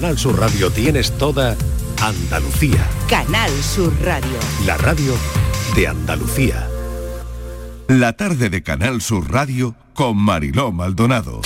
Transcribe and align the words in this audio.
Canal 0.00 0.16
Sur 0.16 0.38
Radio 0.38 0.70
tienes 0.70 1.10
toda 1.18 1.56
Andalucía. 2.00 2.86
Canal 3.08 3.50
Sur 3.60 3.92
Radio. 4.04 4.38
La 4.64 4.76
radio 4.76 5.12
de 5.74 5.88
Andalucía. 5.88 6.68
La 7.88 8.12
tarde 8.12 8.48
de 8.48 8.62
Canal 8.62 9.02
Sur 9.02 9.28
Radio 9.28 9.74
con 9.94 10.16
Mariló 10.16 10.70
Maldonado. 10.70 11.40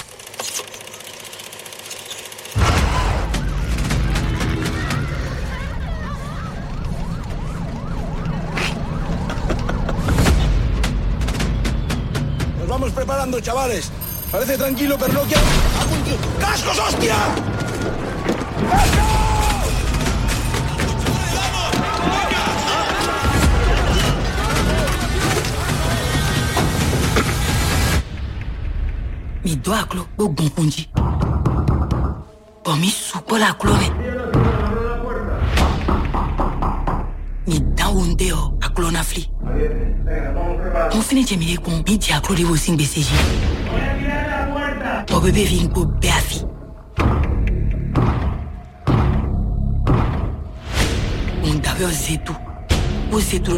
Nos 12.59 12.69
vamos 12.69 12.91
preparando, 12.91 13.41
chavales. 13.41 13.91
Parece 14.31 14.59
tranquilo, 14.59 14.99
pero 15.01 15.15
no 15.15 15.23
quiero... 15.23 15.41
¡Cascos, 16.39 16.79
hostia! 16.79 17.17
Mido 29.45 29.73
aklo 29.75 30.07
ogun 30.19 30.51
kunji. 30.51 30.89
Omi 32.65 32.89
su 32.91 33.19
kola 33.29 33.49
aklo 33.51 33.73
re. 33.77 33.89
Mi 37.47 37.61
dan 37.75 37.97
onde 37.97 38.33
o 38.33 38.57
aklo 38.61 38.91
na 38.91 39.03
fli. 39.03 39.29
Mo 40.95 41.01
fini 41.03 41.25
jemi 41.25 41.53
ekun 41.55 41.83
mi 41.87 41.99
di 41.99 42.13
aklo 42.13 42.35
de 42.37 42.45
wo 42.45 42.57
sin 42.57 42.77
gbese 42.77 43.01
yi. 43.01 43.19
O 45.13 45.21
bebe 45.21 45.45
vi 45.45 45.65
nko 45.65 45.85
be 46.01 46.09
afi. 46.09 46.52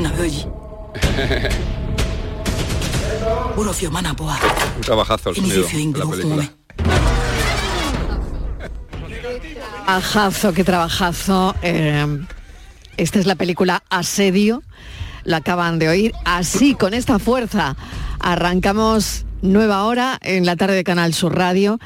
Na 0.03 0.11
fio 3.73 3.91
mana 3.91 4.13
boa. 4.13 4.39
Un 4.77 4.83
trabajazo 4.83 5.31
el 5.31 5.37
sonido 5.37 5.67
de 5.67 5.99
la 5.99 6.07
película. 6.07 6.53
Trabajazo, 9.85 10.53
qué 10.55 10.65
trabajazo. 10.65 11.55
Eh, 11.63 12.07
esta 12.97 13.19
es 13.19 13.27
la 13.27 13.35
película 13.35 13.83
Asedio. 13.91 14.63
La 15.25 15.39
acaban 15.39 15.79
de 15.79 15.89
oír. 15.89 16.13
Así, 16.25 16.75
con 16.75 16.95
esta 16.95 17.19
fuerza, 17.19 17.77
arrancamos 18.21 19.27
nueva 19.43 19.85
hora 19.85 20.19
en 20.23 20.47
la 20.47 20.57
tarde 20.57 20.75
de 20.75 20.85
Canal 20.85 21.13
Sur 21.13 21.37
Radio. 21.37 21.79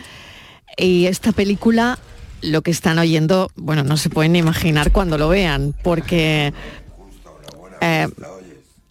Y 0.77 1.07
esta 1.07 1.33
película, 1.33 1.99
lo 2.43 2.63
que 2.63 2.71
están 2.71 2.99
oyendo, 2.99 3.51
bueno, 3.57 3.85
no 3.85 3.97
se 3.97 4.11
pueden 4.11 4.37
imaginar 4.37 4.93
cuando 4.93 5.19
lo 5.19 5.29
vean, 5.29 5.75
porque 5.83 6.53
eh, 7.81 8.09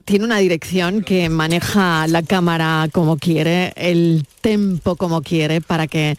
tiene 0.05 0.25
una 0.25 0.37
dirección 0.37 1.03
que 1.03 1.29
maneja 1.29 2.07
la 2.07 2.23
cámara 2.23 2.87
como 2.91 3.17
quiere, 3.17 3.73
el 3.75 4.25
tempo 4.41 4.95
como 4.95 5.21
quiere, 5.21 5.61
para 5.61 5.87
que 5.87 6.17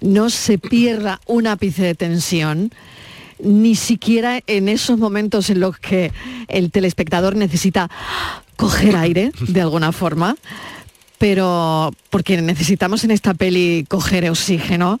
no 0.00 0.30
se 0.30 0.58
pierda 0.58 1.20
un 1.26 1.46
ápice 1.46 1.82
de 1.82 1.94
tensión, 1.94 2.72
ni 3.40 3.76
siquiera 3.76 4.40
en 4.46 4.68
esos 4.68 4.98
momentos 4.98 5.50
en 5.50 5.60
los 5.60 5.78
que 5.78 6.12
el 6.48 6.70
telespectador 6.70 7.36
necesita 7.36 7.88
coger 8.56 8.96
aire 8.96 9.30
de 9.46 9.60
alguna 9.60 9.92
forma, 9.92 10.36
pero 11.18 11.92
porque 12.10 12.40
necesitamos 12.42 13.04
en 13.04 13.12
esta 13.12 13.34
peli 13.34 13.84
coger 13.88 14.28
oxígeno, 14.28 15.00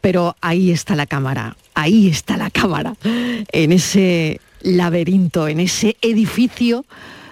pero 0.00 0.36
ahí 0.40 0.70
está 0.70 0.96
la 0.96 1.06
cámara, 1.06 1.56
ahí 1.74 2.08
está 2.08 2.36
la 2.36 2.50
cámara, 2.50 2.94
en 3.02 3.72
ese 3.72 4.40
laberinto, 4.62 5.48
en 5.48 5.60
ese 5.60 5.96
edificio 6.02 6.84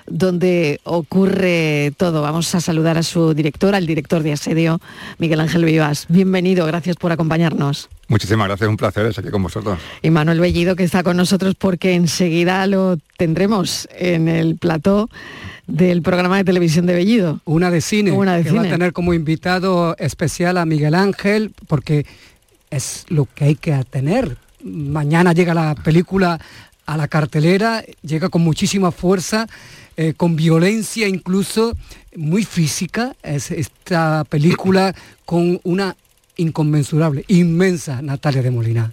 donde 0.06 0.80
ocurre 0.84 1.92
todo. 1.96 2.22
Vamos 2.22 2.54
a 2.54 2.60
saludar 2.60 2.96
a 2.96 3.02
su 3.02 3.34
director, 3.34 3.74
al 3.74 3.86
director 3.86 4.22
de 4.22 4.32
Asedio, 4.32 4.80
Miguel 5.18 5.40
Ángel 5.40 5.64
Vivas. 5.64 6.06
Bienvenido, 6.08 6.64
gracias 6.66 6.96
por 6.96 7.12
acompañarnos. 7.12 7.88
Muchísimas 8.08 8.46
gracias, 8.46 8.70
un 8.70 8.76
placer 8.76 9.06
estar 9.06 9.24
aquí 9.24 9.32
con 9.32 9.42
vosotros. 9.42 9.78
Y 10.02 10.10
Manuel 10.10 10.38
Bellido, 10.38 10.76
que 10.76 10.84
está 10.84 11.02
con 11.02 11.16
nosotros 11.16 11.56
porque 11.58 11.94
enseguida 11.94 12.66
lo 12.68 12.98
tendremos 13.16 13.88
en 13.98 14.28
el 14.28 14.56
plató 14.56 15.10
del 15.66 16.02
programa 16.02 16.36
de 16.36 16.44
televisión 16.44 16.86
de 16.86 16.94
Bellido. 16.94 17.40
Una 17.44 17.72
de 17.72 17.80
cine, 17.80 18.12
Una 18.12 18.36
de 18.36 18.44
que 18.44 18.50
cine. 18.50 18.60
va 18.60 18.68
a 18.68 18.70
tener 18.70 18.92
como 18.92 19.12
invitado 19.12 19.96
especial 19.98 20.56
a 20.58 20.66
Miguel 20.66 20.94
Ángel, 20.94 21.52
porque 21.66 22.06
es 22.76 23.04
lo 23.08 23.26
que 23.34 23.44
hay 23.44 23.54
que 23.56 23.72
tener. 23.90 24.36
Mañana 24.62 25.32
llega 25.32 25.54
la 25.54 25.74
película 25.74 26.40
a 26.86 26.96
la 26.96 27.08
cartelera, 27.08 27.82
llega 28.02 28.28
con 28.28 28.42
muchísima 28.42 28.92
fuerza, 28.92 29.46
eh, 29.96 30.14
con 30.16 30.36
violencia 30.36 31.08
incluso, 31.08 31.76
muy 32.14 32.44
física, 32.44 33.16
es 33.22 33.50
esta 33.50 34.24
película 34.24 34.94
con 35.24 35.60
una 35.64 35.96
inconmensurable, 36.36 37.24
inmensa 37.28 38.02
Natalia 38.02 38.42
de 38.42 38.50
Molina. 38.50 38.92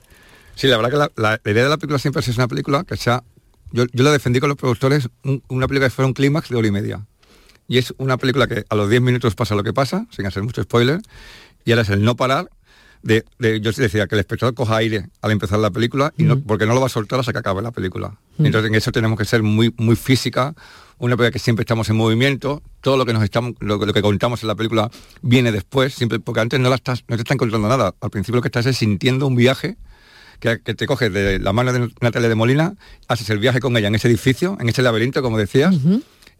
Sí, 0.55 0.67
la 0.67 0.77
verdad 0.77 1.09
que 1.15 1.21
la, 1.21 1.39
idea 1.45 1.63
de 1.63 1.69
la 1.69 1.77
película 1.77 1.99
siempre 1.99 2.21
es 2.21 2.37
una 2.37 2.47
película 2.47 2.83
que 2.83 2.97
sea... 2.97 3.23
Yo, 3.71 3.85
yo 3.91 4.03
la 4.03 4.11
defendí 4.11 4.39
con 4.39 4.49
los 4.49 4.57
productores, 4.57 5.09
un- 5.23 5.41
una 5.47 5.67
película 5.67 5.87
que 5.89 5.95
fuera 5.95 6.07
un 6.07 6.13
clímax 6.13 6.49
de 6.49 6.55
hora 6.55 6.67
y 6.67 6.71
media. 6.71 7.05
Y 7.67 7.79
es 7.79 7.93
una 7.97 8.17
película 8.17 8.45
que 8.47 8.65
a 8.69 8.75
los 8.75 8.87
10 8.89 9.01
minutos 9.01 9.33
pasa 9.35 9.55
lo 9.55 9.63
que 9.63 9.73
pasa, 9.73 10.05
sin 10.11 10.25
hacer 10.27 10.43
mucho 10.43 10.61
spoiler, 10.61 11.01
y 11.65 11.71
ahora 11.71 11.81
es 11.81 11.89
el 11.89 12.03
no 12.03 12.15
parar 12.15 12.49
de, 13.03 13.23
de- 13.37 13.61
yo 13.61 13.71
decía 13.71 14.07
que 14.07 14.15
el 14.15 14.19
espectador 14.19 14.55
coja 14.55 14.77
aire 14.77 15.07
al 15.21 15.31
empezar 15.31 15.59
la 15.59 15.69
película 15.69 16.13
y 16.17 16.23
no, 16.23 16.39
porque 16.39 16.65
no 16.65 16.73
lo 16.73 16.79
va 16.79 16.87
a 16.87 16.89
soltar 16.89 17.19
hasta 17.19 17.31
que 17.33 17.39
acabe 17.39 17.61
la 17.61 17.71
película. 17.71 18.17
Entonces 18.39 18.69
en 18.69 18.75
eso 18.75 18.91
tenemos 18.91 19.17
que 19.19 19.25
ser 19.25 19.43
muy, 19.43 19.73
muy 19.77 19.95
física, 19.95 20.55
una 20.97 21.15
película 21.15 21.31
que 21.31 21.39
siempre 21.39 21.63
estamos 21.63 21.89
en 21.89 21.97
movimiento, 21.97 22.63
todo 22.81 22.97
lo 22.97 23.05
que 23.05 23.13
nos 23.13 23.23
estamos, 23.23 23.53
lo, 23.59 23.79
que- 23.79 23.85
lo 23.85 23.93
que 23.93 24.01
contamos 24.01 24.41
en 24.41 24.47
la 24.47 24.55
película 24.55 24.89
viene 25.21 25.51
después, 25.51 25.93
siempre, 25.93 26.19
porque 26.19 26.39
antes 26.41 26.59
no 26.59 26.69
la 26.69 26.75
estás, 26.75 27.03
no 27.07 27.15
te 27.17 27.21
están 27.23 27.37
contando 27.37 27.67
nada. 27.67 27.93
Al 28.01 28.09
principio 28.09 28.37
lo 28.37 28.41
que 28.41 28.47
estás 28.47 28.65
es 28.65 28.77
sintiendo 28.77 29.27
un 29.27 29.35
viaje 29.35 29.75
que, 30.39 30.59
que 30.61 30.73
te 30.73 30.85
coges 30.87 31.11
de 31.13 31.39
la 31.39 31.51
mano 31.53 31.71
de 31.73 31.89
Natalia 32.01 32.29
de 32.29 32.35
Molina, 32.35 32.73
haces 33.07 33.29
el 33.29 33.39
viaje 33.39 33.59
con 33.59 33.75
ella 33.77 33.87
en 33.89 33.95
ese 33.95 34.07
edificio, 34.07 34.57
en 34.59 34.69
ese 34.69 34.81
laberinto, 34.81 35.21
como 35.21 35.37
decías, 35.37 35.75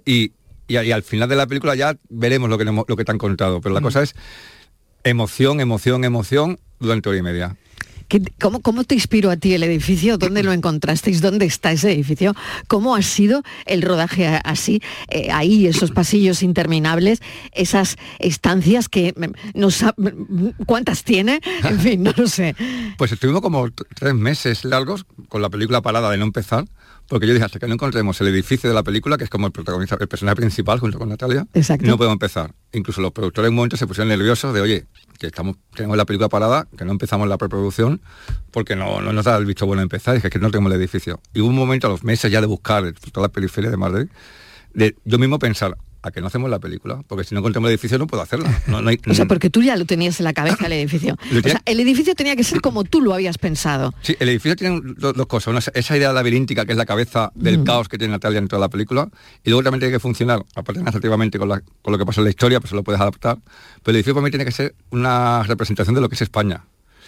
y, 0.06 0.32
y, 0.68 0.78
y 0.80 0.92
al 0.92 1.04
final 1.04 1.28
de 1.30 1.36
la 1.36 1.46
película 1.48 1.76
ya 1.76 1.96
veremos 2.10 2.50
lo 2.50 2.58
que, 2.58 2.66
lo 2.66 2.86
que 2.96 3.04
te 3.06 3.12
han 3.12 3.18
contado. 3.18 3.60
Pero 3.62 3.74
la 3.76 3.82
cosa 3.82 4.02
es 4.02 4.16
emoción, 5.04 5.60
emoción, 5.60 6.04
emoción 6.04 6.60
durante 6.80 7.10
hora 7.10 7.18
y 7.18 7.22
media. 7.22 7.56
¿Qué- 8.10 8.22
¿Cómo, 8.40 8.62
¿Cómo 8.62 8.84
te 8.84 8.96
inspiró 8.96 9.32
a 9.32 9.38
ti 9.38 9.54
el 9.54 9.64
edificio? 9.64 10.18
¿Dónde 10.18 10.44
lo 10.44 10.52
encontrasteis? 10.52 11.22
¿Dónde 11.22 11.46
está 11.46 11.72
ese 11.72 11.92
edificio? 11.94 12.36
¿Cómo 12.68 12.96
ha 12.96 13.02
sido 13.02 13.42
el 13.66 13.82
rodaje 13.82 14.28
así? 14.44 14.82
Eh, 15.10 15.30
ahí, 15.32 15.66
esos 15.68 15.92
pasillos 15.92 16.44
interminables, 16.44 17.22
esas 17.54 17.96
estancias 18.20 18.90
que 18.90 19.14
mm, 19.18 19.58
no 19.60 19.68
sab- 19.70 19.96
mm, 19.98 20.64
¿Cuántas 20.66 21.04
tiene? 21.04 21.40
En 21.64 21.80
fin, 21.80 22.04
no 22.04 22.14
lo 22.16 22.28
sé. 22.28 22.56
Pues 22.98 23.12
estuvimos 23.14 23.42
como 23.42 23.70
tres 23.72 24.14
meses 24.14 24.64
largos 24.66 25.06
con 25.30 25.42
la 25.42 25.50
película 25.50 25.82
parada 25.82 26.12
de 26.12 26.18
no 26.18 26.26
empezar, 26.26 26.66
porque 27.08 27.28
yo 27.28 27.34
dije, 27.34 27.46
hasta 27.46 27.60
que 27.60 27.68
no 27.68 27.74
encontremos 27.74 28.20
el 28.22 28.28
edificio 28.28 28.70
de 28.70 28.74
la 28.74 28.84
película, 28.84 29.18
que 29.18 29.26
es 29.26 29.30
como 29.30 29.48
el 29.48 29.54
protagonista, 29.54 29.98
el 30.00 30.08
personaje 30.08 30.36
principal 30.38 30.80
junto 30.80 30.98
con 30.98 31.10
Natalia, 31.10 31.46
Exacto. 31.54 31.86
no 31.86 31.98
podemos 31.98 32.16
empezar. 32.16 32.54
Incluso 32.72 33.02
los 33.02 33.12
productores 33.12 33.48
en 33.50 33.54
un 33.54 33.58
momento 33.58 33.78
se 33.78 33.86
pusieron 33.88 34.10
nerviosos 34.10 34.54
de, 34.54 34.62
oye, 34.62 34.86
que 35.20 35.28
estamos, 35.28 35.58
tenemos 35.76 35.98
la 35.98 36.06
película 36.06 36.30
parada, 36.30 36.68
que 36.78 36.86
no 36.86 36.92
empezamos 36.92 37.28
la 37.28 37.38
preproducción, 37.38 38.02
porque 38.52 38.76
no, 38.76 39.02
no 39.02 39.14
nos 39.14 39.26
da 39.26 39.38
el 39.38 39.46
visto 39.46 39.66
bueno 39.66 39.82
empezar, 39.82 40.16
es 40.16 40.24
que 40.24 40.40
no 40.40 40.50
tenemos 40.50 40.72
el 40.72 40.80
edificio. 40.80 41.20
Y 41.34 41.42
hubo 41.42 41.50
un 41.50 41.56
momento 41.56 41.88
a 41.88 41.90
los 41.90 42.04
meses 42.04 42.32
ya 42.32 42.42
de 42.42 42.48
buscar 42.48 42.94
toda 43.12 43.28
la 43.28 43.32
periferia 43.32 43.70
de 43.70 43.78
Madrid, 43.78 44.08
de 44.74 44.96
yo 45.06 45.20
mismo 45.20 45.40
pensar, 45.40 45.78
a 46.04 46.12
que 46.12 46.22
no 46.22 46.28
hacemos 46.28 46.50
la 46.50 46.60
película, 46.60 47.02
porque 47.08 47.24
si 47.24 47.34
no 47.34 47.40
encontramos 47.40 47.70
el 47.70 47.74
edificio 47.74 47.98
no 47.98 48.06
puedo 48.08 48.22
hacerla. 48.22 48.62
No, 48.68 48.82
no 48.82 48.90
hay- 48.90 49.00
O 49.10 49.14
sea, 49.14 49.26
porque 49.26 49.50
tú 49.50 49.64
ya 49.64 49.76
lo 49.78 49.86
tenías 49.86 50.20
en 50.20 50.26
la 50.26 50.34
cabeza 50.34 50.66
el 50.68 50.74
edificio. 50.74 51.16
O 51.46 51.50
sea, 51.50 51.62
el 51.66 51.80
edificio 51.80 52.14
tenía 52.14 52.36
que 52.36 52.44
ser 52.44 52.62
como 52.62 52.84
tú 52.84 53.02
lo 53.02 53.14
habías 53.14 53.38
pensado. 53.38 53.94
Sí, 54.02 54.16
el 54.20 54.30
edificio 54.30 54.56
tiene 54.56 54.82
dos 54.98 55.26
cosas. 55.28 55.48
Una, 55.48 55.60
es 55.60 55.72
esa 55.74 55.98
idea 55.98 56.12
laberíntica 56.14 56.66
que 56.66 56.74
es 56.74 56.78
la 56.78 56.86
cabeza 56.86 57.32
del 57.36 57.60
Mm. 57.60 57.64
caos 57.64 57.88
que 57.90 57.98
tiene 57.98 58.12
Natalia 58.12 58.40
en 58.40 58.48
toda 58.48 58.60
la 58.60 58.70
película. 58.70 59.08
Y 59.44 59.50
luego 59.50 59.64
también 59.64 59.80
tiene 59.80 59.94
que 59.94 60.00
funcionar, 60.00 60.44
aparte 60.56 60.82
narrativamente, 60.84 61.40
con, 61.40 61.48
la- 61.50 61.62
con 61.82 61.92
lo 61.92 61.98
que 61.98 62.06
pasa 62.06 62.22
en 62.22 62.26
la 62.26 62.30
historia, 62.32 62.60
pues 62.60 62.74
lo 62.74 62.84
puedes 62.84 63.00
adaptar. 63.00 63.38
Pero 63.82 63.92
el 63.92 63.96
edificio 63.96 64.14
para 64.14 64.24
mí 64.26 64.30
tiene 64.32 64.46
que 64.46 64.52
ser 64.52 64.76
una 64.92 65.44
representación 65.44 65.96
de 65.96 66.02
lo 66.02 66.10
que 66.10 66.16
es 66.16 66.22
España. 66.22 66.66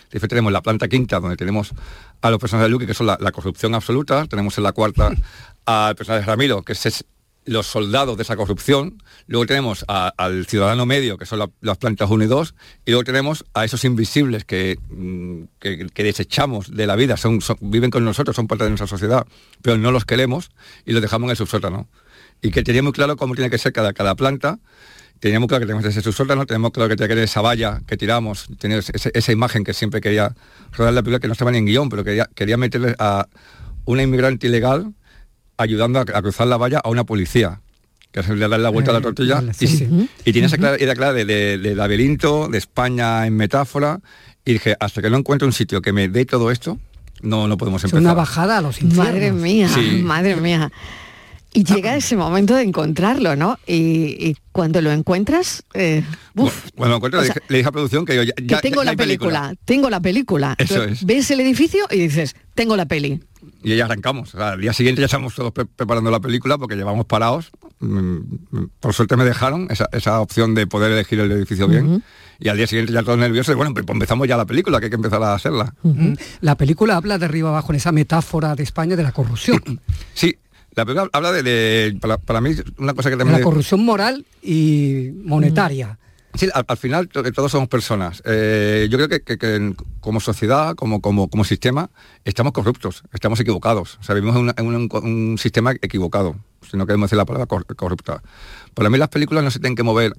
Edificio 0.09 0.27
tenemos 0.30 0.53
la 0.53 0.62
planta 0.62 0.88
quinta, 0.88 1.19
donde 1.19 1.36
tenemos 1.36 1.71
a 2.21 2.30
los 2.30 2.39
personajes 2.39 2.68
de 2.68 2.71
Luque, 2.71 2.88
que 2.88 2.94
son 2.94 3.07
la, 3.07 3.18
la 3.19 3.31
corrupción 3.31 3.74
absoluta. 3.75 4.25
Tenemos 4.27 4.57
en 4.57 4.63
la 4.63 4.71
cuarta 4.71 5.12
al 5.65 5.95
personaje 5.95 6.21
de 6.21 6.27
Ramiro, 6.27 6.62
que 6.62 6.74
es 6.74 7.06
los 7.45 7.68
soldados 7.68 8.18
de 8.18 8.24
esa 8.24 8.36
corrupción. 8.36 9.01
Luego 9.27 9.45
tenemos 9.45 9.86
al 9.88 10.45
ciudadano 10.47 10.86
medio, 10.86 11.18
que 11.18 11.25
son 11.25 11.39
la- 11.39 11.50
las 11.62 11.77
plantas 11.77 12.09
1 12.09 12.24
y 12.24 12.27
2. 12.27 12.56
Y 12.86 12.92
luego 12.92 13.03
tenemos 13.03 13.45
a 13.53 13.65
esos 13.65 13.86
invisibles 13.86 14.45
que, 14.45 14.77
mm, 14.89 15.44
que, 15.59 16.03
desechamos 16.03 16.75
de 16.75 16.88
la 16.88 16.95
vida, 16.95 17.18
son, 17.18 17.39
viven 17.62 17.92
con 17.92 18.03
nosotros, 18.03 18.36
son 18.36 18.47
parte 18.47 18.63
de 18.63 18.71
nuestra 18.71 18.88
sociedad, 18.88 19.25
pero 19.62 19.77
no 19.77 19.92
los 19.92 20.06
queremos 20.06 20.50
y 20.86 20.92
los 20.94 21.01
dejamos 21.01 21.27
en 21.27 21.31
el 21.31 21.38
subsótano. 21.38 21.88
Y 22.42 22.51
que 22.51 22.63
tenía 22.63 22.83
muy 22.83 22.92
claro 22.92 23.15
cómo 23.15 23.36
tiene 23.36 23.50
que 23.50 23.57
ser 23.57 23.74
cada, 23.74 23.94
cada 23.94 24.15
planta 24.15 24.59
teníamos 25.21 25.47
claro 25.47 25.62
que 25.62 25.68
teníamos 25.68 25.89
ese 25.89 26.01
subsótano, 26.01 26.45
tenemos 26.45 26.71
claro 26.71 26.89
que 26.89 26.97
tenía 26.97 27.07
que 27.07 27.13
tener 27.13 27.24
esa 27.24 27.42
valla 27.42 27.81
que 27.88 27.95
tiramos, 27.97 28.47
tener 28.59 28.83
esa 28.83 29.31
imagen 29.31 29.63
que 29.63 29.74
siempre 29.74 30.01
quería 30.01 30.36
rodar 30.74 30.94
la 30.94 31.01
película, 31.01 31.19
que 31.19 31.27
no 31.27 31.31
estaba 31.33 31.51
ni 31.51 31.57
en 31.59 31.65
guion, 31.65 31.89
pero 31.89 32.03
quería, 32.03 32.30
quería 32.36 32.57
meterle 32.57 32.95
a 33.00 33.25
una 33.86 34.03
inmigrante 34.03 34.47
ilegal 34.47 34.94
ayudando 35.57 36.00
a, 36.00 36.02
a 36.02 36.22
cruzar 36.22 36.48
la 36.48 36.57
valla 36.57 36.80
a 36.84 36.90
una 36.90 37.04
policía, 37.04 37.62
que 38.12 38.19
es 38.22 38.30
el 38.30 38.40
de 38.40 38.48
darle 38.48 38.63
la 38.63 38.69
vuelta 38.69 38.92
a 38.92 38.94
la 38.94 39.00
Eh, 39.00 39.04
tortilla. 39.04 39.44
y, 39.60 39.68
sí, 39.68 39.88
y 40.25 40.31
tiene 40.31 40.48
esa 40.48 40.57
clara- 40.57 40.78
idea 40.81 40.96
clara 40.96 41.13
de, 41.13 41.25
de- 41.25 41.57
de 41.57 41.75
laberinto, 41.75 42.48
de 42.48 42.57
España 42.57 43.25
en 43.28 43.36
metáfora, 43.36 44.00
y 44.46 44.54
dije, 44.54 44.75
hasta 44.80 45.02
que 45.02 45.10
no 45.10 45.18
encuentre 45.18 45.46
un 45.46 45.54
sitio 45.54 45.81
que 45.81 45.92
me 45.94 46.07
dé 46.07 46.25
todo 46.25 46.52
esto, 46.52 46.78
no, 47.22 47.48
no 47.48 47.57
podemos 47.57 47.81
Es 47.81 47.86
empezar. 47.86 48.02
una 48.02 48.13
bajada 48.13 48.57
a 48.57 48.62
los 48.62 48.81
infiernos. 48.81 49.13
Madre 49.13 49.31
mía, 49.31 49.69
Sí. 49.69 50.02
madre 50.04 50.36
mía. 50.36 50.72
Y 51.56 51.63
llega 51.63 51.96
ese 51.96 52.16
momento 52.18 52.54
de 52.54 52.63
encontrarlo, 52.63 53.36
¿no? 53.36 53.57
Y, 53.66 53.74
y 54.19 54.38
cuando 54.52 54.81
lo 54.81 54.92
encuentras, 54.92 55.63
eh, 55.74 56.04
uf, 56.36 56.69
Bueno, 56.75 56.92
me 56.94 56.98
encuentro, 56.98 57.19
o 57.22 57.24
le, 57.24 57.30
dije, 57.30 57.40
le 57.48 57.57
dije 57.57 57.69
a 57.69 57.72
producción 57.72 58.06
que 58.06 58.16
yo 58.16 58.24
ya, 58.24 58.34
que 58.34 58.56
tengo 58.57 58.84
ya 58.84 58.92
la 58.92 58.98
película, 58.98 59.56
tengo 59.66 59.90
la 59.90 60.00
película. 60.02 60.56
Eso 60.57 60.75
Entonces, 60.75 61.00
es. 61.02 61.06
Ves 61.07 61.31
el 61.31 61.40
edificio 61.40 61.86
y 61.90 61.98
dices, 62.00 62.36
tengo 62.54 62.75
la 62.75 62.86
peli. 62.86 63.22
Y 63.63 63.75
ya 63.75 63.86
arrancamos. 63.86 64.36
O 64.36 64.38
sea, 64.38 64.50
al 64.50 64.62
día 64.62 64.74
siguiente 64.74 65.02
ya 65.02 65.06
estamos 65.06 65.34
todos 65.34 65.52
pre- 65.52 65.66
preparando 65.66 66.12
la 66.12 66.19
película 66.19 66.57
porque 66.57 66.75
llevamos 66.75 67.06
parados. 67.06 67.52
Mm, 67.80 68.18
mm, 68.52 68.69
Por 68.80 68.94
suerte 68.94 69.16
me 69.18 69.24
dejaron 69.24 69.68
esa, 69.72 69.88
esa 69.92 70.19
opción 70.19 70.54
de 70.56 70.68
poder 70.68 70.92
elegir 70.92 71.19
el 71.19 71.31
edificio 71.31 71.68
bien. 71.68 72.04
Y 72.38 72.50
al 72.50 72.57
día 72.57 72.68
siguiente 72.68 72.92
ya 72.92 73.02
todos 73.02 73.18
nerviosos. 73.18 73.54
Y 73.54 73.56
bueno, 73.56 73.74
pues 73.74 73.86
empezamos 73.88 74.28
ya 74.28 74.36
la 74.36 74.46
película, 74.46 74.80
que 74.80 74.86
hay 74.88 74.90
que 74.90 74.98
empezar 74.98 75.24
a 75.24 75.34
hacerla. 75.34 75.74
La 76.42 76.56
película 76.57 76.98
habla 76.98 77.18
de 77.18 77.25
arriba 77.25 77.50
abajo 77.50 77.72
en 77.72 77.78
esa 77.78 77.92
metáfora 77.94 78.56
de 78.56 78.63
España 78.63 78.96
de 78.98 79.04
la 79.04 79.13
corrupción, 79.13 79.80
Sí, 80.13 80.36
la 80.75 80.86
película 80.86 81.10
habla 81.13 81.31
de, 81.31 81.44
de- 81.44 81.98
para, 82.00 82.18
para 82.18 82.42
mí, 82.42 82.51
una 82.77 82.94
cosa 82.94 83.10
que 83.10 83.18
también... 83.18 83.39
la 83.39 83.44
corrupción 83.44 83.83
moral 83.83 84.25
y 84.42 85.12
monetaria. 85.24 85.98
Sí, 86.33 86.50
al, 86.54 86.66
al 86.68 86.77
final 86.77 87.07
to- 87.07 87.24
todos 87.31 87.50
somos 87.51 87.69
personas. 87.69 88.22
Eh, 88.25 88.88
yo 88.92 88.98
creo 88.98 89.07
que, 89.07 89.22
que- 89.22 89.38
que 89.38 89.56
en- 89.56 89.75
como 90.01 90.19
sociedad, 90.19 90.75
como, 90.75 91.00
como, 91.01 91.30
como 91.30 91.45
sistema, 91.45 91.89
estamos 92.25 92.51
corruptos, 92.51 93.04
estamos 93.13 93.39
equivocados. 93.39 93.98
O 94.01 94.04
sea, 94.04 94.16
vivimos 94.16 94.36
en, 94.36 94.42
una- 94.44 94.54
en 94.57 94.66
un, 94.68 94.89
un 94.92 95.38
sistema 95.38 95.72
equivocado, 95.72 96.36
si 96.69 96.75
no 96.75 96.86
queremos 96.86 97.07
decir 97.10 97.18
la 97.18 97.25
palabra 97.25 97.45
cor- 97.48 97.66
corrupta. 97.75 98.21
Para 98.74 98.89
mí 98.89 98.98
las 98.98 99.07
películas 99.10 99.44
no 99.45 99.51
se 99.51 99.60
tienen 99.60 99.75
que 99.78 99.83
mover 99.83 100.13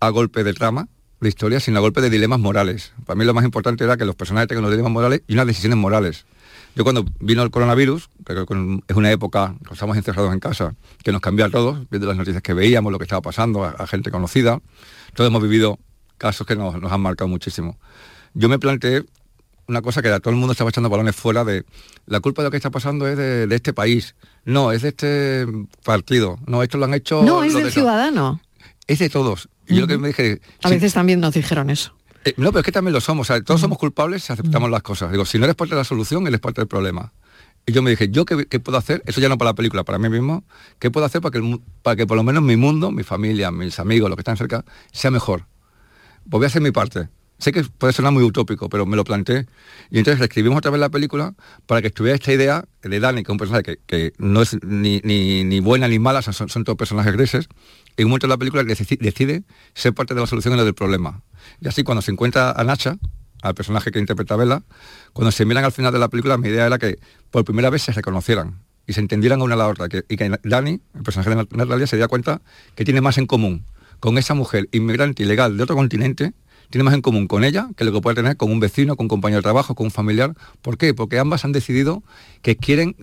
a 0.00 0.08
golpe 0.10 0.44
de 0.44 0.52
trama, 0.52 0.88
de 1.20 1.28
historia, 1.30 1.60
sino 1.60 1.78
a 1.78 1.80
golpe 1.80 2.02
de 2.02 2.10
dilemas 2.10 2.40
morales. 2.40 2.92
Para 3.06 3.16
mí 3.16 3.24
lo 3.24 3.32
más 3.32 3.44
importante 3.46 3.84
era 3.84 3.96
que 3.96 4.04
los 4.04 4.14
personajes 4.16 4.48
tengan 4.48 4.62
los 4.64 4.70
dilemas 4.70 4.92
morales 4.92 5.22
y 5.26 5.32
unas 5.32 5.46
decisiones 5.46 5.78
morales. 5.78 6.26
Yo 6.74 6.82
cuando 6.82 7.04
vino 7.20 7.42
el 7.42 7.50
coronavirus, 7.50 8.08
que 8.26 8.34
creo 8.34 8.46
que 8.46 8.54
es 8.88 8.96
una 8.96 9.10
época, 9.12 9.54
estamos 9.70 9.96
encerrados 9.96 10.32
en 10.32 10.40
casa, 10.40 10.74
que 11.02 11.12
nos 11.12 11.20
cambió 11.20 11.44
a 11.44 11.50
todos, 11.50 11.88
viendo 11.90 12.08
las 12.08 12.16
noticias 12.16 12.42
que 12.42 12.52
veíamos, 12.52 12.90
lo 12.90 12.98
que 12.98 13.04
estaba 13.04 13.22
pasando, 13.22 13.64
a, 13.64 13.70
a 13.70 13.86
gente 13.86 14.10
conocida, 14.10 14.60
todos 15.14 15.28
hemos 15.28 15.42
vivido 15.42 15.78
casos 16.18 16.46
que 16.46 16.56
nos, 16.56 16.80
nos 16.80 16.90
han 16.90 17.00
marcado 17.00 17.28
muchísimo. 17.28 17.78
Yo 18.34 18.48
me 18.48 18.58
planteé 18.58 19.04
una 19.68 19.82
cosa 19.82 20.02
que 20.02 20.08
era, 20.08 20.18
todo 20.20 20.30
el 20.30 20.36
mundo 20.36 20.52
estaba 20.52 20.68
echando 20.70 20.90
balones 20.90 21.14
fuera 21.14 21.44
de 21.44 21.64
la 22.06 22.20
culpa 22.20 22.42
de 22.42 22.48
lo 22.48 22.50
que 22.50 22.56
está 22.58 22.70
pasando 22.70 23.06
es 23.08 23.16
de, 23.16 23.46
de 23.46 23.54
este 23.54 23.72
país, 23.72 24.14
no, 24.44 24.72
es 24.72 24.82
de 24.82 24.88
este 24.88 25.46
partido, 25.84 26.38
no, 26.46 26.62
esto 26.62 26.76
lo 26.76 26.84
han 26.86 26.94
hecho... 26.94 27.22
No, 27.22 27.44
es 27.44 27.54
del 27.54 27.64
de- 27.64 27.70
ciudadano. 27.70 28.40
Es 28.86 28.98
de 28.98 29.08
todos. 29.08 29.48
Y 29.66 29.76
yo 29.76 29.82
lo 29.82 29.86
que 29.86 29.96
me 29.96 30.08
dije... 30.08 30.40
A 30.62 30.68
sí, 30.68 30.74
veces 30.74 30.92
también 30.92 31.20
nos 31.20 31.32
dijeron 31.34 31.70
eso. 31.70 31.94
Eh, 32.24 32.34
no, 32.36 32.50
pero 32.50 32.60
es 32.60 32.64
que 32.64 32.72
también 32.72 32.92
lo 32.92 33.00
somos. 33.00 33.28
o 33.28 33.32
sea, 33.32 33.42
todos 33.42 33.60
somos 33.60 33.78
culpables 33.78 34.24
si 34.24 34.32
aceptamos 34.32 34.70
las 34.70 34.82
cosas. 34.82 35.10
Digo, 35.10 35.24
si 35.24 35.38
no 35.38 35.44
eres 35.44 35.56
parte 35.56 35.74
de 35.74 35.80
la 35.80 35.84
solución, 35.84 36.26
eres 36.26 36.40
parte 36.40 36.60
del 36.60 36.68
problema. 36.68 37.12
Y 37.66 37.72
yo 37.72 37.82
me 37.82 37.90
dije, 37.90 38.08
¿yo 38.10 38.24
qué, 38.24 38.46
qué 38.46 38.60
puedo 38.60 38.76
hacer? 38.76 39.02
Eso 39.06 39.20
ya 39.20 39.28
no 39.28 39.38
para 39.38 39.50
la 39.50 39.54
película, 39.54 39.84
para 39.84 39.98
mí 39.98 40.08
mismo. 40.08 40.44
¿Qué 40.78 40.90
puedo 40.90 41.06
hacer 41.06 41.20
para 41.20 41.32
que, 41.32 41.38
el 41.38 41.60
para 41.82 41.96
que 41.96 42.06
por 42.06 42.16
lo 42.16 42.22
menos 42.22 42.42
mi 42.42 42.56
mundo, 42.56 42.90
mi 42.90 43.02
familia, 43.02 43.50
mis 43.50 43.78
amigos, 43.78 44.10
los 44.10 44.16
que 44.16 44.20
están 44.20 44.36
cerca, 44.36 44.64
sea 44.92 45.10
mejor? 45.10 45.46
Pues 46.24 46.38
voy 46.38 46.44
a 46.44 46.46
hacer 46.48 46.62
mi 46.62 46.72
parte. 46.72 47.08
Sé 47.44 47.52
que 47.52 47.62
puede 47.62 47.92
sonar 47.92 48.10
muy 48.10 48.22
utópico, 48.22 48.70
pero 48.70 48.86
me 48.86 48.96
lo 48.96 49.04
planteé. 49.04 49.44
Y 49.90 49.98
entonces 49.98 50.18
reescribimos 50.18 50.56
otra 50.56 50.70
vez 50.70 50.80
la 50.80 50.88
película 50.88 51.34
para 51.66 51.82
que 51.82 51.88
estuviera 51.88 52.14
esta 52.14 52.32
idea 52.32 52.64
de 52.80 53.00
Dani, 53.00 53.22
que 53.22 53.30
es 53.30 53.32
un 53.32 53.36
personaje 53.36 53.62
que, 53.62 53.78
que 53.86 54.12
no 54.16 54.40
es 54.40 54.56
ni, 54.64 55.02
ni, 55.04 55.44
ni 55.44 55.60
buena 55.60 55.86
ni 55.86 55.98
mala, 55.98 56.22
son, 56.22 56.48
son 56.48 56.64
todos 56.64 56.78
personajes 56.78 57.12
grises. 57.12 57.50
En 57.98 58.06
un 58.06 58.12
momento 58.12 58.28
de 58.28 58.30
la 58.30 58.38
película 58.38 58.64
decide, 58.64 58.96
decide 58.98 59.42
ser 59.74 59.92
parte 59.92 60.14
de 60.14 60.22
la 60.22 60.26
solución 60.26 60.58
y 60.58 60.64
del 60.64 60.72
problema. 60.72 61.20
Y 61.60 61.68
así 61.68 61.84
cuando 61.84 62.00
se 62.00 62.12
encuentra 62.12 62.50
a 62.50 62.64
Nacha, 62.64 62.96
al 63.42 63.54
personaje 63.54 63.90
que 63.90 63.98
interpreta 63.98 64.36
Bella, 64.36 64.62
cuando 65.12 65.30
se 65.30 65.44
miran 65.44 65.66
al 65.66 65.72
final 65.72 65.92
de 65.92 65.98
la 65.98 66.08
película, 66.08 66.38
mi 66.38 66.48
idea 66.48 66.64
era 66.64 66.78
que 66.78 66.98
por 67.30 67.44
primera 67.44 67.68
vez 67.68 67.82
se 67.82 67.92
reconocieran 67.92 68.62
y 68.86 68.94
se 68.94 69.00
entendieran 69.00 69.42
una 69.42 69.52
a 69.52 69.58
la 69.58 69.68
otra. 69.68 69.90
Que, 69.90 70.02
y 70.08 70.16
que 70.16 70.34
Dani, 70.44 70.80
el 70.94 71.02
personaje 71.02 71.28
de 71.28 71.36
Natalia, 71.36 71.86
se 71.86 71.96
diera 71.96 72.08
cuenta 72.08 72.40
que 72.74 72.86
tiene 72.86 73.02
más 73.02 73.18
en 73.18 73.26
común 73.26 73.66
con 74.00 74.18
esa 74.18 74.34
mujer 74.34 74.68
inmigrante 74.72 75.22
ilegal 75.22 75.56
de 75.56 75.62
otro 75.62 75.76
continente, 75.76 76.32
tiene 76.70 76.82
más 76.84 76.94
en 76.94 77.02
común 77.02 77.26
con 77.26 77.44
ella 77.44 77.68
que 77.76 77.84
lo 77.84 77.92
que 77.92 78.00
puede 78.00 78.16
tener 78.16 78.36
con 78.36 78.50
un 78.50 78.60
vecino, 78.60 78.96
con 78.96 79.04
un 79.04 79.08
compañero 79.08 79.38
de 79.38 79.42
trabajo, 79.42 79.74
con 79.74 79.86
un 79.86 79.90
familiar. 79.90 80.34
¿Por 80.62 80.76
qué? 80.78 80.94
Porque 80.94 81.18
ambas 81.18 81.44
han 81.44 81.52
decidido 81.52 82.02
que 82.42 82.56
quieren 82.56 82.96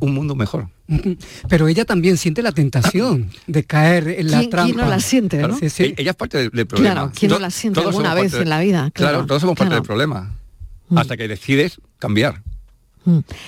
un 0.00 0.14
mundo 0.14 0.34
mejor. 0.34 0.68
Pero 1.48 1.68
ella 1.68 1.84
también 1.84 2.16
siente 2.16 2.42
la 2.42 2.52
tentación 2.52 3.30
de 3.46 3.64
caer 3.64 4.08
en 4.08 4.30
la 4.30 4.38
¿Quién- 4.40 4.50
trampa. 4.50 4.64
quién 4.72 4.76
no 4.84 4.88
la 4.90 5.00
siente, 5.00 5.38
no? 5.38 5.56
Sí, 5.58 5.68
sí. 5.70 5.82
E- 5.84 5.94
Ella 5.98 6.10
es 6.12 6.16
parte 6.16 6.38
del, 6.38 6.50
del 6.50 6.66
problema. 6.66 6.94
Claro, 6.94 7.12
¿quién 7.14 7.30
no 7.30 7.38
la 7.38 7.50
siente 7.50 7.80
todos 7.80 7.94
alguna 7.94 8.14
vez 8.14 8.32
en 8.34 8.48
la 8.48 8.60
vida? 8.60 8.90
Claro, 8.92 9.12
Claro, 9.12 9.26
todos 9.26 9.40
somos 9.42 9.56
parte 9.56 9.68
claro. 9.70 9.82
del 9.82 9.86
problema. 9.86 10.34
Mm. 10.88 10.98
Hasta 10.98 11.16
que 11.16 11.28
decides 11.28 11.80
cambiar. 11.98 12.42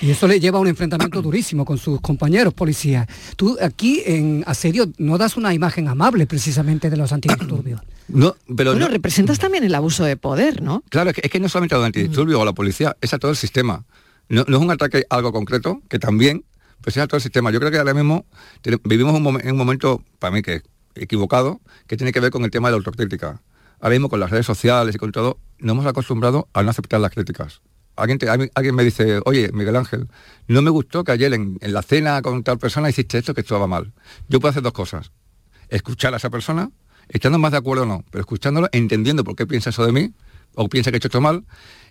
Y 0.00 0.10
eso 0.10 0.26
le 0.26 0.40
lleva 0.40 0.58
a 0.58 0.60
un 0.60 0.68
enfrentamiento 0.68 1.20
durísimo 1.22 1.64
con 1.64 1.78
sus 1.78 2.00
compañeros 2.00 2.54
policías. 2.54 3.06
Tú 3.36 3.56
aquí 3.60 4.02
en 4.06 4.42
Asedio 4.46 4.90
no 4.98 5.18
das 5.18 5.36
una 5.36 5.52
imagen 5.54 5.88
amable 5.88 6.26
precisamente 6.26 6.90
de 6.90 6.96
los 6.96 7.12
antidisturbios. 7.12 7.80
No, 8.12 8.34
pero 8.56 8.72
Bueno, 8.72 8.86
no- 8.86 8.92
representas 8.92 9.38
también 9.38 9.62
el 9.62 9.72
abuso 9.72 10.02
de 10.02 10.16
poder, 10.16 10.62
¿no? 10.62 10.82
Claro, 10.88 11.10
es 11.10 11.14
que, 11.14 11.20
es 11.26 11.30
que 11.30 11.38
no 11.38 11.48
solamente 11.48 11.76
a 11.76 11.78
los 11.78 11.86
antidisturbios 11.86 12.40
o 12.40 12.42
a 12.42 12.44
la 12.44 12.52
policía, 12.52 12.96
es 13.00 13.14
a 13.14 13.20
todo 13.20 13.30
el 13.30 13.36
sistema. 13.36 13.84
No, 14.28 14.44
no 14.48 14.56
es 14.56 14.62
un 14.64 14.70
ataque 14.72 15.04
a 15.08 15.14
algo 15.14 15.30
concreto, 15.32 15.80
que 15.88 16.00
también, 16.00 16.44
pues 16.80 16.96
es 16.96 17.02
a 17.04 17.06
todo 17.06 17.18
el 17.18 17.22
sistema. 17.22 17.52
Yo 17.52 17.60
creo 17.60 17.70
que 17.70 17.78
ahora 17.78 17.94
mismo 17.94 18.26
vivimos 18.82 19.14
un, 19.14 19.22
momen- 19.22 19.44
en 19.44 19.52
un 19.52 19.58
momento, 19.58 20.02
para 20.18 20.32
mí, 20.34 20.42
que 20.42 20.54
es 20.56 20.62
equivocado, 20.96 21.60
que 21.86 21.96
tiene 21.96 22.10
que 22.12 22.18
ver 22.18 22.32
con 22.32 22.44
el 22.44 22.50
tema 22.50 22.66
de 22.66 22.72
la 22.72 22.78
autocrítica. 22.78 23.42
Ahora 23.80 23.90
mismo 23.94 24.08
con 24.08 24.18
las 24.18 24.30
redes 24.30 24.44
sociales 24.46 24.92
y 24.96 24.98
con 24.98 25.12
todo, 25.12 25.38
nos 25.60 25.74
hemos 25.74 25.86
acostumbrado 25.86 26.48
a 26.52 26.64
no 26.64 26.70
aceptar 26.70 26.98
las 27.00 27.12
críticas. 27.12 27.60
Alguien, 28.00 28.18
te- 28.18 28.28
alguien- 28.28 28.50
alguien 28.54 28.74
me 28.74 28.84
dice, 28.84 29.20
oye, 29.24 29.50
Miguel 29.52 29.76
Ángel, 29.76 30.08
no 30.48 30.62
me 30.62 30.70
gustó 30.70 31.04
que 31.04 31.12
ayer 31.12 31.32
en, 31.34 31.58
en 31.60 31.72
la 31.72 31.82
cena 31.82 32.20
con 32.22 32.42
tal 32.42 32.58
persona 32.58 32.88
hiciste 32.90 33.18
esto 33.18 33.34
que 33.34 33.42
estaba 33.42 33.66
mal. 33.66 33.92
Yo 34.28 34.40
puedo 34.40 34.50
hacer 34.50 34.62
dos 34.62 34.72
cosas. 34.72 35.12
Escuchar 35.68 36.14
a 36.14 36.16
esa 36.16 36.30
persona, 36.30 36.70
estando 37.08 37.38
más 37.38 37.52
de 37.52 37.58
acuerdo 37.58 37.84
o 37.84 37.86
no, 37.86 38.04
pero 38.10 38.20
escuchándolo, 38.20 38.68
entendiendo 38.72 39.22
por 39.24 39.36
qué 39.36 39.46
piensa 39.46 39.70
eso 39.70 39.84
de 39.86 39.92
mí, 39.92 40.12
o 40.54 40.68
piensa 40.68 40.90
que 40.90 40.96
he 40.96 40.98
hecho 40.98 41.08
esto 41.08 41.20
mal, 41.20 41.44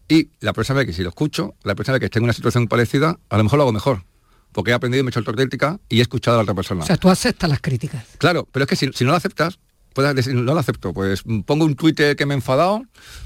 y 0.09 0.29
la 0.41 0.51
vez 0.51 0.67
que 0.85 0.93
si 0.93 1.03
lo 1.03 1.09
escucho, 1.09 1.55
la 1.63 1.73
vez 1.75 1.87
que 1.99 2.05
esté 2.05 2.19
en 2.19 2.23
una 2.25 2.33
situación 2.33 2.67
parecida, 2.67 3.19
a 3.29 3.37
lo 3.37 3.43
mejor 3.43 3.57
lo 3.57 3.63
hago 3.63 3.71
mejor. 3.73 4.03
Porque 4.51 4.71
he 4.71 4.73
aprendido 4.73 5.01
y 5.01 5.03
me 5.03 5.09
he 5.09 5.11
hecho 5.11 5.19
autocrítica 5.19 5.79
y 5.87 5.99
he 5.99 6.01
escuchado 6.01 6.35
a 6.35 6.39
la 6.39 6.43
otra 6.43 6.55
persona. 6.55 6.83
O 6.83 6.87
sea, 6.87 6.97
tú 6.97 7.09
aceptas 7.09 7.47
las 7.49 7.61
críticas. 7.61 8.03
Claro, 8.17 8.47
pero 8.51 8.63
es 8.63 8.69
que 8.69 8.75
si, 8.75 8.91
si 8.93 9.03
no 9.05 9.11
lo 9.11 9.17
aceptas, 9.17 9.59
puedes 9.93 10.15
decir, 10.15 10.33
no 10.35 10.53
lo 10.53 10.59
acepto, 10.59 10.93
pues 10.93 11.21
mm, 11.25 11.41
pongo 11.41 11.65
un 11.65 11.75
Twitter 11.75 12.15
que 12.15 12.25
me 12.25 12.33
he 12.33 12.37
enfadado, 12.37 12.83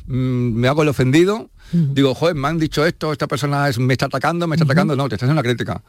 mm, 0.07 0.13
me 0.13 0.67
hago 0.67 0.83
el 0.83 0.89
ofendido, 0.89 1.49
digo, 1.71 2.13
joder, 2.13 2.35
me 2.35 2.47
han 2.47 2.59
dicho 2.59 2.85
esto, 2.85 3.11
esta 3.11 3.27
persona 3.27 3.67
es- 3.69 3.79
me 3.79 3.93
está 3.93 4.05
atacando, 4.05 4.47
me 4.47 4.55
está 4.55 4.65
atacando, 4.65 4.95
no, 4.95 5.09
te 5.09 5.15
estás 5.15 5.27
haciendo 5.27 5.41
una 5.41 5.47
crítica. 5.47 5.81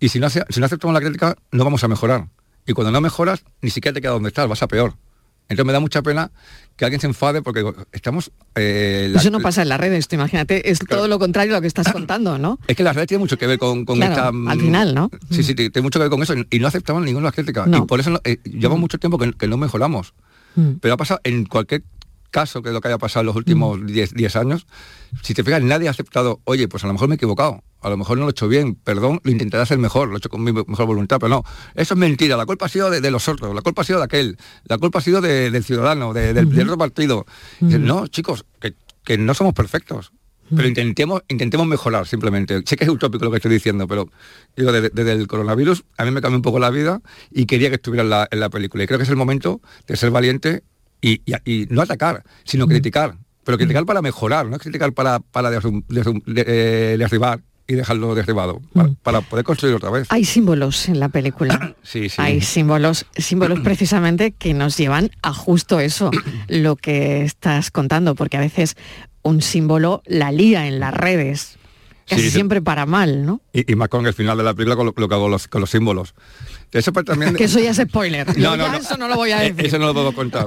Y 0.00 0.08
si 0.08 0.18
no, 0.20 0.28
si 0.30 0.40
no 0.60 0.66
aceptamos 0.66 0.94
la 0.94 1.00
crítica, 1.00 1.36
no 1.50 1.64
vamos 1.64 1.82
a 1.84 1.88
mejorar. 1.88 2.28
Y 2.66 2.72
cuando 2.74 2.92
no 2.92 3.00
mejoras, 3.00 3.42
ni 3.60 3.70
siquiera 3.70 3.94
te 3.94 4.00
quedas 4.00 4.14
donde 4.14 4.28
estás, 4.28 4.46
vas 4.48 4.62
a 4.62 4.68
peor. 4.68 4.94
Entonces 5.48 5.66
me 5.66 5.72
da 5.72 5.80
mucha 5.80 6.02
pena 6.02 6.30
que 6.76 6.84
alguien 6.86 7.00
se 7.00 7.06
enfade 7.06 7.42
porque 7.42 7.62
estamos... 7.92 8.30
eh, 8.54 9.08
la- 9.12 9.20
Eso 9.20 9.30
no 9.30 9.40
pasa 9.40 9.62
en 9.62 9.68
las 9.68 9.78
redes, 9.78 10.08
tú 10.08 10.14
imagínate, 10.16 10.70
es 10.70 10.78
todo 10.78 11.08
lo 11.08 11.18
contrario 11.18 11.52
a 11.52 11.56
lo 11.58 11.60
que 11.60 11.66
estás 11.66 11.92
contando, 11.92 12.38
¿no? 12.38 12.58
Es 12.66 12.74
que 12.76 12.82
las 12.82 12.94
redes 12.96 13.08
tienen 13.08 13.20
mucho 13.20 13.36
que 13.36 13.46
ver 13.46 13.58
con, 13.58 13.84
con 13.84 13.96
Claro, 13.98 14.12
esta... 14.14 14.32
mm, 14.32 14.48
al 14.48 14.60
final, 14.60 14.94
¿no? 14.94 15.10
Sí, 15.30 15.42
sí, 15.42 15.54
tiene 15.54 15.82
mucho 15.82 15.98
que 15.98 16.04
ver 16.04 16.10
con 16.10 16.22
eso 16.22 16.34
y 16.50 16.58
no 16.58 16.68
aceptamos 16.68 17.02
ninguna 17.02 17.24
de 17.24 17.28
las 17.28 17.34
críticas. 17.34 17.66
No. 17.66 17.78
Y 17.78 17.80
por 17.82 18.00
eso 18.00 18.18
eh, 18.24 18.38
llevamos 18.44 18.80
mucho 18.80 18.98
tiempo 18.98 19.18
que, 19.18 19.32
que 19.34 19.46
no 19.48 19.56
mejoramos. 19.58 20.14
Mm. 20.54 20.72
Pero 20.80 20.94
ha 20.94 20.96
pasado 20.96 21.20
en 21.24 21.44
cualquier 21.44 21.82
caso 22.32 22.60
que 22.62 22.70
es 22.70 22.72
lo 22.74 22.80
que 22.80 22.88
haya 22.88 22.98
pasado 22.98 23.20
en 23.20 23.26
los 23.26 23.36
últimos 23.36 23.86
10 23.86 24.14
10 24.14 24.34
años, 24.36 24.66
si 25.22 25.34
te 25.34 25.44
fijas, 25.44 25.62
nadie 25.62 25.86
ha 25.86 25.92
aceptado, 25.92 26.40
oye, 26.44 26.66
pues 26.66 26.82
a 26.82 26.88
lo 26.88 26.94
mejor 26.94 27.06
me 27.08 27.14
he 27.14 27.16
equivocado, 27.16 27.62
a 27.80 27.88
lo 27.90 27.96
mejor 27.96 28.16
no 28.18 28.24
lo 28.24 28.30
he 28.30 28.32
hecho 28.32 28.48
bien, 28.48 28.74
perdón, 28.74 29.20
lo 29.22 29.30
intentaré 29.30 29.62
hacer 29.62 29.78
mejor, 29.78 30.08
lo 30.08 30.14
he 30.16 30.18
hecho 30.18 30.28
con 30.30 30.42
mi 30.42 30.52
mejor 30.52 30.86
voluntad, 30.86 31.18
pero 31.20 31.28
no, 31.28 31.44
eso 31.76 31.94
es 31.94 32.00
mentira, 32.00 32.36
la 32.36 32.46
culpa 32.46 32.66
ha 32.66 32.68
sido 32.68 32.90
de, 32.90 33.00
de 33.00 33.10
los 33.12 33.28
otros, 33.28 33.54
la 33.54 33.60
culpa 33.62 33.82
ha 33.82 33.84
sido 33.84 33.98
de 34.00 34.06
aquel, 34.06 34.36
la 34.64 34.78
culpa 34.78 34.98
ha 34.98 35.02
sido 35.02 35.20
de- 35.20 35.50
del 35.52 35.62
ciudadano, 35.62 36.12
de- 36.12 36.32
del, 36.34 36.50
del 36.50 36.66
otro 36.68 36.78
partido. 36.78 37.26
No, 37.60 38.06
chicos, 38.08 38.44
que, 38.60 38.74
que 39.04 39.18
no 39.18 39.34
somos 39.34 39.52
perfectos. 39.54 40.10
Pero 40.54 40.68
intentemos, 40.68 41.22
intentemos 41.28 41.66
mejorar 41.66 42.06
simplemente. 42.06 42.60
Sé 42.66 42.76
que 42.76 42.84
es 42.84 42.90
utópico 42.90 43.24
lo 43.24 43.30
que 43.30 43.38
estoy 43.38 43.50
diciendo, 43.52 43.88
pero 43.88 44.10
digo, 44.54 44.70
desde, 44.70 44.90
desde 44.90 45.12
el 45.12 45.26
coronavirus 45.26 45.84
a 45.96 46.04
mí 46.04 46.10
me 46.10 46.20
cambió 46.20 46.36
un 46.36 46.42
poco 46.42 46.58
la 46.58 46.68
vida 46.68 47.00
y 47.30 47.46
quería 47.46 47.70
que 47.70 47.76
estuviera 47.76 48.02
en 48.02 48.10
la, 48.10 48.28
en 48.30 48.38
la 48.40 48.50
película. 48.50 48.84
Y 48.84 48.86
creo 48.86 48.98
que 48.98 49.04
es 49.04 49.08
el 49.08 49.16
momento 49.16 49.62
de 49.86 49.96
ser 49.96 50.10
valiente 50.10 50.62
y, 51.02 51.20
y- 51.26 51.34
y 51.44 51.66
no 51.68 51.82
atacar, 51.82 52.22
sino 52.44 52.66
criticar. 52.66 53.16
Pero 53.44 53.58
criticar 53.58 53.84
para 53.84 54.00
mejorar, 54.02 54.46
no 54.46 54.56
criticar 54.58 54.92
para, 54.92 55.18
para 55.18 55.50
de- 55.50 55.58
eh, 56.36 56.96
derribar 56.96 57.40
y 57.66 57.74
dejarlo 57.74 58.14
derribado, 58.14 58.60
para, 58.72 58.90
para 59.02 59.20
poder 59.20 59.44
construir 59.44 59.74
otra 59.74 59.90
vez. 59.90 60.06
Hay 60.10 60.24
símbolos 60.24 60.88
en 60.88 61.00
la 61.00 61.08
película. 61.08 61.74
Sí, 61.82 62.08
sí. 62.08 62.16
Hay 62.22 62.40
símbolos, 62.40 63.06
símbolos 63.16 63.60
precisamente 63.64 64.30
que 64.32 64.54
nos 64.54 64.76
llevan 64.76 65.10
a 65.22 65.32
justo 65.34 65.80
eso, 65.80 66.10
lo 66.48 66.76
que 66.76 67.22
estás 67.24 67.70
contando, 67.72 68.14
porque 68.14 68.36
a 68.36 68.40
veces 68.40 68.76
un 69.22 69.42
símbolo 69.42 70.02
la 70.06 70.30
lía 70.32 70.66
en 70.68 70.78
las 70.80 70.94
redes, 70.94 71.56
casi 72.08 72.22
sí. 72.22 72.30
siempre 72.30 72.60
para 72.62 72.86
mal, 72.86 73.24
¿no? 73.26 73.40
Y, 73.52 73.70
y 73.72 73.74
más 73.76 73.88
con 73.88 74.06
el 74.06 74.14
final 74.14 74.36
de 74.38 74.44
la 74.44 74.54
película 74.54 74.76
con 74.76 74.86
lo, 74.86 74.94
lo 74.96 75.08
que 75.08 75.14
hago 75.14 75.28
los, 75.28 75.48
con 75.48 75.60
los 75.60 75.70
símbolos. 75.70 76.14
Eso 76.72 76.92
pues 76.92 77.04
también... 77.04 77.34
Que 77.36 77.44
eso 77.44 77.60
ya 77.60 77.70
es 77.70 77.76
spoiler. 77.76 78.26
No, 78.38 78.56
no, 78.56 78.68
no. 78.68 78.78
Eso 78.78 78.96
no 78.96 79.08
lo 79.08 79.16
voy 79.16 79.30
a 79.32 79.44
Eh, 79.44 79.52
decir. 79.52 79.66
Eso 79.66 79.78
no 79.78 79.86
lo 79.86 79.94
puedo 79.94 80.12
contar. 80.12 80.46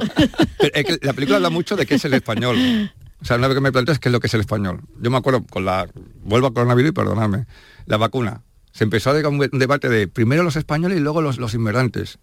Pero 0.57 0.71
es 0.73 0.83
que 0.85 0.99
la 1.05 1.13
película 1.13 1.37
habla 1.37 1.49
mucho 1.49 1.75
de 1.75 1.85
qué 1.85 1.95
es 1.95 2.05
el 2.05 2.13
español. 2.13 2.91
O 3.21 3.25
sea, 3.25 3.37
una 3.37 3.47
vez 3.47 3.55
que 3.55 3.61
me 3.61 3.71
planteas 3.71 3.99
qué 3.99 4.09
es 4.09 4.13
lo 4.13 4.19
que 4.19 4.27
es 4.27 4.33
el 4.33 4.41
español. 4.41 4.81
Yo 5.01 5.09
me 5.11 5.17
acuerdo 5.17 5.43
con 5.43 5.65
la... 5.65 5.87
Vuelvo 6.23 6.47
a 6.47 6.53
coronavirus 6.53 6.89
y 6.89 6.93
perdonadme. 6.93 7.45
La 7.85 7.97
vacuna. 7.97 8.41
Se 8.71 8.83
empezó 8.83 9.11
a 9.11 9.29
un 9.29 9.39
debate 9.53 9.87
de 9.87 10.07
primero 10.07 10.43
los 10.43 10.55
españoles 10.57 10.97
y 10.97 11.01
luego 11.01 11.21
los, 11.21 11.37
los 11.37 11.53
inmigrantes. 11.53 12.19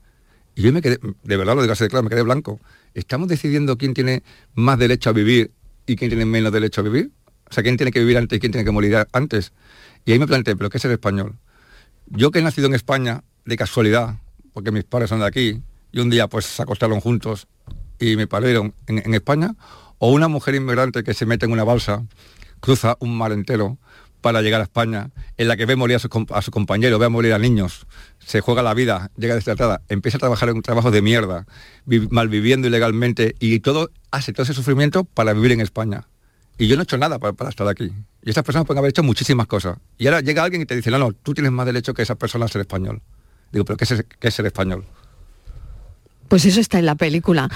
Y 0.54 0.62
yo 0.62 0.72
me 0.72 0.82
quedé, 0.82 0.98
de 1.22 1.36
verdad 1.38 1.54
lo 1.54 1.62
digo 1.62 1.72
así 1.72 1.84
de 1.84 1.88
claro, 1.88 2.02
me 2.02 2.10
quedé 2.10 2.22
blanco. 2.22 2.60
¿Estamos 2.92 3.26
decidiendo 3.28 3.78
quién 3.78 3.94
tiene 3.94 4.22
más 4.54 4.78
derecho 4.78 5.08
a 5.08 5.12
vivir 5.14 5.50
y 5.86 5.96
quién 5.96 6.10
tiene 6.10 6.26
menos 6.26 6.52
derecho 6.52 6.82
a 6.82 6.84
vivir? 6.84 7.10
O 7.48 7.54
sea, 7.54 7.62
quién 7.62 7.78
tiene 7.78 7.90
que 7.90 8.00
vivir 8.00 8.18
antes 8.18 8.36
y 8.36 8.40
quién 8.40 8.52
tiene 8.52 8.64
que 8.66 8.70
morir 8.70 8.94
antes. 9.12 9.52
Y 10.04 10.12
ahí 10.12 10.18
me 10.18 10.26
planteé, 10.26 10.54
¿pero 10.56 10.68
qué 10.68 10.76
es 10.76 10.84
el 10.84 10.90
español? 10.90 11.36
Yo 12.06 12.30
que 12.30 12.40
he 12.40 12.42
nacido 12.42 12.66
en 12.66 12.74
España, 12.74 13.22
de 13.44 13.56
casualidad, 13.56 14.16
porque 14.52 14.70
mis 14.70 14.84
padres 14.84 15.10
son 15.10 15.20
de 15.20 15.26
aquí, 15.26 15.62
y 15.92 16.00
un 16.00 16.10
día 16.10 16.28
pues 16.28 16.46
se 16.46 16.62
acostaron 16.62 17.00
juntos 17.00 17.46
y 17.98 18.16
me 18.16 18.26
parieron 18.26 18.74
en, 18.86 19.14
España, 19.14 19.54
o 19.98 20.10
una 20.10 20.28
mujer 20.28 20.54
inmigrante 20.54 21.04
que 21.04 21.14
se 21.14 21.26
mete 21.26 21.46
en 21.46 21.52
una 21.52 21.64
balsa, 21.64 22.04
cruza 22.60 22.96
un 23.00 23.16
mar 23.16 23.32
entero 23.32 23.78
para 24.20 24.40
llegar 24.40 24.60
a 24.60 24.64
España, 24.64 25.10
en 25.36 25.48
la 25.48 25.56
que 25.56 25.66
ve 25.66 25.74
morir 25.74 25.96
a 25.96 25.98
su, 25.98 26.08
com- 26.08 26.26
a 26.30 26.42
su 26.42 26.50
compañero, 26.50 26.98
ve 26.98 27.06
a 27.06 27.08
morir 27.08 27.32
a 27.32 27.38
niños, 27.38 27.86
se 28.24 28.40
juega 28.40 28.62
la 28.62 28.72
vida, 28.72 29.10
llega 29.16 29.34
destratada, 29.34 29.82
empieza 29.88 30.16
a 30.18 30.20
trabajar 30.20 30.48
en 30.48 30.56
un 30.56 30.62
trabajo 30.62 30.90
de 30.90 31.02
mierda, 31.02 31.46
vi- 31.86 32.06
malviviendo 32.10 32.68
ilegalmente, 32.68 33.34
y 33.40 33.60
todo 33.60 33.90
hace 34.12 34.32
todo 34.32 34.44
ese 34.44 34.54
sufrimiento 34.54 35.04
para 35.04 35.32
vivir 35.32 35.52
en 35.52 35.60
España. 35.60 36.06
Y 36.58 36.68
yo 36.68 36.76
no 36.76 36.82
he 36.82 36.84
hecho 36.84 36.98
nada 36.98 37.18
para, 37.18 37.50
estar 37.50 37.66
aquí. 37.66 37.90
Y 38.22 38.30
esas 38.30 38.44
personas 38.44 38.66
pueden 38.66 38.78
haber 38.78 38.90
hecho 38.90 39.02
muchísimas 39.02 39.46
cosas. 39.48 39.78
Y 39.98 40.06
ahora 40.06 40.20
llega 40.20 40.44
alguien 40.44 40.62
y 40.62 40.66
te 40.66 40.76
dice, 40.76 40.90
no, 40.90 40.98
no, 40.98 41.12
tú 41.12 41.34
tienes 41.34 41.50
más 41.50 41.66
derecho 41.66 41.94
que 41.94 42.02
esas 42.02 42.16
personas 42.16 42.50
a 42.50 42.52
ser 42.52 42.60
español. 42.60 43.02
Digo, 43.52 43.64
pero 43.64 43.76
¿qué 43.76 43.84
es, 43.84 44.04
qué 44.18 44.28
es 44.28 44.34
ser 44.34 44.46
español? 44.46 44.84
Pues 46.28 46.44
eso 46.46 46.60
está 46.60 46.78
en 46.78 46.86
la 46.86 46.94
película. 46.94 47.48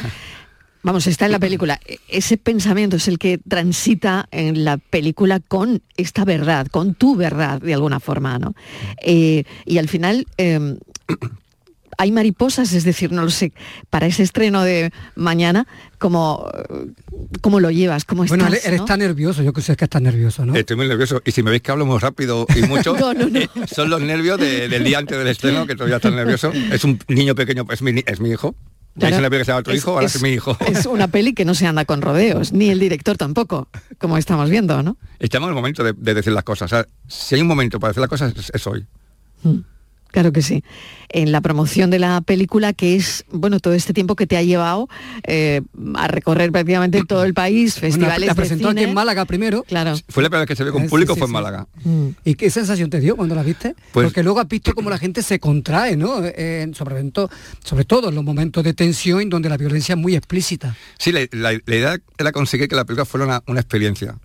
Vamos, 0.83 1.07
está 1.07 1.27
en 1.27 1.33
la 1.33 1.39
película. 1.39 1.81
E- 1.87 1.99
Ese 2.09 2.37
pensamiento 2.37 2.97
es 2.97 3.09
el 3.09 3.19
que 3.19 3.39
transita 3.39 4.29
en 4.31 4.65
la 4.65 4.77
película 4.77 5.41
con 5.41 5.83
esta 5.97 6.25
verdad, 6.25 6.67
con 6.69 6.95
tu 6.95 7.17
verdad, 7.17 7.61
de 7.61 7.75
alguna 7.75 7.99
forma, 7.99 8.39
¿no? 8.39 8.55
Eh, 9.03 9.45
y 9.65 9.79
al 9.79 9.89
final 9.89 10.27
eh, 10.37 10.79
hay 11.99 12.13
mariposas, 12.13 12.73
es 12.73 12.85
decir, 12.85 13.13
no 13.13 13.23
lo 13.23 13.31
sé, 13.31 13.53
para 13.91 14.07
ese 14.07 14.23
estreno 14.23 14.63
de 14.63 14.93
mañana, 15.15 15.67
¿cómo, 15.99 16.49
cómo 17.41 17.61
lo 17.61 17.71
llevas? 17.71 18.05
¿Cómo 18.05 18.25
estás? 18.25 18.39
Bueno, 18.39 18.53
él, 18.55 18.61
él 18.65 18.77
no? 18.77 18.83
está 18.85 18.97
nervioso, 18.97 19.43
yo 19.43 19.53
que 19.53 19.63
sé 19.63 19.77
que 19.77 19.85
está 19.85 20.01
nervioso, 20.01 20.45
¿no? 20.45 20.55
Estoy 20.55 20.77
muy 20.77 20.89
nervioso. 20.89 21.23
Y 21.25 21.33
si 21.33 21.43
me 21.43 21.51
veis 21.51 21.63
que 21.63 21.71
hablo 21.73 21.87
muy 21.87 21.99
rápido 21.99 22.47
y 22.55 22.63
mucho, 22.63 22.97
No, 23.01 23.15
no, 23.15 23.29
no. 23.29 23.39
eh, 23.39 23.49
son 23.73 23.91
los 23.91 24.01
nervios 24.03 24.39
de- 24.39 24.69
del 24.69 24.85
día 24.85 24.99
antes 24.99 25.17
del 25.19 25.29
estreno, 25.29 25.67
que 25.67 25.75
todavía 25.75 25.97
está 25.97 26.11
nervioso. 26.11 26.53
Es 26.73 26.85
un 26.85 26.99
niño 27.09 27.35
pequeño, 27.35 27.67
es 27.71 27.83
mi, 27.83 28.03
es 28.07 28.21
mi 28.21 28.31
hijo. 28.31 28.55
Claro. 28.99 29.15
hice 29.17 29.21
una 29.21 29.29
película 29.29 29.39
que 29.41 29.45
se 29.45 29.51
llama 29.51 29.61
otro 29.61 29.73
Es- 29.75 29.79
hijo, 29.79 29.91
ahora 29.91 30.07
es- 30.07 30.17
es 30.17 30.23
mi 30.23 30.31
hijo. 30.31 30.57
Es 30.67 30.87
una 30.87 31.09
peli 31.09 31.35
que 31.35 31.45
no 31.45 31.55
se 31.55 31.67
anda 31.67 31.85
con 31.85 32.01
rodeos, 32.01 32.53
ni 32.55 32.71
el 32.71 32.79
director 32.79 33.17
tampoco, 33.19 33.69
como 33.99 34.17
estamos 34.17 34.49
viendo, 34.49 34.83
¿no? 34.83 34.97
Estamos 35.19 35.47
en 35.49 35.51
el 35.51 35.55
momento 35.55 35.85
de, 35.85 35.93
de 35.93 36.15
decir 36.15 36.33
las 36.33 36.45
cosas. 36.45 36.73
O 36.73 36.75
sea, 36.77 36.87
si 37.07 37.35
hay 37.35 37.43
un 37.43 37.47
momento 37.47 37.79
para 37.79 37.91
decir 37.91 38.01
las 38.01 38.09
cosas, 38.09 38.33
es, 38.37 38.51
es 38.55 38.67
hoy. 38.67 38.87
Mm, 39.43 39.59
Claro 40.17 40.33
que 40.33 40.41
sí. 40.41 40.65
En 41.11 41.31
la 41.31 41.43
promoción 41.43 41.91
de 41.91 41.99
la 41.99 42.23
película, 42.23 42.73
que 42.73 42.97
es, 42.97 43.27
bueno, 43.31 43.61
todo 43.61 43.75
este 43.75 43.93
tiempo 43.93 44.17
que 44.17 44.27
te 44.27 44.39
ha 44.39 44.43
llevado 44.43 44.89
eh, 45.25 45.61
a 45.95 46.09
recorrer 46.09 46.51
prácticamente 46.51 47.03
todo 47.07 47.23
el 47.25 47.35
país, 47.35 47.75
Bueno, 47.79 47.93
festivales 47.93 48.27
la 48.27 48.33
de 48.33 48.35
presentó 48.35 48.71
aquí 48.71 48.83
en 48.85 48.95
Málaga 48.95 49.27
primero. 49.27 49.63
Claro. 49.65 49.93
Fue 50.09 50.23
la 50.23 50.31
primera 50.31 50.41
vez 50.41 50.49
que 50.49 50.57
se 50.57 50.65
ve 50.65 50.73
con 50.73 50.85
Sí, 50.85 50.89
público, 50.89 51.13
sí, 51.13 51.19
fue 51.19 51.27
en 51.27 51.29
sí. 51.29 51.33
Málaga. 51.35 51.67
Mm. 51.85 52.07
¿Y 52.25 52.35
qué 52.35 52.49
sensación 52.49 52.89
te 52.89 52.99
dio 53.01 53.15
cuando 53.15 53.35
la 53.35 53.43
viste? 53.43 53.75
Pues- 53.93 54.07
Porque 54.07 54.23
luego 54.23 54.41
has 54.41 54.49
visto 54.49 54.73
cómo 54.75 54.89
la 54.89 54.97
gente 54.97 55.23
se 55.23 55.39
contrae, 55.39 55.99
¿no? 55.99 56.21
Eh, 56.25 56.67
sobre, 56.73 57.05
to- 57.11 57.29
sobre 57.63 57.85
todo 57.85 58.09
en 58.09 58.15
los 58.15 58.25
momentos 58.25 58.65
de 58.65 58.73
tensión 58.73 59.21
en 59.21 59.29
donde 59.29 59.51
la 59.51 59.59
violencia 59.59 59.97
es 59.97 59.99
muy 59.99 60.17
explícita. 60.17 60.75
Sí, 60.99 61.13
la, 61.13 61.21
la- 61.31 61.53
la 61.67 61.77
idea 61.77 61.99
era 62.17 62.33
conseguir 62.33 62.69
que 62.69 62.75
la 62.75 62.87
película 62.87 63.05
fuera 63.05 63.27
una, 63.27 63.43
una 63.47 63.61
experiencia. 63.61 64.17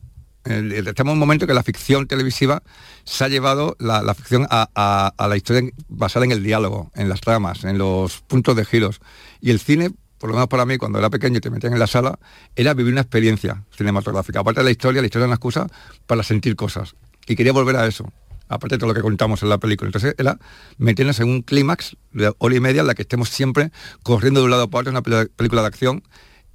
Estamos 0.43 1.12
en 1.12 1.13
un 1.13 1.19
momento 1.19 1.45
que 1.45 1.53
la 1.53 1.62
ficción 1.62 2.07
televisiva 2.07 2.63
se 3.03 3.24
ha 3.24 3.27
llevado 3.27 3.75
la, 3.79 4.01
la 4.01 4.15
ficción 4.15 4.48
a, 4.50 5.13
la 5.17 5.38
historia 5.38 5.69
basada 5.88 6.25
en 6.25 6.31
el 6.31 6.43
diálogo, 6.43 6.91
en 6.95 7.10
las 7.10 7.21
tramas, 7.21 7.63
en 7.63 7.77
los 7.77 8.21
puntos 8.21 8.55
de 8.55 8.65
giros. 8.65 9.01
Y 9.39 9.51
el 9.51 9.60
cine, 9.60 9.91
por 10.17 10.29
lo 10.29 10.36
menos 10.36 10.48
para 10.50 10.65
mí, 10.65 10.77
cuando 10.77 10.98
era 10.98 11.10
pequeño 11.12 11.38
y 11.38 11.41
te 11.41 11.51
metían 11.51 11.74
en 11.74 11.79
la 11.79 11.88
sala, 11.88 12.17
era 12.55 12.74
vivir 12.74 12.91
una 12.91 13.01
experiencia 13.01 13.63
cinematográfica. 13.77 14.39
Aparte 14.39 14.62
de 14.62 14.65
la 14.65 14.71
historia, 14.71 15.01
la 15.01 15.05
historia 15.05 15.24
era 15.25 15.27
una 15.27 15.36
excusa 15.36 15.67
para 16.07 16.24
sentir 16.24 16.55
cosas. 16.55 16.95
Y 17.27 17.36
quería 17.36 17.53
volver 17.53 17.75
a 17.75 17.86
eso, 17.86 18.12
aparte 18.48 18.75
de 18.75 18.79
todo 18.79 18.89
lo 18.89 18.95
que 18.95 19.01
contamos 19.01 19.43
en 19.43 19.50
la 19.50 19.60
película. 19.60 19.89
Entonces 19.89 20.15
era 20.17 20.39
meternos 20.79 21.19
en 21.19 21.29
un 21.29 21.43
clímax 21.43 21.98
de 22.13 22.33
hora 22.39 22.55
y 22.55 22.60
media 22.60 22.81
en 22.81 22.88
la 22.88 22.95
que 22.95 23.03
estemos 23.03 23.29
siempre 23.29 23.71
corriendo 24.01 24.39
de 24.39 24.45
un 24.45 24.51
lado 24.51 24.69
para 24.71 24.81
otro, 24.81 24.91
una 24.91 25.03
peli- 25.03 25.29
película 25.36 25.62
de 25.62 25.67
acción. 25.67 26.03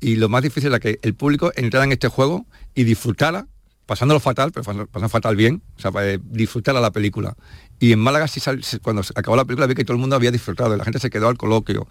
Y 0.01 0.17
lo 0.17 0.29
más 0.29 0.43
difícil 0.43 0.71
era 0.71 0.81
que 0.81 0.99
el 1.03 1.15
público 1.15 1.53
entrara 1.55 1.85
en 1.85 1.93
este 1.93 2.09
juego 2.09 2.47
y 2.75 2.83
disfrutara, 2.85 3.47
pasándolo 3.87 4.21
fatal, 4.21 4.53
pero 4.53 4.65
pasando, 4.87 5.09
fatal 5.09 5.37
bien, 5.37 5.63
o 5.79 5.81
sea, 5.81 5.93
para, 5.93 6.13
eh, 6.13 6.19
disfrutar 6.23 6.77
a 6.77 6.81
la 6.81 6.91
película. 6.91 7.37
Y 7.79 7.93
en 7.93 8.01
Málaga, 8.01 8.29
sí 8.29 8.41
cuando 8.83 9.03
acabó 9.15 9.37
la 9.37 9.45
película, 9.45 9.67
vi 9.67 9.75
que 9.75 9.85
todo 9.85 9.95
el 9.95 10.01
mundo 10.01 10.17
había 10.17 10.31
disfrutado, 10.31 10.77
la 10.77 10.85
gente 10.85 10.99
se 10.99 11.11
quedó 11.11 11.29
al 11.29 11.37
coloquio. 11.37 11.87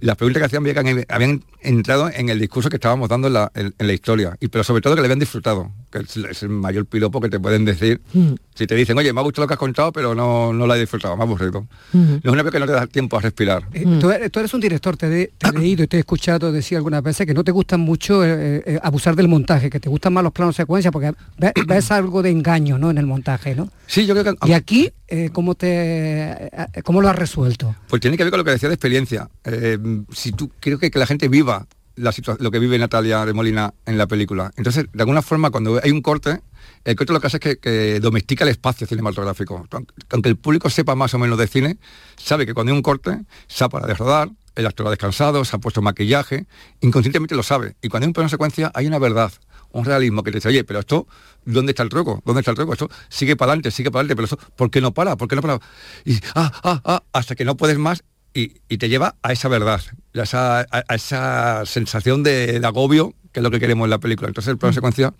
Las 0.00 0.16
preguntas 0.16 0.40
que 0.40 0.46
hacían 0.46 0.62
habían, 0.66 1.04
habían 1.08 1.44
entrado 1.60 2.08
en 2.08 2.28
el 2.28 2.38
discurso 2.38 2.68
que 2.70 2.76
estábamos 2.76 3.08
dando 3.08 3.28
en 3.28 3.34
la, 3.34 3.50
en 3.54 3.74
la 3.78 3.92
historia, 3.92 4.36
y 4.40 4.48
pero 4.48 4.64
sobre 4.64 4.82
todo 4.82 4.94
que 4.94 5.00
le 5.00 5.06
habían 5.06 5.18
disfrutado, 5.18 5.72
que 5.90 5.98
es, 6.00 6.16
es 6.16 6.42
el 6.42 6.48
mayor 6.50 6.86
piropo 6.86 7.20
que 7.20 7.28
te 7.28 7.40
pueden 7.40 7.64
decir. 7.64 8.00
Mm. 8.12 8.34
Si 8.54 8.66
te 8.66 8.74
dicen, 8.74 8.98
oye, 8.98 9.12
me 9.12 9.20
ha 9.20 9.22
gustado 9.22 9.44
lo 9.44 9.48
que 9.48 9.54
has 9.54 9.58
contado, 9.58 9.92
pero 9.92 10.14
no, 10.14 10.52
no 10.52 10.66
la 10.66 10.76
he 10.76 10.80
disfrutado, 10.80 11.16
me 11.16 11.22
ha 11.22 11.26
aburrido. 11.26 11.62
Mm. 11.92 11.98
No 11.98 12.16
es 12.24 12.32
una 12.32 12.42
película 12.42 12.52
que 12.52 12.58
no 12.60 12.66
te 12.66 12.72
da 12.72 12.86
tiempo 12.88 13.16
a 13.16 13.20
respirar. 13.20 13.62
Eh, 13.72 13.84
tú, 14.00 14.10
eres, 14.10 14.30
tú 14.32 14.40
eres 14.40 14.52
un 14.54 14.60
director, 14.60 14.96
te, 14.96 15.06
he- 15.22 15.30
te 15.38 15.48
he 15.48 15.52
leído 15.52 15.84
y 15.84 15.86
te 15.86 15.96
he 15.96 16.00
escuchado 16.00 16.50
decir 16.50 16.76
algunas 16.76 17.02
veces 17.02 17.26
que 17.26 17.34
no 17.34 17.44
te 17.44 17.52
gusta 17.52 17.76
mucho 17.76 18.24
eh, 18.24 18.62
eh, 18.66 18.80
abusar 18.82 19.14
del 19.16 19.28
montaje, 19.28 19.70
que 19.70 19.78
te 19.80 19.88
gustan 19.88 20.12
más 20.12 20.24
los 20.24 20.32
planos 20.32 20.56
secuencia, 20.56 20.90
porque 20.90 21.12
ve- 21.38 21.52
ves 21.66 21.90
algo 21.92 22.22
de 22.22 22.30
engaño 22.30 22.78
¿no? 22.78 22.90
en 22.90 22.98
el 22.98 23.06
montaje, 23.06 23.54
¿no? 23.54 23.70
Sí, 23.86 24.04
yo 24.06 24.14
creo 24.14 24.24
que... 24.36 24.48
Y 24.48 24.52
aquí, 24.52 24.90
eh, 25.06 25.30
¿cómo, 25.32 25.54
te, 25.54 26.50
¿cómo 26.84 27.00
lo 27.00 27.08
has 27.08 27.16
resuelto? 27.16 27.74
Pues 27.88 28.00
tiene 28.02 28.16
que 28.16 28.24
ver 28.24 28.30
con 28.30 28.38
lo 28.38 28.44
que 28.44 28.50
decía 28.50 28.68
de 28.68 28.74
experiencia. 28.74 29.28
Eh, 29.44 29.78
si 30.12 30.32
tú 30.32 30.50
creo 30.60 30.78
que, 30.78 30.90
que 30.90 30.98
la 30.98 31.06
gente 31.06 31.28
viva 31.28 31.66
la 31.98 32.12
lo 32.38 32.50
que 32.50 32.58
vive 32.58 32.78
Natalia 32.78 33.24
de 33.26 33.32
Molina 33.32 33.74
en 33.86 33.98
la 33.98 34.06
película. 34.06 34.50
Entonces, 34.56 34.86
de 34.92 35.02
alguna 35.02 35.22
forma, 35.22 35.50
cuando 35.50 35.80
hay 35.82 35.90
un 35.90 36.02
corte, 36.02 36.40
el 36.84 36.96
corte 36.96 37.12
lo 37.12 37.20
que 37.20 37.26
hace 37.26 37.38
es 37.42 37.58
que, 37.58 38.00
domestica 38.00 38.44
el 38.44 38.50
espacio 38.50 38.86
cinematográfico. 38.86 39.66
Aunque- 40.10 40.28
el 40.28 40.36
público 40.36 40.70
sepa 40.70 40.94
más 40.94 41.14
o 41.14 41.18
menos 41.18 41.38
de 41.38 41.46
cine, 41.46 41.78
sabe 42.16 42.46
que 42.46 42.54
cuando 42.54 42.72
hay 42.72 42.76
un 42.76 42.82
corte, 42.82 43.18
se 43.46 43.64
ha 43.64 43.68
parado 43.68 43.88
de 43.88 43.94
rodar, 43.94 44.30
el 44.54 44.66
actor 44.66 44.86
ha 44.86 44.90
descansado, 44.90 45.44
se 45.44 45.54
ha 45.54 45.58
puesto 45.60 45.82
maquillaje, 45.82 46.46
inconscientemente 46.80 47.34
lo 47.34 47.42
sabe. 47.42 47.76
Y 47.82 47.88
cuando 47.88 48.06
hay 48.06 48.08
un 48.08 48.12
plano 48.14 48.28
secuencia, 48.28 48.72
hay 48.74 48.86
una 48.86 48.98
verdad, 48.98 49.32
un 49.70 49.84
realismo 49.84 50.22
que 50.22 50.32
te 50.32 50.38
dice, 50.38 50.48
oye, 50.48 50.64
pero 50.64 50.80
esto, 50.80 51.06
¿dónde 51.44 51.72
está 51.72 51.82
el 51.82 51.88
truco? 51.88 52.22
¿Dónde 52.24 52.40
está 52.40 52.50
el 52.50 52.56
truco? 52.56 52.72
Esto 52.72 52.88
sigue 53.08 53.36
para 53.36 53.52
adelante, 53.52 53.70
sigue 53.70 53.90
para 53.90 54.00
adelante, 54.00 54.16
pero 54.16 54.26
eso, 54.26 54.38
¿por 54.56 54.70
qué 54.70 54.80
no 54.80 54.92
para? 54.92 55.16
¿Por 55.16 55.28
qué 55.28 55.36
no 55.36 55.42
para? 55.42 55.60
Y, 56.04 56.16
ah, 56.34 56.52
ah, 56.64 56.80
ah, 56.84 57.02
hasta 57.12 57.34
que 57.36 57.44
no 57.44 57.56
puedes 57.56 57.78
más 57.78 58.02
y, 58.38 58.60
y 58.68 58.78
te 58.78 58.88
lleva 58.88 59.14
a 59.22 59.32
esa 59.32 59.48
verdad, 59.48 59.80
a 60.14 60.22
esa, 60.22 60.60
a- 60.60 60.66
a 60.88 60.94
esa 60.94 61.64
sensación 61.66 62.22
de, 62.22 62.60
de 62.60 62.66
agobio, 62.66 63.14
que 63.32 63.40
es 63.40 63.42
lo 63.44 63.50
que 63.50 63.60
queremos 63.60 63.84
en 63.86 63.90
la 63.90 63.98
película. 63.98 64.28
Entonces 64.28 64.50
el 64.50 64.58
plano 64.58 64.72
secuencia 64.72 65.12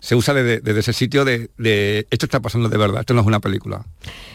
se 0.00 0.14
usa 0.14 0.32
desde, 0.34 0.60
desde 0.60 0.80
ese 0.80 0.92
sitio 0.92 1.24
de, 1.24 1.50
de 1.58 2.06
esto 2.10 2.26
está 2.26 2.40
pasando 2.40 2.68
de 2.68 2.76
verdad, 2.78 3.00
esto 3.00 3.14
no 3.14 3.20
es 3.22 3.26
una 3.26 3.40
película. 3.40 3.84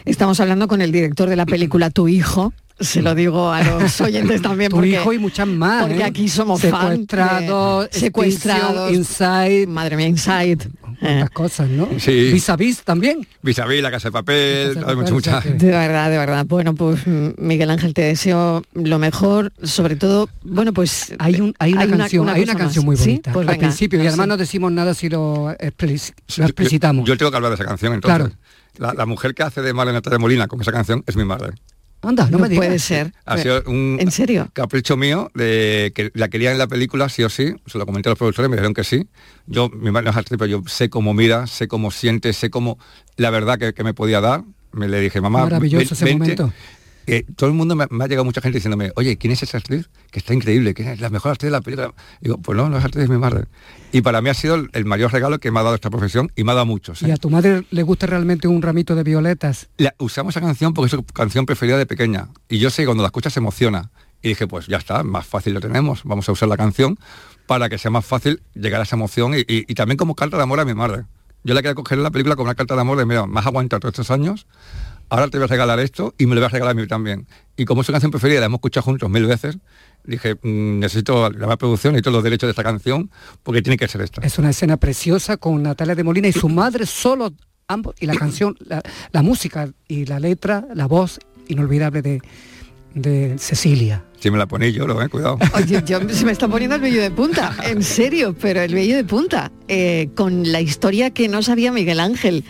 Estamos 0.04 0.38
hablando 0.40 0.68
con 0.68 0.80
el 0.82 0.92
director 0.92 1.28
de 1.28 1.36
la 1.36 1.46
película 1.46 1.90
Tu 1.90 2.08
Hijo. 2.08 2.52
Se 2.80 3.02
lo 3.02 3.14
digo 3.14 3.52
a 3.52 3.62
los 3.62 4.00
oyentes 4.00 4.42
también. 4.42 4.68
Tu 4.70 4.76
porque, 4.76 4.90
hijo 4.90 5.12
y 5.12 5.18
muchas 5.20 5.46
más. 5.46 5.84
Porque 5.86 6.00
¿eh? 6.00 6.04
aquí 6.04 6.28
somos 6.28 6.60
de- 6.60 6.70
Secuestrados, 6.70 7.88
secuestrados, 7.92 8.92
Inside, 8.92 9.66
Madre 9.68 9.96
mía, 9.96 10.08
Inside. 10.08 10.58
Eh, 11.00 11.06
tantas 11.06 11.30
cosas, 11.30 11.68
¿no? 11.68 11.88
Sí. 11.98 12.30
Vis 12.32 12.48
a 12.50 12.56
vis 12.56 12.82
también. 12.82 13.26
Vis 13.42 13.58
a 13.58 13.66
vis, 13.66 13.82
la 13.82 13.90
casa 13.90 14.08
de 14.08 14.12
papel, 14.12 14.74
Casa 14.74 14.86
de 14.86 14.96
Papel, 14.96 15.12
mucha- 15.12 15.40
que- 15.42 15.50
De 15.54 15.70
verdad, 15.70 16.10
de 16.10 16.18
verdad. 16.18 16.46
Bueno, 16.46 16.74
pues 16.74 17.00
Miguel 17.06 17.70
Ángel, 17.70 17.94
te 17.94 18.02
deseo 18.02 18.62
lo 18.74 18.98
mejor, 18.98 19.52
sobre 19.62 19.96
todo, 19.96 20.28
bueno, 20.42 20.72
pues 20.72 21.14
Hay, 21.18 21.40
un, 21.40 21.54
hay 21.58 21.72
una 21.74 21.86
canción, 21.96 22.28
hay 22.28 22.42
una 22.42 22.54
canción 22.54 22.84
más. 22.84 22.86
muy 22.86 22.96
¿Sí? 22.96 23.10
bonita 23.10 23.32
Pues 23.32 23.48
al 23.48 23.54
venga, 23.54 23.66
principio 23.68 23.98
y 23.98 24.02
no 24.02 24.08
además 24.08 24.28
no 24.28 24.36
decimos 24.36 24.72
nada 24.72 24.94
si 24.94 25.08
lo, 25.08 25.50
explic- 25.58 26.12
lo 26.38 26.44
explicitamos. 26.44 27.06
Yo, 27.08 27.16
tengo 27.16 27.30
que 27.30 27.36
hablar 27.36 27.50
de 27.50 27.56
esa 27.56 27.64
canción, 27.64 27.92
entonces. 27.94 28.18
Claro. 28.18 28.34
La, 28.76 28.92
la 28.92 29.06
mujer 29.06 29.34
que 29.34 29.42
hace 29.44 29.62
de 29.62 29.72
Marlene 29.72 29.98
Natalia 29.98 30.18
Molina 30.18 30.48
con 30.48 30.60
esa 30.60 30.72
canción 30.72 31.04
es 31.06 31.14
mi 31.16 31.24
madre. 31.24 31.52
Anda, 32.08 32.28
no, 32.30 32.38
me 32.38 32.48
digas. 32.48 32.64
puede 32.66 32.78
ser. 32.78 33.12
Ha 33.24 33.38
sido 33.38 33.62
un 33.66 33.96
¿En 34.00 34.10
serio? 34.10 34.48
capricho 34.52 34.96
mío 34.96 35.30
de 35.34 35.92
que 35.94 36.10
la 36.14 36.28
quería 36.28 36.52
en 36.52 36.58
la 36.58 36.66
película 36.66 37.08
sí 37.08 37.22
o 37.22 37.28
sí. 37.28 37.54
Se 37.66 37.78
lo 37.78 37.86
comenté 37.86 38.08
a 38.08 38.12
los 38.12 38.18
productores, 38.18 38.48
me 38.50 38.56
dijeron 38.56 38.74
que 38.74 38.84
sí. 38.84 39.06
Yo, 39.46 39.68
mi 39.70 39.90
madre 39.90 40.04
no 40.06 40.10
es 40.10 40.16
actriz, 40.16 40.38
pero 40.38 40.46
yo 40.50 40.62
sé 40.68 40.90
cómo 40.90 41.14
mira, 41.14 41.46
sé 41.46 41.68
cómo 41.68 41.90
siente, 41.90 42.32
sé 42.32 42.50
cómo 42.50 42.78
la 43.16 43.30
verdad 43.30 43.58
que, 43.58 43.72
que 43.74 43.84
me 43.84 43.94
podía 43.94 44.20
dar. 44.20 44.44
Me 44.72 44.88
le 44.88 44.98
dije, 45.00 45.20
mamá, 45.20 45.40
Maravilloso 45.44 45.78
ven- 45.84 45.92
ese 45.92 46.04
vente". 46.04 46.18
momento. 46.42 46.52
Todo 47.36 47.48
el 47.50 47.54
mundo 47.54 47.74
me, 47.76 47.86
me 47.90 48.04
ha 48.04 48.06
llegado 48.06 48.24
mucha 48.24 48.40
gente 48.40 48.58
diciéndome, 48.58 48.92
oye, 48.96 49.16
¿quién 49.18 49.32
es 49.32 49.42
esa 49.42 49.58
actriz? 49.58 49.88
Que 50.10 50.18
está 50.18 50.34
increíble, 50.34 50.74
¿quién 50.74 50.88
es 50.88 51.00
la 51.00 51.10
mejor 51.10 51.32
actriz 51.32 51.48
de 51.48 51.52
la 51.52 51.60
película? 51.60 51.92
Y 52.20 52.24
digo, 52.24 52.38
pues 52.38 52.56
no, 52.56 52.68
no 52.68 52.78
es 52.78 52.84
actriz, 52.84 53.04
es 53.04 53.10
mi 53.10 53.18
madre. 53.18 53.44
Y 53.92 54.00
para 54.02 54.20
mí 54.22 54.28
ha 54.30 54.34
sido 54.34 54.56
el, 54.72 54.84
mayor 54.84 55.12
regalo 55.12 55.38
que 55.38 55.50
me 55.50 55.60
ha 55.60 55.62
dado 55.62 55.74
esta 55.74 55.90
profesión 55.90 56.32
y 56.34 56.44
me 56.44 56.52
ha 56.52 56.54
dado 56.54 56.66
muchos. 56.66 57.02
¿eh? 57.02 57.08
¿Y 57.08 57.10
a 57.10 57.16
tu 57.16 57.30
madre 57.30 57.64
le 57.70 57.82
gusta 57.82 58.06
realmente 58.06 58.48
un 58.48 58.60
ramito 58.62 58.94
de 58.94 59.02
violetas? 59.04 59.68
La- 59.76 59.94
usamos 59.98 60.34
esa 60.36 60.40
canción 60.44 60.74
porque 60.74 60.86
es 60.86 60.90
su 60.92 61.04
canción 61.04 61.46
preferida 61.46 61.78
de 61.78 61.86
pequeña. 61.86 62.28
Y 62.48 62.58
yo 62.58 62.70
sé 62.70 62.82
que 62.82 62.86
cuando 62.86 63.02
la 63.02 63.08
escucha 63.08 63.30
se 63.30 63.40
emociona. 63.40 63.90
Y 64.22 64.28
dije, 64.28 64.46
pues 64.46 64.66
ya 64.66 64.78
está, 64.78 65.02
más 65.02 65.26
fácil 65.26 65.52
lo 65.54 65.60
tenemos. 65.60 66.02
Vamos 66.04 66.28
a 66.28 66.32
usar 66.32 66.48
la 66.48 66.56
canción 66.56 66.98
para 67.46 67.68
que 67.68 67.76
sea 67.76 67.90
más 67.90 68.06
fácil 68.06 68.40
llegar 68.54 68.80
a 68.80 68.84
esa 68.84 68.96
emoción 68.96 69.34
y, 69.34 69.40
y- 69.40 69.64
y 69.68 69.74
también 69.74 69.98
como 69.98 70.14
carta 70.14 70.36
de 70.38 70.42
amor 70.42 70.60
a 70.60 70.64
mi 70.64 70.72
madre. 70.74 71.04
Yo 71.46 71.52
la 71.52 71.60
quería 71.60 71.74
coger 71.74 71.98
en 71.98 72.04
la 72.04 72.10
película 72.10 72.34
como 72.36 72.44
una 72.46 72.54
carta 72.54 72.74
de 72.74 72.80
amor 72.80 72.96
de, 72.96 73.04
mira, 73.04 73.26
más 73.26 73.44
aguantado 73.44 73.80
todos 73.80 73.92
estos 73.92 74.10
años, 74.10 74.46
ahora 75.08 75.28
te 75.28 75.38
voy 75.38 75.44
a 75.44 75.48
regalar 75.48 75.80
esto 75.80 76.14
y 76.18 76.26
me 76.26 76.34
lo 76.34 76.40
voy 76.40 76.46
a 76.46 76.50
regalar 76.50 76.72
a 76.72 76.80
mí 76.80 76.86
también. 76.86 77.26
Y 77.56 77.64
como 77.64 77.80
es 77.80 77.86
su 77.86 77.92
canción 77.92 78.10
preferida, 78.10 78.40
la 78.40 78.46
hemos 78.46 78.58
escuchado 78.58 78.84
juntos 78.84 79.08
mil 79.10 79.26
veces, 79.26 79.58
dije, 80.04 80.34
mm, 80.34 80.78
necesito 80.78 81.30
la 81.30 81.46
más 81.46 81.56
producción 81.56 81.96
y 81.96 82.02
todos 82.02 82.14
los 82.14 82.24
derechos 82.24 82.48
de 82.48 82.50
esta 82.50 82.62
canción 82.62 83.10
porque 83.42 83.62
tiene 83.62 83.76
que 83.76 83.88
ser 83.88 84.00
esta. 84.00 84.20
Es 84.22 84.38
una 84.38 84.50
escena 84.50 84.76
preciosa 84.76 85.36
con 85.36 85.62
Natalia 85.62 85.94
de 85.94 86.04
Molina 86.04 86.28
y 86.28 86.32
su 86.32 86.48
madre 86.48 86.86
solo 86.86 87.32
ambos 87.68 87.94
y 88.00 88.06
la 88.06 88.14
canción, 88.14 88.56
la, 88.60 88.82
la 89.12 89.22
música 89.22 89.70
y 89.88 90.04
la 90.04 90.20
letra, 90.20 90.66
la 90.74 90.86
voz 90.86 91.18
inolvidable 91.48 92.02
de, 92.02 92.20
de 92.94 93.36
Cecilia. 93.38 94.04
Si 94.20 94.30
me 94.30 94.38
la 94.38 94.46
ponéis 94.46 94.74
yo, 94.74 94.86
lo 94.86 95.00
eh, 95.02 95.08
cuidado. 95.08 95.38
Oye, 95.54 95.82
yo 95.84 96.00
se 96.08 96.24
me 96.24 96.32
está 96.32 96.48
poniendo 96.48 96.76
el 96.76 96.82
vello 96.82 97.02
de 97.02 97.10
punta, 97.10 97.54
en 97.62 97.82
serio, 97.82 98.34
pero 98.40 98.62
el 98.62 98.74
vello 98.74 98.96
de 98.96 99.04
punta, 99.04 99.52
eh, 99.68 100.08
con 100.14 100.50
la 100.50 100.60
historia 100.60 101.10
que 101.10 101.28
no 101.28 101.42
sabía 101.42 101.72
Miguel 101.72 102.00
Ángel. 102.00 102.44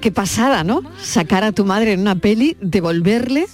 Qué 0.00 0.12
pasada, 0.12 0.64
¿no? 0.64 0.82
Sacar 1.02 1.44
a 1.44 1.52
tu 1.52 1.64
madre 1.64 1.92
en 1.92 2.00
una 2.00 2.14
peli, 2.16 2.56
devolverle 2.60 3.46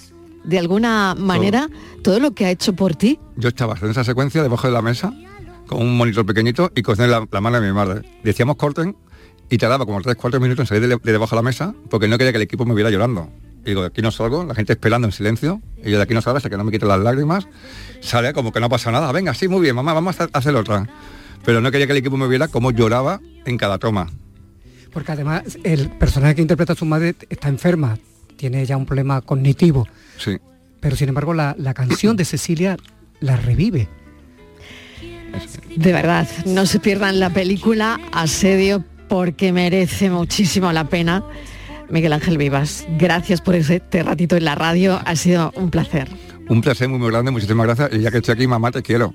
de 0.43 0.59
alguna 0.59 1.15
manera 1.17 1.69
todo 2.03 2.19
lo 2.19 2.35
que 2.35 2.45
ha 2.45 2.51
hecho 2.51 2.73
por 2.73 2.95
ti. 2.95 3.19
Yo 3.35 3.49
estaba 3.49 3.75
en 3.81 3.89
esa 3.89 4.03
secuencia 4.03 4.43
debajo 4.43 4.67
de 4.67 4.73
la 4.73 4.81
mesa 4.81 5.11
con 5.67 5.81
un 5.81 5.97
monitor 5.97 6.25
pequeñito 6.25 6.71
y 6.75 6.83
con 6.83 6.95
la, 6.97 7.27
la 7.29 7.41
mano 7.41 7.59
de 7.59 7.67
mi 7.67 7.73
madre. 7.73 8.07
Decíamos 8.23 8.57
corten 8.57 8.95
y 9.49 9.57
tardaba 9.57 9.85
como 9.85 9.99
3-4 10.01 10.39
minutos 10.39 10.61
en 10.61 10.67
salir 10.67 10.87
de, 10.87 10.97
de 11.01 11.11
debajo 11.11 11.31
de 11.31 11.37
la 11.37 11.41
mesa 11.41 11.73
porque 11.89 12.07
no 12.07 12.17
quería 12.17 12.31
que 12.31 12.37
el 12.37 12.43
equipo 12.43 12.65
me 12.65 12.75
viera 12.75 12.91
llorando. 12.91 13.29
Y 13.63 13.69
digo, 13.69 13.81
de 13.81 13.87
aquí 13.87 14.03
no 14.03 14.11
salgo, 14.11 14.43
la 14.43 14.53
gente 14.53 14.73
esperando 14.73 15.07
en 15.07 15.11
silencio, 15.11 15.59
y 15.83 15.89
yo 15.89 15.97
de 15.97 16.03
aquí 16.03 16.13
no 16.13 16.21
salgo 16.21 16.37
hasta 16.37 16.51
que 16.51 16.57
no 16.57 16.63
me 16.63 16.71
quite 16.71 16.85
las 16.85 16.99
lágrimas. 16.99 17.47
Sale 17.99 18.31
como 18.31 18.51
que 18.51 18.59
no 18.59 18.69
pasa 18.69 18.91
nada, 18.91 19.11
venga, 19.11 19.33
sí, 19.33 19.47
muy 19.47 19.61
bien, 19.61 19.75
mamá, 19.75 19.93
vamos 19.93 20.21
a 20.21 20.29
hacer 20.33 20.55
otra. 20.55 20.87
Pero 21.43 21.61
no 21.61 21.71
quería 21.71 21.87
que 21.87 21.93
el 21.93 21.97
equipo 21.97 22.15
me 22.15 22.27
viera 22.27 22.47
cómo 22.47 22.69
lloraba 22.69 23.21
en 23.45 23.57
cada 23.57 23.79
toma. 23.79 24.11
Porque 24.95 25.11
además 25.11 25.43
el 25.63 25.89
personaje 25.89 26.33
que 26.35 26.41
interpreta 26.41 26.73
a 26.73 26.75
su 26.75 26.85
madre 26.85 27.13
está 27.29 27.49
enferma, 27.49 27.99
tiene 28.37 28.65
ya 28.65 28.77
un 28.77 28.87
problema 28.87 29.21
cognitivo, 29.21 29.87
Sí. 30.17 30.37
pero 30.79 30.95
sin 30.95 31.09
embargo 31.09 31.35
la, 31.35 31.53
la 31.59 31.75
canción 31.75 32.15
de 32.17 32.25
Cecilia 32.25 32.77
la 33.19 33.35
revive. 33.35 33.87
De 35.75 35.91
verdad, 35.93 36.27
no 36.45 36.65
se 36.65 36.79
pierdan 36.79 37.19
la 37.19 37.29
película 37.29 37.99
Asedio 38.13 38.83
porque 39.09 39.51
merece 39.51 40.09
muchísimo 40.09 40.71
la 40.71 40.85
pena. 40.87 41.23
Miguel 41.89 42.13
Ángel 42.13 42.37
Vivas, 42.39 42.87
gracias 42.97 43.41
por 43.41 43.53
este 43.55 44.01
ratito 44.01 44.37
en 44.37 44.45
la 44.45 44.55
radio, 44.55 44.99
ha 45.05 45.15
sido 45.15 45.51
un 45.55 45.69
placer. 45.69 46.07
Un 46.47 46.61
placer 46.61 46.87
muy, 46.89 46.99
muy 46.99 47.09
grande, 47.11 47.31
muchísimas 47.31 47.65
gracias. 47.67 47.89
Y 47.93 48.01
ya 48.01 48.11
que 48.11 48.17
estoy 48.17 48.33
aquí, 48.33 48.47
mamá, 48.47 48.71
te 48.71 48.81
quiero. 48.81 49.13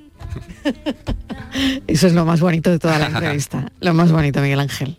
Eso 1.86 2.06
es 2.06 2.12
lo 2.12 2.24
más 2.24 2.40
bonito 2.40 2.70
de 2.70 2.78
toda 2.78 2.98
la 2.98 3.06
entrevista, 3.14 3.72
lo 3.80 3.94
más 3.94 4.12
bonito, 4.12 4.40
Miguel 4.40 4.60
Ángel. 4.60 4.98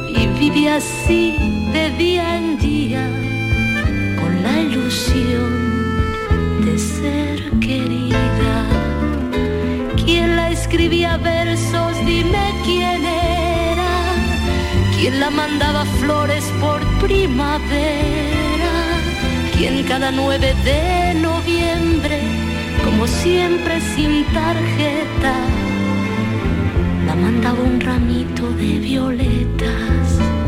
vive 0.53 0.69
así 0.69 1.35
de 1.73 1.91
día 1.91 2.37
en 2.37 2.57
día 2.57 3.07
con 4.19 4.43
la 4.43 4.61
ilusión 4.61 6.65
de 6.65 6.77
ser 6.77 7.51
querida. 7.59 8.65
¿Quién 10.03 10.35
la 10.35 10.49
escribía 10.49 11.17
versos? 11.17 11.93
Dime 12.05 12.53
quién 12.65 13.05
era. 13.05 13.91
¿Quién 14.97 15.19
la 15.19 15.29
mandaba 15.29 15.85
flores 15.99 16.43
por 16.59 16.79
primavera? 17.05 18.73
¿Quién 19.55 19.83
cada 19.83 20.11
9 20.11 20.55
de 20.65 21.13
noviembre, 21.19 22.19
como 22.83 23.07
siempre 23.07 23.79
sin 23.95 24.25
tarjeta, 24.33 25.33
la 27.05 27.15
mandaba 27.15 27.61
un 27.61 27.79
ramito 27.79 28.49
de 28.53 28.79
violetas? 28.79 30.40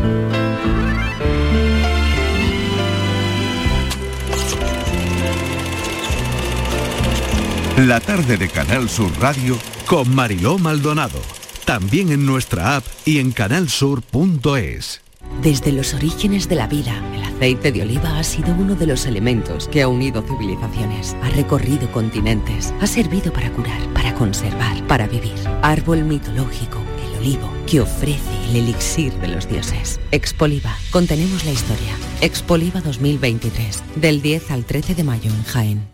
La 7.78 7.98
tarde 7.98 8.36
de 8.36 8.48
Canal 8.48 8.88
Sur 8.88 9.10
Radio 9.18 9.58
Con 9.86 10.14
Mariló 10.14 10.58
Maldonado. 10.58 11.20
También 11.64 12.12
en 12.12 12.24
nuestra 12.24 12.76
app 12.76 12.84
y 13.04 13.18
en 13.18 13.32
canalsur.es. 13.32 15.02
Desde 15.42 15.72
los 15.72 15.92
orígenes 15.92 16.48
de 16.48 16.54
la 16.54 16.68
vida, 16.68 16.94
el 17.12 17.24
aceite 17.24 17.72
de 17.72 17.82
oliva 17.82 18.16
ha 18.16 18.22
sido 18.22 18.54
uno 18.54 18.76
de 18.76 18.86
los 18.86 19.06
elementos 19.06 19.66
que 19.66 19.82
ha 19.82 19.88
unido 19.88 20.22
civilizaciones, 20.22 21.16
ha 21.20 21.30
recorrido 21.30 21.90
continentes, 21.90 22.72
ha 22.80 22.86
servido 22.86 23.32
para 23.32 23.50
curar, 23.50 23.82
para 23.92 24.14
conservar, 24.14 24.86
para 24.86 25.08
vivir. 25.08 25.34
Árbol 25.62 26.04
mitológico, 26.04 26.78
el 27.08 27.18
olivo, 27.18 27.52
que 27.66 27.80
ofrece 27.80 28.50
el 28.50 28.56
elixir 28.56 29.12
de 29.14 29.26
los 29.26 29.48
dioses. 29.48 29.98
Expoliva, 30.12 30.76
contenemos 30.92 31.44
la 31.44 31.50
historia. 31.50 31.96
Expoliva 32.20 32.80
2023, 32.82 33.82
del 33.96 34.22
10 34.22 34.52
al 34.52 34.64
13 34.64 34.94
de 34.94 35.02
mayo 35.02 35.28
en 35.28 35.42
Jaén. 35.42 35.93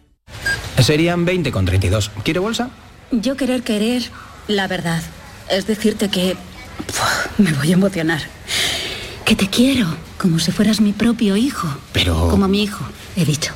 Serían 0.79 1.25
20 1.25 1.53
con 1.53 1.65
32. 1.65 2.11
¿Quiere 2.25 2.41
bolsa? 2.41 2.71
Yo 3.11 3.37
querer 3.37 3.63
querer 3.63 4.03
la 4.49 4.67
verdad. 4.67 5.03
Es 5.51 5.67
decirte 5.67 6.09
que... 6.09 6.37
Puf, 6.87 7.39
me 7.39 7.53
voy 7.53 7.71
a 7.71 7.75
emocionar. 7.75 8.23
Que 9.25 9.37
te 9.37 9.49
quiero, 9.49 9.87
como 10.19 10.39
si 10.39 10.53
fueras 10.53 10.81
mi 10.81 10.93
propio 10.93 11.37
hijo. 11.37 11.69
Pero... 11.93 12.29
Como 12.29 12.49
mi 12.49 12.63
hijo, 12.63 12.85
he 13.17 13.25
dicho. 13.25 13.53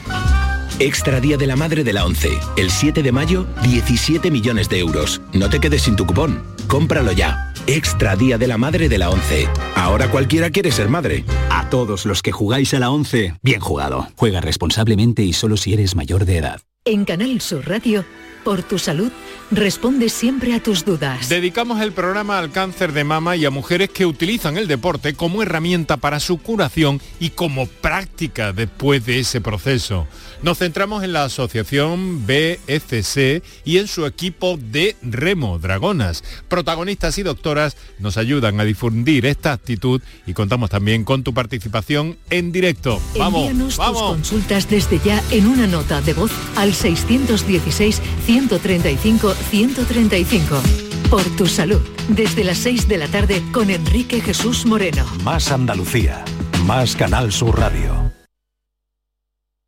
Extra 0.80 1.20
Día 1.20 1.36
de 1.36 1.46
la 1.46 1.56
Madre 1.56 1.84
de 1.84 1.92
la 1.92 2.04
11. 2.04 2.30
El 2.56 2.70
7 2.70 3.02
de 3.02 3.12
mayo, 3.12 3.46
17 3.62 4.30
millones 4.30 4.68
de 4.68 4.80
euros. 4.80 5.20
No 5.32 5.48
te 5.48 5.60
quedes 5.60 5.82
sin 5.82 5.94
tu 5.94 6.04
cupón. 6.04 6.42
Cómpralo 6.66 7.12
ya. 7.12 7.52
Extra 7.66 8.16
Día 8.16 8.38
de 8.38 8.48
la 8.48 8.58
Madre 8.58 8.88
de 8.88 8.98
la 8.98 9.10
11. 9.10 9.48
Ahora 9.76 10.10
cualquiera 10.10 10.50
quiere 10.50 10.72
ser 10.72 10.88
madre. 10.88 11.24
A 11.50 11.70
todos 11.70 12.06
los 12.06 12.22
que 12.22 12.32
jugáis 12.32 12.74
a 12.74 12.80
la 12.80 12.90
11, 12.90 13.36
bien 13.42 13.60
jugado. 13.60 14.08
Juega 14.16 14.40
responsablemente 14.40 15.22
y 15.22 15.32
solo 15.32 15.56
si 15.56 15.74
eres 15.74 15.94
mayor 15.94 16.24
de 16.24 16.38
edad. 16.38 16.60
En 16.86 17.06
Canal 17.06 17.40
Sur 17.40 17.66
Radio, 17.66 18.04
por 18.44 18.62
tu 18.62 18.78
salud, 18.78 19.10
responde 19.56 20.08
siempre 20.08 20.54
a 20.54 20.62
tus 20.62 20.84
dudas. 20.84 21.28
Dedicamos 21.28 21.80
el 21.80 21.92
programa 21.92 22.38
al 22.38 22.50
cáncer 22.50 22.92
de 22.92 23.04
mama 23.04 23.36
y 23.36 23.44
a 23.44 23.50
mujeres 23.50 23.90
que 23.90 24.06
utilizan 24.06 24.56
el 24.56 24.68
deporte 24.68 25.14
como 25.14 25.42
herramienta 25.42 25.96
para 25.96 26.20
su 26.20 26.38
curación 26.38 27.00
y 27.20 27.30
como 27.30 27.66
práctica 27.66 28.52
después 28.52 29.04
de 29.06 29.20
ese 29.20 29.40
proceso. 29.40 30.06
Nos 30.42 30.58
centramos 30.58 31.02
en 31.04 31.12
la 31.12 31.24
asociación 31.24 32.26
BFC 32.26 33.42
y 33.64 33.78
en 33.78 33.88
su 33.88 34.06
equipo 34.06 34.58
de 34.58 34.96
remo 35.02 35.58
Dragonas. 35.58 36.22
Protagonistas 36.48 37.16
y 37.18 37.22
doctoras 37.22 37.76
nos 37.98 38.16
ayudan 38.16 38.60
a 38.60 38.64
difundir 38.64 39.26
esta 39.26 39.52
actitud 39.52 40.02
y 40.26 40.34
contamos 40.34 40.70
también 40.70 41.04
con 41.04 41.22
tu 41.22 41.32
participación 41.32 42.18
en 42.30 42.52
directo. 42.52 43.00
Vamos, 43.18 43.48
Envíanos 43.48 43.68
tus 43.68 43.76
vamos. 43.78 44.02
consultas 44.02 44.68
desde 44.68 45.00
ya 45.04 45.22
en 45.30 45.46
una 45.46 45.66
nota 45.66 46.00
de 46.02 46.12
voz 46.12 46.30
al 46.56 46.74
616 46.74 48.02
135 48.26 49.34
135. 49.44 50.62
Por 51.10 51.22
tu 51.36 51.46
salud. 51.46 51.80
Desde 52.08 52.44
las 52.44 52.58
6 52.58 52.88
de 52.88 52.98
la 52.98 53.08
tarde 53.08 53.42
con 53.52 53.70
Enrique 53.70 54.20
Jesús 54.20 54.66
Moreno. 54.66 55.04
Más 55.22 55.52
Andalucía. 55.52 56.24
Más 56.66 56.96
Canal 56.96 57.32
Sur 57.32 57.58
Radio. 57.58 58.12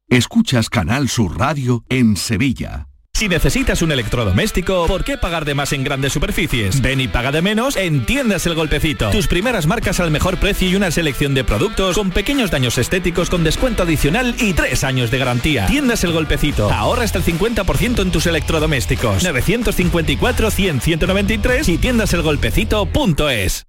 Escuchas 0.08 0.70
Canal 0.70 1.08
Sur 1.08 1.38
Radio 1.38 1.84
en 1.88 2.16
Sevilla. 2.16 2.88
Si 3.16 3.28
necesitas 3.30 3.80
un 3.80 3.92
electrodoméstico, 3.92 4.86
¿por 4.86 5.02
qué 5.02 5.16
pagar 5.16 5.46
de 5.46 5.54
más 5.54 5.72
en 5.72 5.82
grandes 5.82 6.12
superficies? 6.12 6.82
Ven 6.82 7.00
y 7.00 7.08
paga 7.08 7.32
de 7.32 7.40
menos 7.40 7.74
en 7.76 8.04
Tiendas 8.04 8.44
El 8.44 8.54
Golpecito. 8.54 9.08
Tus 9.08 9.26
primeras 9.26 9.66
marcas 9.66 10.00
al 10.00 10.10
mejor 10.10 10.36
precio 10.36 10.68
y 10.68 10.76
una 10.76 10.90
selección 10.90 11.32
de 11.32 11.42
productos 11.42 11.96
con 11.96 12.10
pequeños 12.10 12.50
daños 12.50 12.76
estéticos 12.76 13.30
con 13.30 13.42
descuento 13.42 13.84
adicional 13.84 14.34
y 14.38 14.52
tres 14.52 14.84
años 14.84 15.10
de 15.10 15.16
garantía. 15.16 15.64
Tiendas 15.64 16.04
El 16.04 16.12
Golpecito. 16.12 16.70
Ahorra 16.70 17.04
hasta 17.04 17.16
el 17.16 17.24
50% 17.24 18.02
en 18.02 18.12
tus 18.12 18.26
electrodomésticos. 18.26 19.24
954-100-193 19.24 21.68
y 21.70 21.78
tiendaselgolpecito.es. 21.78 23.66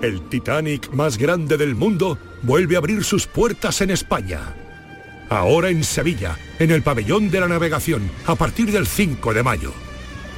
El 0.00 0.28
Titanic 0.28 0.92
más 0.92 1.18
grande 1.18 1.56
del 1.56 1.74
mundo 1.74 2.18
vuelve 2.42 2.76
a 2.76 2.78
abrir 2.78 3.02
sus 3.02 3.26
puertas 3.26 3.80
en 3.80 3.90
España. 3.90 4.54
Ahora 5.28 5.70
en 5.70 5.84
Sevilla, 5.84 6.38
en 6.58 6.70
el 6.70 6.82
pabellón 6.82 7.30
de 7.30 7.40
la 7.40 7.48
navegación, 7.48 8.10
a 8.26 8.34
partir 8.34 8.70
del 8.70 8.86
5 8.86 9.34
de 9.34 9.42
mayo. 9.42 9.72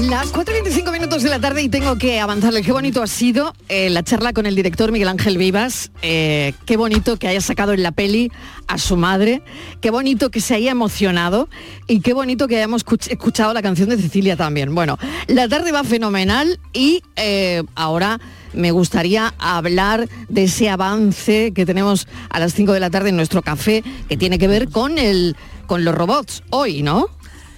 Las 0.00 0.32
4.25 0.32 0.90
minutos 0.92 1.22
de 1.22 1.28
la 1.28 1.38
tarde 1.38 1.62
y 1.62 1.68
tengo 1.68 1.96
que 1.96 2.18
avanzarle. 2.20 2.62
Qué 2.62 2.72
bonito 2.72 3.02
ha 3.02 3.06
sido 3.06 3.52
eh, 3.68 3.90
la 3.90 4.02
charla 4.02 4.32
con 4.32 4.46
el 4.46 4.54
director 4.56 4.90
Miguel 4.92 5.08
Ángel 5.08 5.36
Vivas. 5.36 5.90
Eh, 6.02 6.54
qué 6.64 6.76
bonito 6.78 7.18
que 7.18 7.28
haya 7.28 7.40
sacado 7.42 7.72
en 7.74 7.82
la 7.82 7.92
peli 7.92 8.32
a 8.66 8.78
su 8.78 8.96
madre. 8.96 9.42
Qué 9.82 9.90
bonito 9.90 10.30
que 10.30 10.40
se 10.40 10.54
haya 10.54 10.70
emocionado. 10.70 11.48
Y 11.86 12.00
qué 12.00 12.14
bonito 12.14 12.48
que 12.48 12.56
hayamos 12.56 12.84
escuch- 12.86 13.10
escuchado 13.10 13.52
la 13.52 13.60
canción 13.62 13.90
de 13.90 13.98
Cecilia 13.98 14.36
también. 14.36 14.74
Bueno, 14.74 14.98
la 15.28 15.48
tarde 15.48 15.70
va 15.70 15.84
fenomenal 15.84 16.58
y 16.72 17.02
eh, 17.16 17.62
ahora 17.74 18.18
me 18.52 18.70
gustaría 18.72 19.34
hablar 19.38 20.08
de 20.28 20.44
ese 20.44 20.68
avance 20.70 21.52
que 21.54 21.66
tenemos 21.66 22.06
a 22.30 22.38
las 22.40 22.54
5 22.54 22.72
de 22.72 22.80
la 22.80 22.90
tarde 22.90 23.10
en 23.10 23.16
nuestro 23.16 23.42
café, 23.42 23.82
que 24.08 24.16
tiene 24.16 24.38
que 24.38 24.48
ver 24.48 24.68
con, 24.68 24.98
el, 24.98 25.36
con 25.66 25.84
los 25.84 25.94
robots 25.94 26.42
hoy, 26.50 26.82
¿no? 26.82 27.06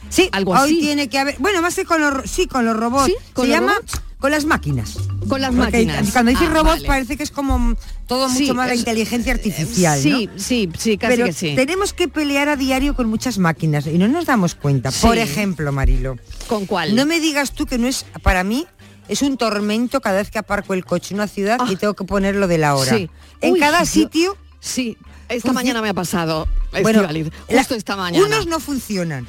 Sí, 0.09 0.29
algo 0.33 0.53
hoy 0.53 0.79
tiene 0.79 1.09
que 1.09 1.19
haber, 1.19 1.37
bueno, 1.39 1.63
más 1.63 1.75
que 1.75 1.85
con 1.87 2.01
los, 2.01 2.31
sí, 2.31 2.47
con 2.47 2.67
los 2.67 2.77
robots. 2.77 3.07
¿Sí? 3.07 3.15
¿Con 3.33 3.47
Se 3.47 3.51
los 3.53 3.61
llama 3.61 3.75
robots? 3.77 3.93
con 4.19 4.31
las 4.31 4.45
máquinas. 4.45 4.97
Con 5.27 5.41
las 5.41 5.55
Porque 5.55 5.85
máquinas. 5.87 6.11
Cuando 6.13 6.31
dices 6.31 6.49
Ah, 6.51 6.55
robots 6.55 6.75
vale. 6.77 6.87
parece 6.87 7.17
que 7.17 7.23
es 7.23 7.31
como 7.31 7.75
todo 8.07 8.29
Sí, 8.29 8.43
mucho 8.43 8.55
más 8.55 8.69
la 8.69 8.75
inteligencia 8.75 9.33
artificial, 9.33 9.99
sí, 9.99 10.29
¿no? 10.31 10.39
sí, 10.39 10.69
sí, 10.79 10.99
casi 10.99 11.15
Pero 11.17 11.27
que 11.27 11.33
sí. 11.33 11.55
tenemos 11.57 11.93
que 11.95 12.09
pelear 12.09 12.49
a 12.51 12.57
diario 12.57 12.95
con 12.95 13.09
muchas 13.09 13.39
máquinas 13.39 13.87
y 13.87 13.97
no 13.99 14.07
nos 14.07 14.27
damos 14.27 14.55
cuenta. 14.55 14.91
Sí. 14.91 15.07
Por 15.07 15.17
ejemplo, 15.17 15.73
Marilo. 15.73 16.19
¿Con 16.47 16.67
cuál? 16.67 16.95
No 16.95 17.07
me 17.07 17.19
digas 17.19 17.53
tú 17.53 17.65
que 17.67 17.79
no 17.79 17.89
es, 17.89 18.05
para 18.23 18.45
mí, 18.45 18.67
es 19.13 19.23
un 19.23 19.37
tormento 19.37 20.01
cada 20.01 20.17
vez 20.19 20.31
que 20.31 20.39
aparco 20.39 20.75
el 20.75 20.85
coche 20.85 21.15
en 21.15 21.21
una 21.21 21.29
ciudad 21.29 21.59
y 21.69 21.77
tengo 21.77 21.95
que 21.95 22.05
ponerlo 22.05 22.49
de 22.49 22.59
la 22.59 22.75
hora. 22.75 22.93
Ah. 22.95 22.97
Sí. 22.97 23.11
En 23.41 23.53
Uy, 23.55 23.61
cada 23.61 23.81
yo- 23.81 23.87
sitio... 23.87 24.37
Sí, 24.61 24.97
esta 25.29 25.53
mañana 25.53 25.83
me 25.83 25.89
ha 25.89 25.95
pasado, 25.95 26.47
Bueno, 26.83 27.03
la- 27.03 27.59
justo 27.59 27.75
esta 27.75 27.97
mañana. 27.97 28.25
Unos 28.25 28.47
no 28.47 28.61
funcionan. 28.61 29.27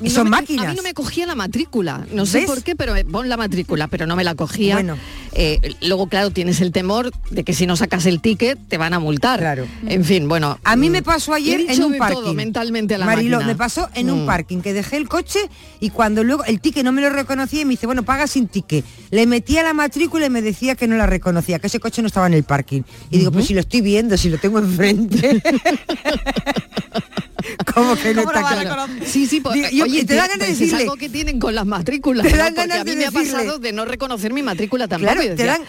Y 0.00 0.04
No 0.04 0.10
son 0.10 0.24
me- 0.24 0.30
máquinas. 0.30 0.66
A 0.66 0.70
mí 0.70 0.76
no 0.76 0.82
me 0.82 0.94
cogía 0.94 1.26
la 1.26 1.34
matrícula, 1.34 2.06
no 2.12 2.26
sé 2.26 2.42
por 2.42 2.62
qué, 2.62 2.74
pero 2.76 2.94
me- 2.94 3.04
pon 3.04 3.28
la 3.28 3.36
matrícula, 3.36 3.86
pero 3.88 4.06
no 4.06 4.16
me 4.16 4.24
la 4.24 4.34
cogía. 4.34 4.74
Bueno. 4.76 4.96
Eh, 5.32 5.74
luego, 5.82 6.08
claro, 6.08 6.30
tienes 6.30 6.60
el 6.60 6.72
temor 6.72 7.10
de 7.30 7.44
que 7.44 7.52
si 7.52 7.66
no 7.66 7.76
sacas 7.76 8.06
el 8.06 8.20
ticket 8.20 8.58
te 8.68 8.78
van 8.78 8.94
a 8.94 8.98
multar. 8.98 9.38
Claro. 9.40 9.66
En 9.86 10.04
fin, 10.04 10.28
bueno. 10.28 10.58
A 10.64 10.74
mí 10.74 10.88
mm, 10.88 10.92
me 10.92 11.02
pasó 11.02 11.34
ayer 11.34 11.60
en 11.68 11.84
un 11.84 11.96
parking. 11.98 12.14
todo 12.16 12.34
mentalmente 12.34 12.94
a 12.94 12.98
la 12.98 13.06
Marilo, 13.06 13.36
máquina. 13.36 13.52
me 13.52 13.56
pasó 13.56 13.88
en 13.94 14.10
un 14.10 14.24
Mm. 14.24 14.26
parking 14.26 14.58
que 14.60 14.72
dejé 14.72 14.96
el 14.96 15.08
coche 15.08 15.38
y 15.80 15.90
cuando 15.90 16.24
luego 16.24 16.44
el 16.44 16.60
ticket 16.60 16.82
no 16.84 16.90
me 16.92 17.02
lo 17.02 17.10
reconocía 17.10 17.60
y 17.60 17.64
me 17.64 17.72
dice, 17.72 17.86
bueno, 17.86 18.02
paga 18.04 18.26
sin 18.26 18.48
ticket. 18.48 18.84
Le 19.10 19.26
metía 19.26 19.62
la 19.62 19.74
matrícula 19.74 20.26
y 20.26 20.30
me 20.30 20.42
decía 20.42 20.74
que 20.74 20.88
no 20.88 20.96
la 20.96 21.06
reconocía, 21.06 21.58
que 21.58 21.66
ese 21.68 21.78
coche 21.78 22.02
no 22.02 22.08
estaba 22.08 22.26
en 22.26 22.34
el 22.34 22.44
parking. 22.44 22.82
Y 23.10 23.18
digo, 23.18 23.30
pues 23.30 23.46
si 23.46 23.54
lo 23.54 23.60
estoy 23.60 23.80
viendo, 23.82 24.16
si 24.16 24.30
lo 24.30 24.38
tengo 24.38 24.58
enfrente. 24.60 25.42
¿Cómo 27.74 27.94
que 27.96 28.14
no 28.14 28.24
¿Cómo 28.24 28.38
está 28.38 28.60
claro? 28.60 28.86
Sí, 29.06 29.26
sí, 29.26 29.40
pues, 29.40 29.54
Digo, 29.54 29.68
yo- 29.70 29.84
oye, 29.84 30.04
te 30.04 30.14
dan 30.14 30.28
ganas 30.28 30.48
de 30.48 30.54
pues 30.54 30.60
es 30.60 30.74
algo 30.74 30.96
que 30.96 31.08
tienen 31.08 31.38
con 31.38 31.54
las 31.54 31.66
matrículas. 31.66 32.26
Te 32.32 32.40
a 32.40 32.50
mí 32.84 32.90
de 32.90 32.96
me 32.96 33.06
ha 33.06 33.10
pasado 33.10 33.58
de 33.58 33.72
no 33.72 33.84
reconocer 33.84 34.32
mi 34.32 34.42
matrícula 34.42 34.88
tampoco. 34.88 35.12
Claro, 35.12 35.22
y 35.24 35.28
te 35.28 35.34
decía, 35.36 35.52
dan- 35.52 35.62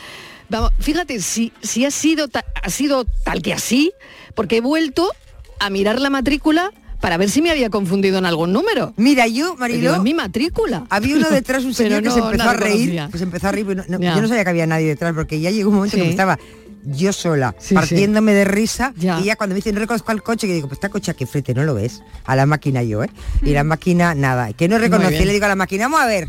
Vamos, 0.51 0.71
fíjate, 0.79 1.21
si, 1.21 1.53
si 1.62 1.86
ha, 1.86 1.91
sido 1.91 2.27
ta- 2.27 2.43
ha 2.63 2.69
sido 2.71 3.05
tal 3.23 3.43
que 3.43 3.53
así, 3.53 3.91
porque 4.34 4.58
he 4.58 4.62
vuelto 4.62 5.12
a 5.60 5.69
mirar 5.69 6.01
la 6.01 6.10
matrícula 6.10 6.71
para 7.01 7.17
ver 7.17 7.29
si 7.29 7.41
me 7.43 7.51
había 7.51 7.69
confundido 7.69 8.17
en 8.17 8.25
algún 8.25 8.51
número. 8.51 8.93
Mira, 8.97 9.27
yo, 9.27 9.55
Mariló, 9.58 9.95
es 9.95 10.01
mi 10.01 10.13
matrícula. 10.15 10.86
Había 10.89 11.17
uno 11.17 11.29
detrás, 11.32 11.63
un 11.65 11.73
señor 11.75 12.01
que 12.01 12.10
se 12.10 12.19
empezó 12.19 12.49
a 12.49 12.53
reír, 12.53 12.71
reconocía. 12.89 13.10
que 13.12 13.17
se 13.19 13.23
empezó 13.25 13.47
a 13.47 13.51
reír, 13.51 13.65
pero 13.67 13.84
no- 13.88 13.99
yo 13.99 14.21
no 14.21 14.27
sabía 14.27 14.43
que 14.43 14.49
había 14.49 14.65
nadie 14.65 14.88
detrás, 14.88 15.13
porque 15.13 15.39
ya 15.39 15.51
llegó 15.51 15.69
un 15.69 15.75
momento 15.75 15.95
Sí. 15.95 16.01
que 16.01 16.10
estaba 16.10 16.39
yo 16.84 17.13
sola, 17.13 17.56
Sí, 17.60 17.76
partiéndome 17.76 18.34
de 18.34 18.46
risa, 18.46 18.94
Ya. 18.98 19.20
y 19.20 19.26
ya 19.26 19.36
cuando 19.36 19.54
me 19.54 19.58
dicen 19.58 19.76
no 19.76 19.82
reconozco 19.82 20.12
al 20.12 20.24
coche, 20.24 20.48
que 20.48 20.54
digo, 20.54 20.68
pues 20.68 20.78
está 20.78 20.89
coche 20.89 21.12
aquí 21.12 21.26
frente, 21.26 21.54
no 21.54 21.63
lo 21.63 21.74
ves, 21.76 22.02
a 22.26 22.36
la 22.36 22.46
máquina 22.46 22.84
yo, 22.84 23.04
¿eh? 23.04 23.10
Y 23.44 23.52
la 23.52 23.63
máquina, 23.63 24.15
nada, 24.15 24.54
que 24.54 24.68
no 24.68 24.78
reconocí, 24.78 25.26
le 25.26 25.34
digo 25.34 25.46
a 25.46 25.50
la 25.50 25.56
máquina, 25.56 25.86
vamos 25.86 26.02
a 26.02 26.06
ver, 26.08 26.28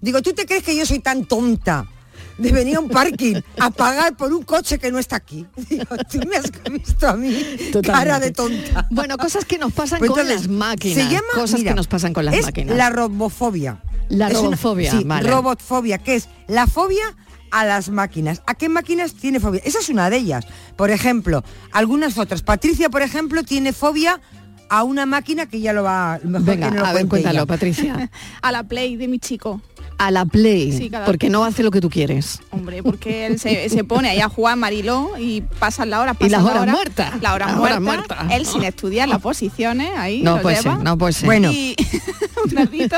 digo, 0.00 0.22
¿tú 0.22 0.32
te 0.32 0.46
crees 0.46 0.62
que 0.62 0.76
yo 0.76 0.84
soy 0.86 0.98
tan 1.00 1.24
tonta? 1.26 1.86
De 2.38 2.50
venir 2.50 2.76
a 2.76 2.80
un 2.80 2.88
parking 2.88 3.36
a 3.58 3.70
pagar 3.70 4.16
por 4.16 4.32
un 4.32 4.42
coche 4.42 4.78
que 4.78 4.90
no 4.90 4.98
está 4.98 5.16
aquí. 5.16 5.46
Digo, 5.68 5.84
tú 6.10 6.18
me 6.26 6.36
has 6.36 6.50
visto 6.72 7.06
a 7.06 7.14
mí 7.14 7.44
cara 7.84 8.18
de 8.18 8.30
tonta. 8.32 8.88
Bueno, 8.90 9.18
cosas 9.18 9.44
que 9.44 9.58
nos 9.58 9.70
pasan 9.72 9.98
Pues 9.98 10.10
con 10.10 10.20
entonces, 10.20 10.46
las 10.46 10.50
máquinas. 10.56 10.96
Se 11.04 11.10
llama, 11.12 11.26
cosas 11.34 11.60
mira, 11.60 11.72
que 11.72 11.76
nos 11.76 11.88
pasan 11.88 12.14
con 12.14 12.24
las 12.24 12.34
es 12.34 12.46
máquinas. 12.46 12.74
La 12.76 12.88
robofobia. 12.88 13.82
La 14.08 14.28
Es 14.28 14.32
una- 14.38 14.42
robofobia, 14.56 14.90
sí, 14.92 15.04
vale. 15.04 15.28
robotfobia, 15.30 15.98
que 15.98 16.14
es 16.16 16.28
la 16.48 16.66
fobia 16.66 17.04
a 17.52 17.64
las 17.64 17.90
máquinas. 17.90 18.42
¿A 18.46 18.54
qué 18.54 18.68
máquinas 18.68 19.14
tiene 19.14 19.38
fobia? 19.38 19.60
Esa 19.64 19.78
es 19.78 19.88
una 19.88 20.10
de 20.10 20.16
ellas. 20.16 20.44
Por 20.74 20.90
ejemplo, 20.90 21.44
algunas 21.70 22.18
otras. 22.18 22.42
Patricia, 22.42 22.88
por 22.88 23.02
ejemplo, 23.02 23.44
tiene 23.44 23.72
fobia 23.72 24.20
a 24.74 24.84
una 24.84 25.04
máquina 25.06 25.44
que 25.46 25.60
ya 25.60 25.72
lo 25.74 25.82
va 25.82 26.18
mejor 26.24 26.42
Venga, 26.46 26.68
que 26.70 26.74
no 26.76 26.80
lo 26.80 26.86
a 26.86 26.92
ver, 26.94 27.06
cuéntalo, 27.06 27.38
ella. 27.40 27.46
Patricia. 27.46 28.10
a 28.42 28.52
la 28.52 28.62
Play 28.62 28.96
de 28.96 29.06
mi 29.06 29.18
chico. 29.18 29.60
A 29.98 30.10
la 30.10 30.24
Play, 30.24 30.72
Sí, 30.72 30.90
cada- 30.90 31.04
porque 31.04 31.28
no 31.28 31.44
hace 31.44 31.62
lo 31.62 31.70
que 31.70 31.80
tú 31.80 31.88
quieres. 31.90 32.40
Hombre, 32.50 32.82
porque 32.82 33.26
él 33.26 33.38
se, 33.38 33.68
se 33.68 33.84
pone 33.84 34.08
ahí 34.08 34.20
a 34.20 34.28
jugar 34.28 34.56
Mariló 34.56 35.10
y 35.18 35.42
pasan 35.42 35.90
la 35.90 36.00
hora, 36.00 36.12
Y 36.12 36.14
pasan 36.14 36.30
las 36.32 36.42
la 36.42 36.50
horas 36.50 36.62
hora, 36.62 36.72
muertas, 36.72 37.22
La 37.22 37.34
hora 37.34 37.46
las 37.46 37.56
muerta, 37.56 37.76
horas 37.76 37.80
muertas. 37.82 38.18
Él 38.32 38.46
sin 38.46 38.62
estudiar 38.64 39.08
las 39.08 39.20
posiciones, 39.20 39.90
ahí 39.96 40.22
No 40.22 40.36
lo 40.36 40.42
puede 40.42 40.56
lleva. 40.56 40.74
ser, 40.76 40.82
no 40.84 40.98
puede 40.98 41.12
ser. 41.12 41.26
Bueno. 41.26 41.52
Y 41.52 41.76
un 42.44 42.58
un 42.58 42.88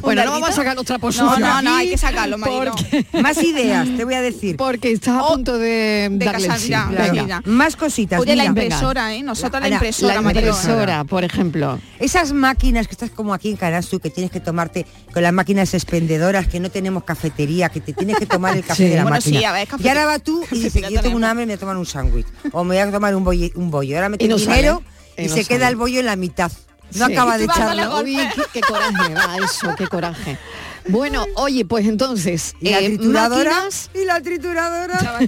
Bueno, 0.00 0.24
no 0.24 0.30
vamos 0.30 0.48
a 0.48 0.52
sacar 0.52 0.74
los 0.76 0.86
trapos 0.86 1.16
No, 1.18 1.38
no, 1.38 1.60
no, 1.62 1.74
hay 1.74 1.90
que 1.90 1.98
sacarlo, 1.98 2.38
Mariló. 2.38 2.72
porque- 2.74 3.06
Más 3.20 3.42
ideas, 3.42 3.86
te 3.96 4.04
voy 4.04 4.14
a 4.14 4.22
decir. 4.22 4.56
Porque 4.56 4.92
está 4.92 5.18
a 5.18 5.26
punto 5.26 5.58
de, 5.58 6.08
de 6.12 6.24
darle 6.24 6.46
casar 6.48 6.60
sí. 6.60 7.50
Más 7.50 7.76
cositas. 7.76 8.20
Oye, 8.20 8.36
la 8.36 8.44
impresora, 8.44 9.12
¿eh? 9.14 9.22
Nosotros 9.22 9.60
la, 9.60 9.68
La- 9.68 9.74
impresora, 9.74 10.14
La 10.14 10.20
Mariló. 10.22 10.46
impresora, 10.46 11.04
por 11.04 11.23
ejemplo. 11.24 11.78
Esas 11.98 12.32
máquinas 12.32 12.86
que 12.86 12.92
estás 12.92 13.10
como 13.10 13.34
aquí 13.34 13.50
en 13.50 13.56
Carasu, 13.56 13.98
que 14.00 14.10
tienes 14.10 14.30
que 14.30 14.40
tomarte 14.40 14.86
con 15.12 15.22
las 15.22 15.32
máquinas 15.32 15.74
expendedoras, 15.74 16.46
que 16.48 16.60
no 16.60 16.70
tenemos 16.70 17.04
cafetería, 17.04 17.68
que 17.68 17.80
te 17.80 17.92
tienes 17.92 18.16
que 18.18 18.26
tomar 18.26 18.56
el 18.56 18.64
café 18.66 18.84
Sí. 18.84 18.88
de 18.90 18.96
la 18.96 19.02
Bueno, 19.02 19.16
máquina. 19.16 19.38
sí, 19.40 19.44
a 19.44 19.52
ver, 19.52 19.62
y 19.64 19.66
cafetería- 19.66 19.92
ahora 19.92 20.06
va 20.06 20.18
tú 20.18 20.44
y 20.50 20.60
dices, 20.60 20.82
yo 20.90 21.00
tengo 21.00 21.16
un 21.16 21.24
hambre 21.24 21.44
y 21.44 21.46
me 21.46 21.52
voy 21.52 21.56
a 21.56 21.60
tomar 21.60 21.76
un 21.76 21.86
sándwich. 21.86 22.26
O 22.52 22.64
me 22.64 22.74
voy 22.76 22.78
a 22.88 22.90
tomar 22.90 23.14
un 23.14 23.24
bollo. 23.24 23.48
Un 23.54 23.70
bollo. 23.70 23.96
Ahora 23.96 24.08
metes 24.08 24.28
no 24.28 24.36
dinero 24.36 24.82
y, 25.16 25.22
Y 25.24 25.28
no 25.28 25.34
se 25.34 25.44
queda 25.44 25.60
sale. 25.60 25.70
el 25.70 25.76
bollo 25.76 26.00
en 26.00 26.06
la 26.06 26.16
mitad. 26.16 26.50
No 26.94 27.06
Sí. 27.06 27.12
acaba 27.12 27.36
de 27.38 27.44
Y 27.44 27.46
echarlo. 27.46 28.00
Uy, 28.02 28.16
qué, 28.34 28.42
qué 28.52 28.60
coraje, 28.60 29.14
va 29.14 29.36
eso, 29.44 29.74
qué 29.76 29.86
coraje. 29.88 30.38
Bueno, 30.88 31.24
oye, 31.36 31.64
pues 31.64 31.86
entonces, 31.86 32.54
Y 32.60 32.70
la 32.70 32.80
eh, 32.80 32.86
trituradora. 32.86 33.50
máquinas, 33.50 33.90
Y 33.94 34.04
la 34.04 34.20
trituradora. 34.20 35.18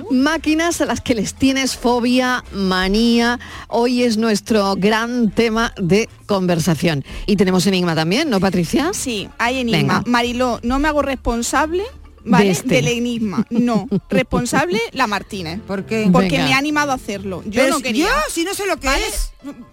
máquinas 0.10 0.80
a 0.80 0.84
las 0.86 1.00
que 1.00 1.14
les 1.14 1.34
tienes 1.34 1.76
fobia, 1.76 2.44
manía. 2.52 3.38
Hoy 3.68 4.04
es 4.04 4.16
nuestro 4.16 4.74
gran 4.76 5.30
tema 5.30 5.72
de 5.76 6.08
conversación. 6.26 7.04
Y 7.26 7.36
tenemos 7.36 7.66
enigma 7.66 7.94
también, 7.94 8.30
¿no, 8.30 8.38
Patricia? 8.40 8.90
Sí, 8.92 9.28
hay 9.38 9.58
enigma. 9.58 9.78
Venga. 9.98 10.02
Mariló, 10.06 10.60
no 10.62 10.78
me 10.78 10.88
hago 10.88 11.02
responsable. 11.02 11.82
¿Vale? 12.24 12.50
este. 12.50 12.68
Del 12.68 12.88
enigma. 12.88 13.46
No. 13.50 13.88
Responsable 14.10 14.78
la 14.92 15.06
Martínez. 15.06 15.60
¿Por 15.66 15.84
qué? 15.86 16.08
Porque 16.12 16.30
Venga. 16.32 16.44
me 16.44 16.54
ha 16.54 16.58
animado 16.58 16.92
a 16.92 16.94
hacerlo. 16.94 17.42
Yo 17.46 17.62
Pero 17.62 17.74
no 17.76 17.80
quería. 17.80 18.06
yo, 18.06 18.12
si 18.30 18.44
no 18.44 18.54
sé 18.54 18.66
lo 18.66 18.76
que 18.78 18.88
es. 18.88 19.32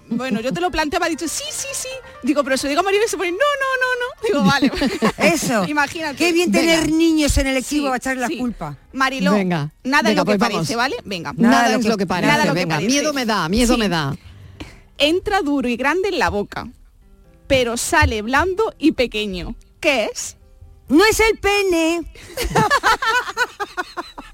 Bueno, 0.09 0.39
yo 0.39 0.53
te 0.53 0.61
lo 0.61 0.71
planteaba, 0.71 1.07
ha 1.07 1.09
dicho 1.09 1.27
sí, 1.27 1.43
sí, 1.51 1.67
sí. 1.73 1.89
Digo, 2.23 2.43
pero 2.43 2.55
se 2.55 2.67
lo 2.67 2.69
digo 2.69 2.87
a 2.87 2.91
y 2.93 3.07
se 3.09 3.17
pone, 3.17 3.31
no, 3.31 3.37
no, 3.37 3.43
no, 3.81 3.89
no. 3.99 4.27
Digo, 4.27 4.43
vale. 4.49 4.71
Eso. 5.33 5.65
Imagínate. 5.67 6.15
Qué 6.15 6.31
bien 6.31 6.51
tener 6.51 6.85
Venga. 6.85 6.97
niños 6.97 7.37
en 7.37 7.47
el 7.47 7.57
equipo 7.57 7.69
Sí, 7.69 7.81
para 7.83 7.97
echarle 7.97 8.21
la 8.21 8.29
culpa. 8.29 8.77
Mariló, 8.93 9.33
Venga. 9.33 9.71
nada 9.83 10.03
Venga, 10.03 10.11
es 10.11 10.15
lo 10.17 10.23
que 10.23 10.25
pues 10.25 10.39
vamos. 10.39 10.53
parece, 10.55 10.75
¿vale? 10.77 10.95
Venga. 11.03 11.33
Nada, 11.35 11.75
es 11.75 11.85
lo 11.85 11.97
que 11.97 12.07
parece. 12.07 12.31
nada 12.31 12.45
lo 12.45 12.53
que 12.53 12.59
Venga, 12.61 12.75
parece. 12.75 12.91
miedo 12.93 13.13
me 13.13 13.25
da, 13.25 13.49
miedo 13.49 13.73
Sí. 13.73 13.79
me 13.79 13.89
da. 13.89 14.15
Entra 14.97 15.41
duro 15.41 15.67
y 15.67 15.75
grande 15.75 16.09
en 16.09 16.19
la 16.19 16.29
boca, 16.29 16.67
pero 17.47 17.75
sale 17.75 18.21
blando 18.21 18.73
y 18.79 18.93
pequeño. 18.93 19.55
¿Qué 19.81 20.05
es? 20.05 20.36
No 20.89 21.03
es 21.05 21.19
el 21.19 21.37
pene. 21.39 22.03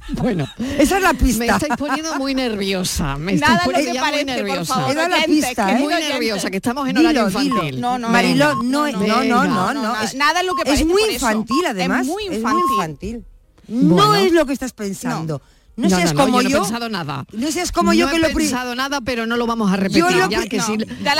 Bueno, 0.09 0.45
esa 0.77 0.97
es 0.97 1.01
la 1.01 1.13
pista. 1.13 1.39
Me 1.39 1.47
estáis 1.47 1.73
poniendo 1.77 2.15
muy 2.15 2.35
nerviosa. 2.35 3.15
Me 3.17 3.33
Nada 3.35 3.53
estáis 3.55 3.65
lo 3.67 3.71
poniendo 3.73 4.01
muy 4.01 4.09
parece, 4.11 4.25
por 4.25 4.35
nerviosa. 4.35 4.75
favor, 4.75 4.91
Era 4.91 5.07
la 5.09 5.23
pista, 5.23 5.71
¿eh? 5.71 5.79
Muy 5.79 5.93
nerviosa, 5.93 6.51
que 6.51 6.57
estamos 6.57 6.87
en 6.89 6.95
Dilo, 6.95 7.09
horario 7.09 7.27
dilo. 7.27 7.41
infantil. 7.55 7.81
No, 7.81 7.97
no, 7.97 8.09
Mariló, 8.09 8.55
no, 8.55 8.63
no, 8.63 8.91
no, 8.91 8.97
no, 9.07 9.23
no, 9.23 9.45
no, 9.45 9.73
no. 9.73 9.81
nada- 9.81 10.03
Es, 10.03 10.13
nada 10.15 10.41
es 10.41 10.45
lo 10.45 10.55
que 10.55 10.61
es 10.63 10.65
parece 10.67 10.85
muy 10.85 11.01
por 11.01 11.09
eso. 11.09 11.13
infantil, 11.15 11.63
Es 11.63 11.69
además. 11.71 12.05
muy 12.05 12.25
Es 12.27 12.33
infantil. 12.35 12.63
muy 12.65 12.73
infantil. 12.75 13.25
No 13.67 14.15
es 14.15 14.31
lo 14.33 14.45
que 14.45 14.53
estás 14.53 14.73
pensando. 14.73 15.41
No, 15.41 15.52
No, 15.75 15.89
seas 15.89 16.13
no, 16.13 16.19
no, 16.19 16.25
como 16.25 16.41
yo 16.43 16.49
yo. 16.49 16.57
no 16.57 16.63
he 16.63 16.67
pensado 16.67 16.89
nada. 16.89 17.25
No 17.33 17.51
seas 17.51 17.71
como 17.71 17.93
yo 17.93 18.05
no 18.05 18.11
que 18.11 18.17
he 18.17 18.19
lo 18.21 18.27
pri- 18.27 18.35
pensado 18.35 18.75
nada, 18.75 19.01
pero 19.01 19.25
no 19.25 19.37
lo 19.37 19.47
vamos 19.47 19.71
a 19.71 19.75
repetir. 19.75 20.03
Yo 20.03 20.09
lo 20.11 20.29
ya 20.29 20.43
que 20.47 20.57
no, 20.57 20.65
si, 20.65 20.77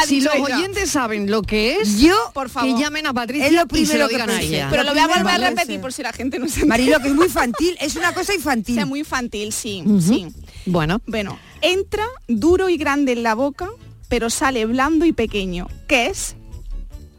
si 0.08 0.22
los 0.22 0.36
ella. 0.36 0.58
oyentes 0.58 0.92
saben 0.92 1.32
lo 1.32 1.42
que 1.42 1.78
es, 1.78 2.00
Yo, 2.00 2.16
Por 2.36 2.48
que 2.48 2.54
favor. 2.54 2.80
llamen 2.80 3.08
a 3.08 3.14
Patricia 3.14 3.48
Es 3.48 3.54
lo 3.54 3.62
y 3.62 3.64
se 3.64 3.68
primero 3.68 4.04
lo 4.04 4.10
que 4.10 4.22
a 4.32 4.42
ella. 4.42 4.68
Pero 4.70 4.84
lo 4.84 4.92
voy 4.92 5.00
a 5.00 5.08
volver 5.08 5.28
a 5.28 5.38
repetir 5.50 5.76
sí. 5.76 5.78
por 5.80 5.92
si 5.92 6.04
la 6.04 6.14
gente 6.14 6.38
no 6.38 6.48
se 6.48 6.66
Marilo, 6.68 7.00
que 7.00 7.08
es 7.08 7.16
muy 7.16 7.26
infantil, 7.26 7.76
es 7.82 7.96
una 7.96 8.14
cosa 8.14 8.34
infantil. 8.36 8.78
Es 8.78 8.86
muy 8.88 9.00
infantil, 9.00 9.52
sí, 9.52 9.84
sí. 10.00 10.28
Bueno, 10.68 11.02
Bueno, 11.08 11.40
entra 11.62 12.06
duro 12.28 12.70
y 12.70 12.78
grande 12.78 13.14
en 13.14 13.24
la 13.24 13.34
boca, 13.34 13.70
pero 14.08 14.30
sale 14.30 14.66
blando 14.68 15.06
y 15.06 15.14
pequeño. 15.14 15.68
¿Qué 15.88 16.08
es? 16.08 16.36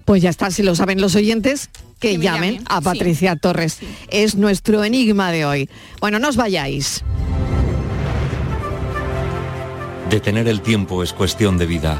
pues 0.04 0.22
ya 0.22 0.28
está, 0.28 0.50
si 0.50 0.62
lo 0.62 0.74
saben 0.74 1.00
los 1.00 1.14
oyentes, 1.14 1.70
que, 1.98 2.10
Que 2.10 2.18
me 2.18 2.24
llamen 2.24 2.52
llamen, 2.56 2.66
a 2.68 2.78
sí. 2.78 2.84
Patricia 2.84 3.36
Torres. 3.36 3.78
Es 4.10 4.34
nuestro 4.34 4.84
enigma 4.84 5.32
de 5.32 5.46
hoy. 5.46 5.70
Bueno, 5.98 6.18
no 6.18 6.28
os 6.28 6.36
vayáis. 6.36 7.02
Detener 10.14 10.46
el 10.46 10.60
tiempo 10.60 11.02
es 11.02 11.12
cuestión 11.12 11.58
de 11.58 11.66
vida. 11.66 11.98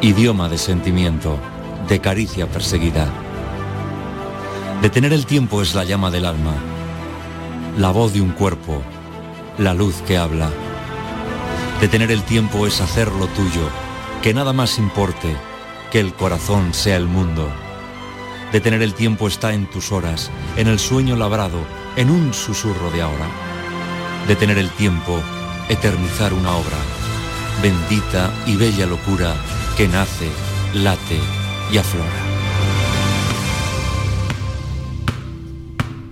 Idioma 0.00 0.48
de 0.48 0.58
sentimiento, 0.58 1.38
de 1.86 2.00
caricia 2.00 2.48
perseguida. 2.48 3.06
Detener 4.82 5.12
el 5.12 5.24
tiempo 5.24 5.62
es 5.62 5.76
la 5.76 5.84
llama 5.84 6.10
del 6.10 6.26
alma, 6.26 6.54
la 7.78 7.92
voz 7.92 8.12
de 8.12 8.20
un 8.20 8.30
cuerpo, 8.30 8.82
la 9.56 9.72
luz 9.72 10.02
que 10.04 10.16
habla. 10.16 10.50
Detener 11.80 12.10
el 12.10 12.24
tiempo 12.24 12.66
es 12.66 12.80
hacer 12.80 13.12
lo 13.12 13.28
tuyo, 13.28 13.68
que 14.20 14.34
nada 14.34 14.52
más 14.52 14.76
importe, 14.76 15.36
que 15.92 16.00
el 16.00 16.12
corazón 16.12 16.74
sea 16.74 16.96
el 16.96 17.06
mundo. 17.06 17.48
Detener 18.50 18.82
el 18.82 18.94
tiempo 18.94 19.28
está 19.28 19.54
en 19.54 19.70
tus 19.70 19.92
horas, 19.92 20.32
en 20.56 20.66
el 20.66 20.80
sueño 20.80 21.14
labrado, 21.14 21.60
en 21.94 22.10
un 22.10 22.34
susurro 22.34 22.90
de 22.90 23.02
ahora. 23.02 23.28
Detener 24.26 24.58
el 24.58 24.70
tiempo, 24.70 25.20
eternizar 25.68 26.32
una 26.32 26.56
obra, 26.56 26.95
bendita 27.62 28.32
y 28.46 28.56
bella 28.56 28.86
locura 28.86 29.34
que 29.76 29.88
nace, 29.88 30.28
late 30.74 31.18
y 31.72 31.78
aflora. 31.78 32.26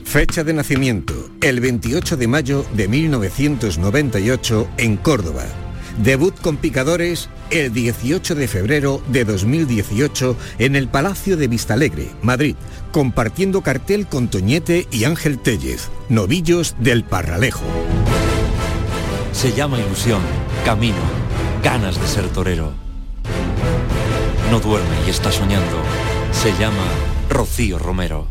Fecha 0.04 0.44
de 0.44 0.52
nacimiento, 0.52 1.30
el 1.40 1.60
28 1.60 2.16
de 2.16 2.28
mayo 2.28 2.64
de 2.72 2.86
1998 2.86 4.68
en 4.76 4.96
Córdoba. 4.96 5.44
Debut 5.98 6.34
con 6.40 6.56
Picadores 6.56 7.28
el 7.50 7.72
18 7.72 8.34
de 8.34 8.48
febrero 8.48 9.02
de 9.08 9.24
2018 9.24 10.36
en 10.58 10.76
el 10.76 10.88
Palacio 10.88 11.36
de 11.36 11.48
Vistalegre, 11.48 12.10
Madrid, 12.22 12.56
compartiendo 12.92 13.62
cartel 13.62 14.06
con 14.06 14.28
Toñete 14.28 14.88
y 14.90 15.04
Ángel 15.04 15.38
Tellez, 15.38 15.88
novillos 16.08 16.74
del 16.80 17.04
Parralejo. 17.04 17.64
Se 19.32 19.52
llama 19.52 19.78
ilusión, 19.78 20.20
camino, 20.64 20.94
ganas 21.64 21.98
de 21.98 22.06
ser 22.06 22.28
torero. 22.28 22.74
No 24.50 24.60
duerme 24.60 24.96
y 25.06 25.10
está 25.10 25.32
soñando. 25.32 25.78
Se 26.30 26.52
llama 26.58 26.84
Rocío 27.30 27.78
Romero. 27.78 28.28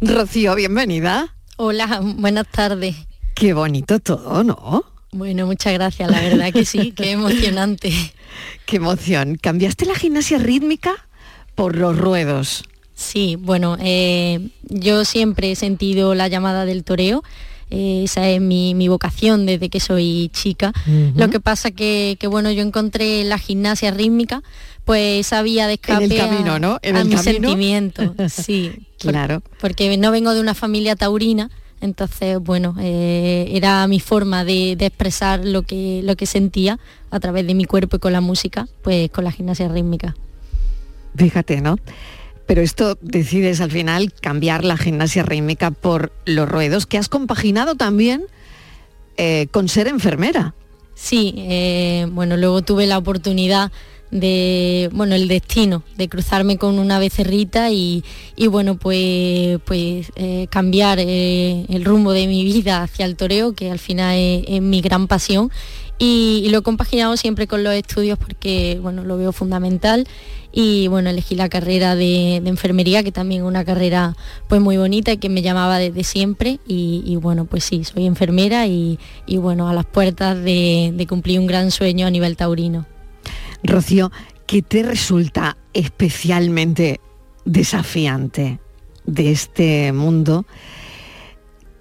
Rocío, 0.00 0.54
bienvenida. 0.54 1.36
Hola, 1.58 2.00
buenas 2.02 2.46
tardes. 2.50 2.96
Qué 3.34 3.52
bonito 3.52 4.00
todo, 4.00 4.42
¿no? 4.42 4.84
Bueno, 5.12 5.44
muchas 5.44 5.74
gracias, 5.74 6.10
la 6.10 6.22
verdad 6.22 6.50
que 6.50 6.64
sí, 6.64 6.92
qué 6.92 7.10
emocionante. 7.10 7.92
Qué 8.64 8.76
emoción. 8.76 9.36
¿Cambiaste 9.36 9.84
la 9.84 9.94
gimnasia 9.94 10.38
rítmica 10.38 11.06
por 11.54 11.76
los 11.76 11.98
ruedos? 11.98 12.64
Sí, 12.94 13.36
bueno, 13.38 13.76
eh, 13.80 14.48
yo 14.62 15.04
siempre 15.04 15.52
he 15.52 15.56
sentido 15.56 16.14
la 16.14 16.28
llamada 16.28 16.64
del 16.64 16.82
toreo. 16.82 17.22
Eh, 17.72 18.02
esa 18.04 18.28
es 18.28 18.40
mi, 18.40 18.74
mi 18.74 18.86
vocación 18.88 19.46
desde 19.46 19.68
que 19.70 19.80
soy 19.80 20.30
chica. 20.32 20.72
Lo 21.16 21.28
que 21.30 21.40
pasa 21.40 21.70
que, 21.70 22.16
que, 22.20 22.26
bueno, 22.26 22.50
yo 22.52 22.62
encontré 22.62 23.24
la 23.24 23.38
gimnasia 23.38 23.90
rítmica, 23.90 24.42
pues 24.84 25.26
esa 25.26 25.42
vía 25.42 25.66
de 25.66 25.74
escape 25.74 26.04
En 26.04 26.12
el 26.12 26.18
camino, 26.18 26.52
a, 26.54 26.58
¿no? 26.58 26.78
En 26.82 26.96
a 26.96 27.00
el 27.00 27.08
mis 27.08 27.22
camino. 27.22 27.48
sentimientos. 27.48 28.10
Sí, 28.32 28.72
por- 29.02 29.12
Claro. 29.12 29.42
porque 29.60 29.96
no 29.96 30.10
vengo 30.12 30.34
de 30.34 30.40
una 30.40 30.54
familia 30.54 30.94
taurina, 30.96 31.50
entonces, 31.80 32.38
bueno, 32.38 32.76
eh, 32.80 33.48
era 33.52 33.84
mi 33.88 33.98
forma 33.98 34.44
de, 34.44 34.76
de 34.76 34.86
expresar 34.86 35.44
lo 35.44 35.62
que, 35.62 36.00
lo 36.04 36.14
que 36.14 36.26
sentía 36.26 36.78
a 37.10 37.18
través 37.18 37.44
de 37.46 37.54
mi 37.54 37.64
cuerpo 37.64 37.96
y 37.96 37.98
con 37.98 38.12
la 38.12 38.20
música, 38.20 38.68
pues 38.82 39.10
con 39.10 39.24
la 39.24 39.32
gimnasia 39.32 39.66
rítmica. 39.68 40.14
Fíjate, 41.16 41.60
¿no? 41.60 41.76
Pero 42.52 42.60
esto 42.60 42.98
decides 43.00 43.62
al 43.62 43.70
final 43.70 44.12
cambiar 44.12 44.62
la 44.62 44.76
gimnasia 44.76 45.22
rítmica 45.22 45.70
por 45.70 46.12
los 46.26 46.46
ruedos, 46.46 46.84
que 46.84 46.98
has 46.98 47.08
compaginado 47.08 47.76
también 47.76 48.26
eh, 49.16 49.46
con 49.50 49.70
ser 49.70 49.88
enfermera. 49.88 50.54
Sí, 50.94 51.32
eh, 51.38 52.06
bueno, 52.10 52.36
luego 52.36 52.60
tuve 52.60 52.86
la 52.86 52.98
oportunidad 52.98 53.72
de, 54.12 54.90
bueno, 54.92 55.14
el 55.14 55.26
destino 55.26 55.82
de 55.96 56.08
cruzarme 56.08 56.58
con 56.58 56.78
una 56.78 56.98
becerrita 56.98 57.70
y, 57.70 58.04
y 58.36 58.46
bueno, 58.46 58.76
pues, 58.76 59.58
pues 59.64 60.12
eh, 60.16 60.46
cambiar 60.50 60.98
eh, 61.00 61.64
el 61.70 61.84
rumbo 61.84 62.12
de 62.12 62.26
mi 62.28 62.44
vida 62.44 62.82
hacia 62.82 63.06
el 63.06 63.16
toreo, 63.16 63.54
que 63.54 63.70
al 63.70 63.78
final 63.78 64.14
es, 64.16 64.62
mi 64.62 64.80
gran 64.82 65.08
pasión. 65.08 65.50
Y, 65.98 66.46
lo 66.50 66.58
he 66.58 66.62
compaginado 66.62 67.16
siempre 67.16 67.46
con 67.46 67.64
los 67.64 67.72
estudios 67.72 68.18
porque, 68.18 68.78
bueno, 68.82 69.02
lo 69.02 69.16
veo 69.16 69.32
fundamental. 69.32 70.06
Y 70.54 70.88
bueno, 70.88 71.08
elegí 71.08 71.34
la 71.34 71.48
carrera 71.48 71.94
de, 71.94 72.36
enfermería, 72.36 73.02
que 73.02 73.12
también 73.12 73.42
es 73.42 73.48
una 73.48 73.64
carrera 73.64 74.14
pues 74.48 74.60
muy 74.60 74.76
bonita 74.76 75.12
y 75.12 75.16
que 75.16 75.30
me 75.30 75.40
llamaba 75.40 75.78
desde 75.78 76.04
siempre. 76.04 76.58
Y, 76.66 77.02
y 77.06 77.16
bueno, 77.16 77.46
pues 77.46 77.64
sí, 77.64 77.84
soy 77.84 78.04
enfermera 78.04 78.66
y, 78.66 78.98
y 79.26 79.38
bueno, 79.38 79.70
a 79.70 79.72
las 79.72 79.86
puertas 79.86 80.36
de 80.44 81.06
cumplir 81.08 81.40
un 81.40 81.46
gran 81.46 81.70
sueño 81.70 82.06
a 82.06 82.10
nivel 82.10 82.36
taurino. 82.36 82.91
Rocío, 83.64 84.10
¿qué 84.46 84.62
te 84.62 84.82
resulta 84.82 85.56
especialmente 85.72 87.00
desafiante 87.44 88.58
de 89.04 89.30
este 89.30 89.92
mundo? 89.92 90.46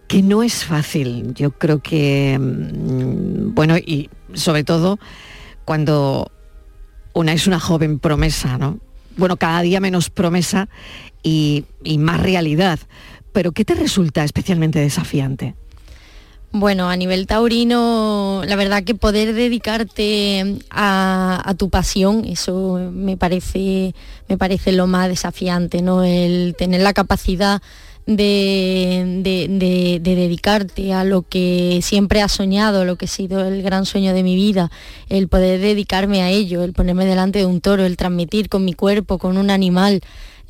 Que 0.08 0.22
no 0.22 0.44
es 0.44 0.66
fácil. 0.66 1.34
Yo 1.34 1.52
creo 1.52 1.80
que, 1.80 2.38
mm, 2.40 3.54
bueno, 3.54 3.78
y 3.78 4.10
sobre 4.34 4.64
todo 4.64 5.00
cuando 5.66 6.32
una 7.14 7.34
es 7.34 7.48
una 7.48 7.60
joven 7.60 8.00
promesa, 8.00 8.58
¿no? 8.58 8.80
Bueno, 9.18 9.38
cada 9.38 9.62
día 9.62 9.80
menos 9.80 10.10
promesa 10.10 10.70
y, 11.24 11.66
y 11.84 11.98
más 11.98 12.22
realidad. 12.22 12.80
Pero 13.34 13.52
¿qué 13.52 13.66
te 13.66 13.76
resulta 13.76 14.24
especialmente 14.24 14.80
desafiante? 14.80 15.56
Bueno, 16.54 16.90
a 16.90 16.98
nivel 16.98 17.28
taurino, 17.28 18.44
la 18.46 18.58
verdad 18.58 18.84
que 18.84 18.94
poder 18.94 19.34
dedicarte 19.34 20.58
a, 20.70 21.54
tu 21.58 21.70
pasión, 21.70 22.26
eso 22.26 22.78
me 22.92 23.16
parece, 23.16 23.96
me 24.28 24.38
parece 24.38 24.74
lo 24.74 24.86
más 24.86 25.08
desafiante, 25.08 25.82
¿no? 25.82 26.04
El 26.04 26.56
tener 26.58 26.82
la 26.82 26.92
capacidad 26.92 27.62
de, 28.16 29.22
de- 29.24 29.48
de- 29.50 30.00
de 30.02 30.16
dedicarte 30.16 30.94
a 30.94 31.04
lo 31.04 31.22
que 31.24 31.80
siempre 31.82 32.22
has 32.22 32.32
soñado, 32.32 32.86
lo 32.86 32.96
que 32.98 33.06
ha 33.06 33.08
sido 33.08 33.46
el 33.48 33.62
gran 33.62 33.86
sueño 33.86 34.14
de 34.14 34.24
mi 34.24 34.36
vida, 34.36 34.72
el 35.10 35.28
poder 35.28 35.60
dedicarme 35.60 36.22
a 36.22 36.30
ello, 36.30 36.64
el 36.64 36.74
ponerme 36.74 37.06
delante 37.06 37.40
de 37.40 37.46
un 37.46 37.62
toro, 37.62 37.86
el 37.86 37.98
transmitir 37.98 38.50
con 38.50 38.66
mi 38.66 38.74
cuerpo, 38.74 39.18
con 39.18 39.38
un 39.38 39.50
animal, 39.50 40.02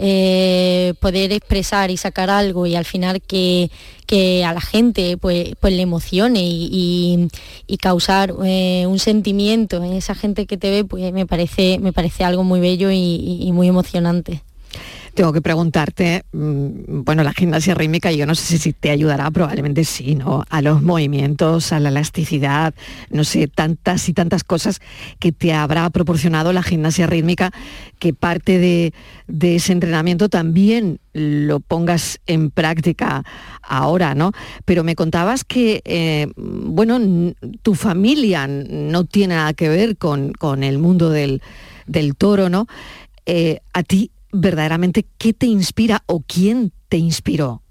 eh, 0.04 0.93
poder 1.00 1.32
expresar 1.32 1.91
y 1.91 1.97
sacar 1.97 2.30
algo 2.32 2.65
y 2.65 2.76
al 2.76 2.86
final 2.86 3.21
que, 3.21 3.69
que 4.08 4.43
a 4.43 4.52
la 4.54 4.62
gente 4.62 5.15
pues, 5.17 5.50
pues 5.60 5.74
le 5.74 5.84
emocione 5.84 6.43
y, 6.43 7.28
y- 7.67 7.78
causar 7.78 8.34
eh, 8.45 8.86
un 8.88 9.00
sentimiento 9.00 9.84
en 9.84 9.93
esa 9.93 10.13
gente 10.15 10.45
que 10.45 10.58
te 10.58 10.69
ve, 10.71 10.84
pues 10.86 11.12
me 11.13 11.26
parece, 11.26 11.78
me 11.80 11.93
parece 11.93 12.24
algo 12.24 12.43
muy 12.43 12.60
bello 12.60 12.89
y 12.91 13.50
muy 13.54 13.67
emocionante. 13.67 14.41
Tengo 15.13 15.34
que 15.34 15.41
preguntarte, 15.41 16.23
mm, 16.31 17.03
bueno, 17.03 17.23
la 17.23 17.34
gimnasia 17.34 17.75
rítmica, 17.75 18.12
yo 18.13 18.25
no 18.25 18.34
sé 18.34 18.57
si 18.57 18.71
te 18.71 18.91
ayudará, 18.91 19.29
probablemente 19.29 19.84
sí, 19.84 20.15
¿no? 20.15 20.45
A 20.49 20.62
los 20.62 20.81
movimientos, 20.81 21.73
a 21.73 21.81
la 21.81 21.89
elasticidad, 21.89 22.73
no 23.10 23.25
sé, 23.25 23.49
tantas 23.49 24.07
y 24.07 24.13
tantas 24.13 24.45
cosas 24.45 24.79
que 25.19 25.34
te 25.34 25.53
habrá 25.53 25.89
proporcionado 25.89 26.53
la 26.53 26.63
gimnasia 26.63 27.07
rítmica, 27.07 27.51
que 27.99 28.13
parte 28.13 28.57
de, 28.57 28.93
ese 29.55 29.73
entrenamiento 29.73 30.29
también 30.29 30.99
lo 31.13 31.60
pongas 31.60 32.19
en 32.25 32.49
práctica 32.49 33.23
ahora, 33.62 34.15
¿no? 34.15 34.31
Pero 34.63 34.86
me 34.86 34.95
contabas 34.95 35.43
que, 35.43 35.81
eh, 35.84 36.27
bueno, 36.38 37.34
tu 37.63 37.75
familia 37.75 38.47
no 38.47 39.03
tiene 39.03 39.36
nada 39.36 39.53
que 39.53 39.67
ver 39.67 39.97
con, 39.97 40.31
con 40.31 40.63
el 40.63 40.77
mundo 40.77 41.10
del, 41.10 41.41
del 41.86 42.15
toro, 42.15 42.47
¿no? 42.47 42.67
Eh, 43.25 43.60
a 43.73 43.84
ti 43.84 44.10
verdaderamente 44.31 45.05
qué 45.17 45.33
te 45.33 45.45
inspira 45.45 46.03
o 46.05 46.21
quién 46.21 46.71
te 46.89 46.97
inspiró. 46.97 47.61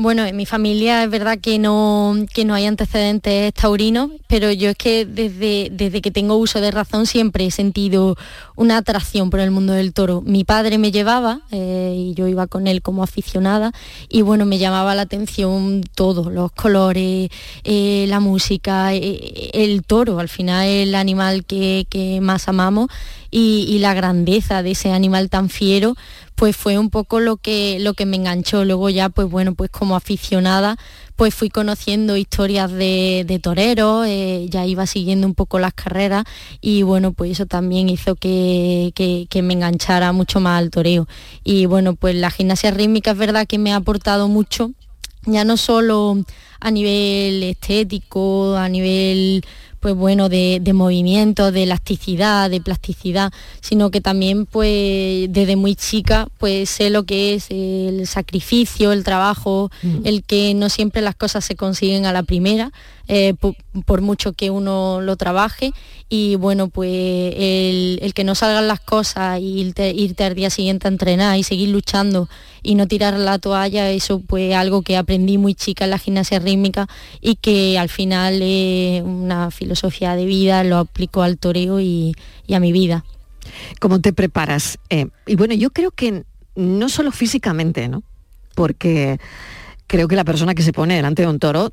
Bueno, 0.00 0.24
en 0.24 0.36
mi 0.36 0.46
familia 0.46 1.02
es 1.02 1.10
verdad 1.10 1.40
que 1.42 1.58
no, 1.58 2.14
que 2.32 2.44
no 2.44 2.54
hay 2.54 2.66
antecedentes 2.66 3.52
taurinos, 3.52 4.12
pero 4.28 4.52
yo 4.52 4.70
es 4.70 4.76
que 4.76 5.04
desde, 5.04 5.70
desde 5.72 6.00
que 6.00 6.12
tengo 6.12 6.36
uso 6.36 6.60
de 6.60 6.70
razón 6.70 7.04
siempre 7.04 7.44
he 7.44 7.50
sentido 7.50 8.14
una 8.54 8.76
atracción 8.76 9.28
por 9.28 9.40
el 9.40 9.50
mundo 9.50 9.72
del 9.72 9.92
toro. 9.92 10.20
Mi 10.20 10.44
padre 10.44 10.78
me 10.78 10.92
llevaba 10.92 11.40
eh, 11.50 11.96
y 11.96 12.14
yo 12.14 12.28
iba 12.28 12.46
con 12.46 12.68
él 12.68 12.80
como 12.80 13.02
aficionada 13.02 13.72
y 14.08 14.22
bueno, 14.22 14.46
me 14.46 14.58
llamaba 14.58 14.94
la 14.94 15.02
atención 15.02 15.82
todo, 15.96 16.30
los 16.30 16.52
colores, 16.52 17.28
eh, 17.64 18.06
la 18.06 18.20
música, 18.20 18.94
eh, 18.94 19.50
el 19.52 19.82
toro, 19.82 20.20
al 20.20 20.28
final 20.28 20.64
el 20.68 20.94
animal 20.94 21.44
que, 21.44 21.88
que 21.90 22.20
más 22.20 22.46
amamos 22.46 22.88
y, 23.30 23.78
la 23.78 23.94
grandeza 23.94 24.62
de 24.62 24.70
ese 24.72 24.90
animal 24.92 25.28
tan 25.30 25.48
fiero 25.50 25.94
pues 26.34 26.56
fue 26.56 26.78
un 26.78 26.88
poco 26.88 27.18
lo 27.20 27.36
que 27.36 27.78
lo 27.80 27.94
que 27.94 28.06
me 28.06 28.16
enganchó. 28.16 28.64
Luego 28.64 28.88
ya 28.90 29.08
pues 29.08 29.28
bueno 29.28 29.54
pues 29.54 29.70
como 29.70 29.96
aficionada 29.96 30.76
pues 31.16 31.34
fui 31.34 31.50
conociendo 31.50 32.16
historias 32.16 32.70
de, 32.70 33.24
de 33.26 33.38
toreros 33.40 34.06
eh, 34.06 34.46
ya 34.48 34.64
iba 34.66 34.86
siguiendo 34.86 35.26
un 35.26 35.34
poco 35.34 35.58
las 35.58 35.74
carreras 35.74 36.24
y 36.60 36.82
bueno 36.84 37.12
pues 37.12 37.32
eso 37.32 37.46
también 37.46 37.88
hizo 37.88 38.14
que, 38.14 38.92
que- 38.94 39.26
que 39.28 39.42
me 39.42 39.54
enganchara 39.54 40.12
mucho 40.12 40.40
más 40.40 40.58
al 40.58 40.70
toreo. 40.70 41.06
Y 41.44 41.66
bueno 41.66 41.94
pues 41.96 42.14
la 42.14 42.30
gimnasia 42.30 42.70
rítmica 42.70 43.10
es 43.12 43.18
verdad 43.18 43.46
que 43.46 43.58
me 43.58 43.72
ha 43.72 43.76
aportado 43.76 44.28
mucho 44.28 44.70
ya 45.26 45.44
no 45.44 45.56
solo 45.56 46.16
a 46.60 46.70
nivel 46.70 47.42
estético, 47.42 48.56
a 48.56 48.68
nivel 48.68 49.44
pues 49.80 49.94
bueno, 49.94 50.28
de, 50.28 50.58
de 50.60 50.72
movimiento, 50.72 51.52
de 51.52 51.64
elasticidad, 51.64 52.50
de 52.50 52.60
plasticidad, 52.60 53.32
sino 53.60 53.90
que 53.90 54.00
también 54.00 54.46
pues 54.46 55.32
desde 55.32 55.56
muy 55.56 55.74
chica 55.74 56.28
pues 56.38 56.70
sé 56.70 56.90
lo 56.90 57.04
que 57.04 57.34
es 57.34 57.46
el 57.50 58.06
sacrificio, 58.06 58.92
el 58.92 59.04
trabajo, 59.04 59.70
el 60.04 60.22
que 60.22 60.54
no 60.54 60.68
siempre 60.68 61.02
las 61.02 61.14
cosas 61.14 61.44
se 61.44 61.56
consiguen 61.56 62.06
a 62.06 62.12
la 62.12 62.22
primera, 62.22 62.72
eh, 63.08 63.34
po- 63.34 63.56
por, 63.84 64.00
mucho 64.00 64.32
que 64.34 64.50
uno 64.50 65.00
lo 65.00 65.16
trabaje 65.16 65.72
y 66.08 66.36
bueno 66.36 66.68
pues 66.68 66.90
el, 66.90 67.98
el 68.02 68.14
que 68.14 68.24
no 68.24 68.34
salgan 68.34 68.68
las 68.68 68.80
cosas 68.80 69.40
y 69.40 69.60
irte, 69.60 69.92
irte 69.94 70.24
al 70.24 70.34
día 70.34 70.50
siguiente 70.50 70.86
a 70.86 70.90
entrenar 70.90 71.36
y 71.38 71.42
seguir 71.42 71.70
luchando 71.70 72.28
y 72.62 72.74
no 72.74 72.86
tirar 72.86 73.18
la 73.18 73.38
toalla, 73.38 73.90
eso 73.90 74.20
pues 74.20 74.54
algo 74.54 74.82
que 74.82 74.96
aprendí 74.96 75.38
muy 75.38 75.54
chica 75.54 75.84
en 75.84 75.90
la 75.90 75.98
gimnasia 75.98 76.38
rítmica 76.38 76.86
y 77.20 77.36
que 77.36 77.78
al 77.78 77.88
final 77.88 78.40
es 78.42 79.02
una 79.02 79.50
filosofía 79.50 80.14
de 80.14 80.24
vida, 80.24 80.64
lo 80.64 80.78
aplico 80.78 81.22
al 81.22 81.38
toreo 81.38 81.80
y, 81.80 82.14
y 82.46 82.54
a 82.54 82.60
mi 82.60 82.72
vida. 82.72 83.04
¿Cómo 83.80 84.00
te 84.00 84.12
preparas? 84.12 84.78
Eh, 84.90 85.06
y 85.26 85.36
bueno, 85.36 85.54
yo 85.54 85.70
creo 85.70 85.90
que 85.90 86.24
no 86.56 86.88
solo 86.88 87.12
físicamente, 87.12 87.88
¿no? 87.88 88.02
Porque 88.54 89.18
creo 89.86 90.08
que 90.08 90.16
la 90.16 90.24
persona 90.24 90.54
que 90.54 90.62
se 90.62 90.72
pone 90.72 90.96
delante 90.96 91.22
de 91.22 91.28
un 91.28 91.38
toro 91.38 91.72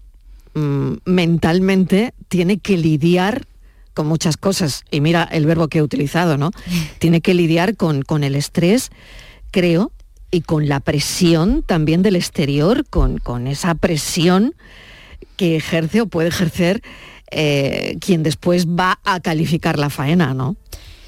mm, 0.55 0.93
mentalmente 1.05 2.13
tiene 2.27 2.57
que 2.57 2.77
lidiar 2.77 3.45
con 3.93 4.07
muchas 4.07 4.37
cosas. 4.37 4.83
Y 4.91 5.01
mira 5.01 5.23
el 5.23 5.45
verbo 5.45 5.67
que 5.67 5.77
he 5.79 5.81
utilizado, 5.81 6.37
¿no? 6.37 6.51
Tiene 6.99 7.21
que 7.21 7.33
lidiar 7.33 7.77
con, 7.77 8.01
con 8.01 8.23
el 8.23 8.35
estrés, 8.35 8.89
creo, 9.51 9.91
y 10.31 10.41
con 10.41 10.67
la 10.67 10.81
presión 10.81 11.63
también 11.63 12.01
del 12.01 12.15
exterior, 12.15 12.85
con, 12.89 13.19
con 13.19 13.47
esa 13.47 13.75
presión 13.75 14.53
que 15.37 15.55
ejerce 15.55 16.01
o 16.01 16.07
puede 16.07 16.29
ejercer 16.29 16.81
eh, 17.31 17.97
quien 18.01 18.21
después 18.23 18.67
va 18.67 18.99
a 19.03 19.19
calificar 19.19 19.79
la 19.79 19.89
faena, 19.89 20.33
¿no? 20.33 20.55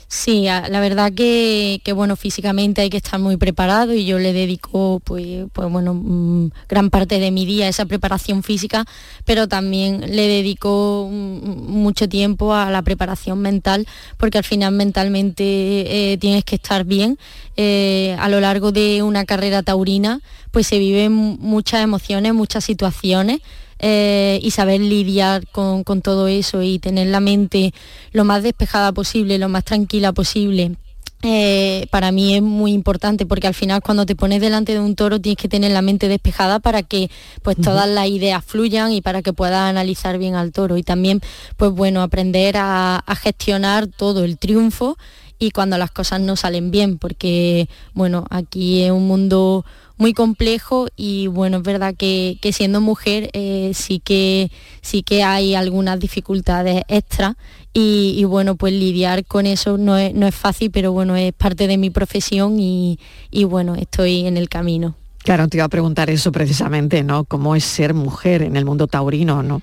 Sí, 0.10 0.43
la 0.46 0.80
verdad 0.80 1.12
que, 1.13 1.82
que, 1.84 1.91
bueno, 1.91 2.15
físicamente 2.15 2.80
hay 2.80 2.89
que 2.89 2.96
estar 2.96 3.20
muy 3.20 3.36
preparado 3.36 3.93
y 3.93 4.06
yo 4.06 4.20
le 4.20 4.32
dedico 4.32 5.02
pues, 5.04 5.48
pues 5.52 5.70
bueno, 5.70 5.93
mm, 5.96 6.52
gran 6.70 6.89
parte 6.89 7.20
de 7.20 7.30
mi 7.30 7.46
día 7.46 7.65
a 7.65 7.70
esa 7.70 7.86
preparación 7.86 8.41
física, 8.41 8.86
pero 9.26 9.50
también 9.50 10.00
le 10.00 10.28
dedico 10.30 11.10
mm, 11.12 11.70
mucho 11.70 12.08
tiempo 12.08 12.54
a 12.54 12.72
la 12.72 12.84
preparación 12.84 13.39
mental, 13.39 13.86
porque 14.15 14.38
al 14.38 14.46
final 14.46 14.72
mentalmente 14.74 15.43
eh, 15.43 16.17
tienes 16.17 16.46
que 16.46 16.56
estar 16.56 16.86
bien. 16.86 17.17
Eh, 17.58 18.15
a 18.17 18.30
lo 18.30 18.39
largo 18.39 18.72
de 18.72 19.04
una 19.04 19.26
carrera 19.26 19.62
taurina, 19.62 20.22
pues 20.52 20.67
se 20.67 20.80
viven 20.80 21.12
muchas 21.12 21.84
emociones, 21.84 22.34
muchas 22.34 22.63
situaciones 22.63 23.41
eh, 23.80 24.40
y 24.42 24.52
saber 24.52 24.82
lidiar 24.82 25.48
con, 25.48 25.84
con 25.84 26.02
todo 26.02 26.28
eso 26.28 26.62
y 26.62 26.80
tener 26.80 27.08
la 27.08 27.20
mente 27.20 27.74
lo 28.12 28.26
más 28.26 28.44
despejada 28.44 28.92
posible, 28.92 29.38
lo 29.38 29.50
más 29.50 29.63
tranquila 29.63 30.12
posible. 30.13 30.76
eh, 31.24 31.88
para 31.90 32.12
mí 32.12 32.36
es 32.36 32.44
muy 32.44 32.74
importante 32.74 33.26
porque 33.26 33.48
al 33.48 33.56
final 33.56 33.82
cuando 33.82 34.06
te 34.06 34.16
pones 34.16 34.40
delante 34.40 34.74
de 34.74 34.80
un 34.80 34.96
toro 34.96 35.20
tienes 35.20 35.38
que 35.38 35.50
tener 35.50 35.72
la 35.72 35.82
mente 35.82 36.08
despejada 36.08 36.60
para 36.60 36.84
que 36.84 37.10
pues 37.42 37.58
todas 37.58 37.90
las 37.90 38.08
ideas 38.08 38.44
fluyan 38.46 38.92
y 38.94 39.02
para 39.02 39.24
que 39.24 39.34
puedas 39.34 39.68
analizar 39.68 40.20
bien 40.20 40.36
al 40.36 40.52
toro 40.52 40.78
y 40.78 40.84
también 40.84 41.20
pues 41.58 41.72
bueno 41.72 42.04
aprender 42.04 42.56
a, 42.58 42.98
a 42.98 43.16
gestionar 43.16 43.88
todo 43.88 44.24
el 44.24 44.38
triunfo 44.38 44.96
y 45.39 45.52
cuando 45.52 45.78
las 45.78 45.91
cosas 45.91 46.21
no 46.21 46.36
salen 46.36 46.71
bien 46.71 46.97
porque 46.97 47.69
bueno 47.93 48.26
aquí 48.30 48.84
es 48.84 48.91
un 48.91 49.08
mundo 49.08 49.65
muy 49.97 50.13
complejo 50.13 50.88
y 50.95 51.28
bueno 51.28 51.58
es 51.58 51.63
verdad 51.63 51.95
que, 51.97 52.38
que 52.41 52.54
siendo 52.54 52.82
mujer 52.82 53.30
eh, 53.34 53.71
sí 53.73 54.00
que 54.00 54.52
sí 54.82 55.04
que 55.04 55.23
hay 55.23 55.56
algunas 55.56 56.00
dificultades 56.00 56.84
extra 56.88 57.38
y, 57.73 58.15
y, 58.17 58.23
bueno 58.23 58.56
pues 58.56 58.73
lidiar 58.73 59.26
con 59.26 59.45
eso 59.45 59.78
no 59.78 59.97
es, 59.97 60.13
no 60.13 60.26
es 60.26 60.34
fácil 60.34 60.71
pero 60.71 60.91
bueno 60.91 61.15
es 61.15 61.34
parte 61.34 61.67
de 61.67 61.78
mi 61.78 61.89
profesión 61.89 62.60
y, 62.60 63.00
y 63.30 63.43
bueno 63.43 63.76
estoy 63.76 64.26
en 64.26 64.38
el 64.38 64.50
camino 64.50 64.95
Claro, 65.23 65.50
te 65.50 65.58
iba 65.58 65.65
a 65.65 65.67
preguntar 65.67 66.10
eso 66.10 66.32
precisamente, 66.32 67.04
¿no? 67.04 67.26
¿Cómo 67.26 67.54
es 67.58 67.65
ser 67.65 67.93
mujer 67.93 68.43
en 68.43 68.56
el 68.56 68.63
mundo 68.63 68.88
taurino, 68.88 69.43
¿no? 69.43 69.62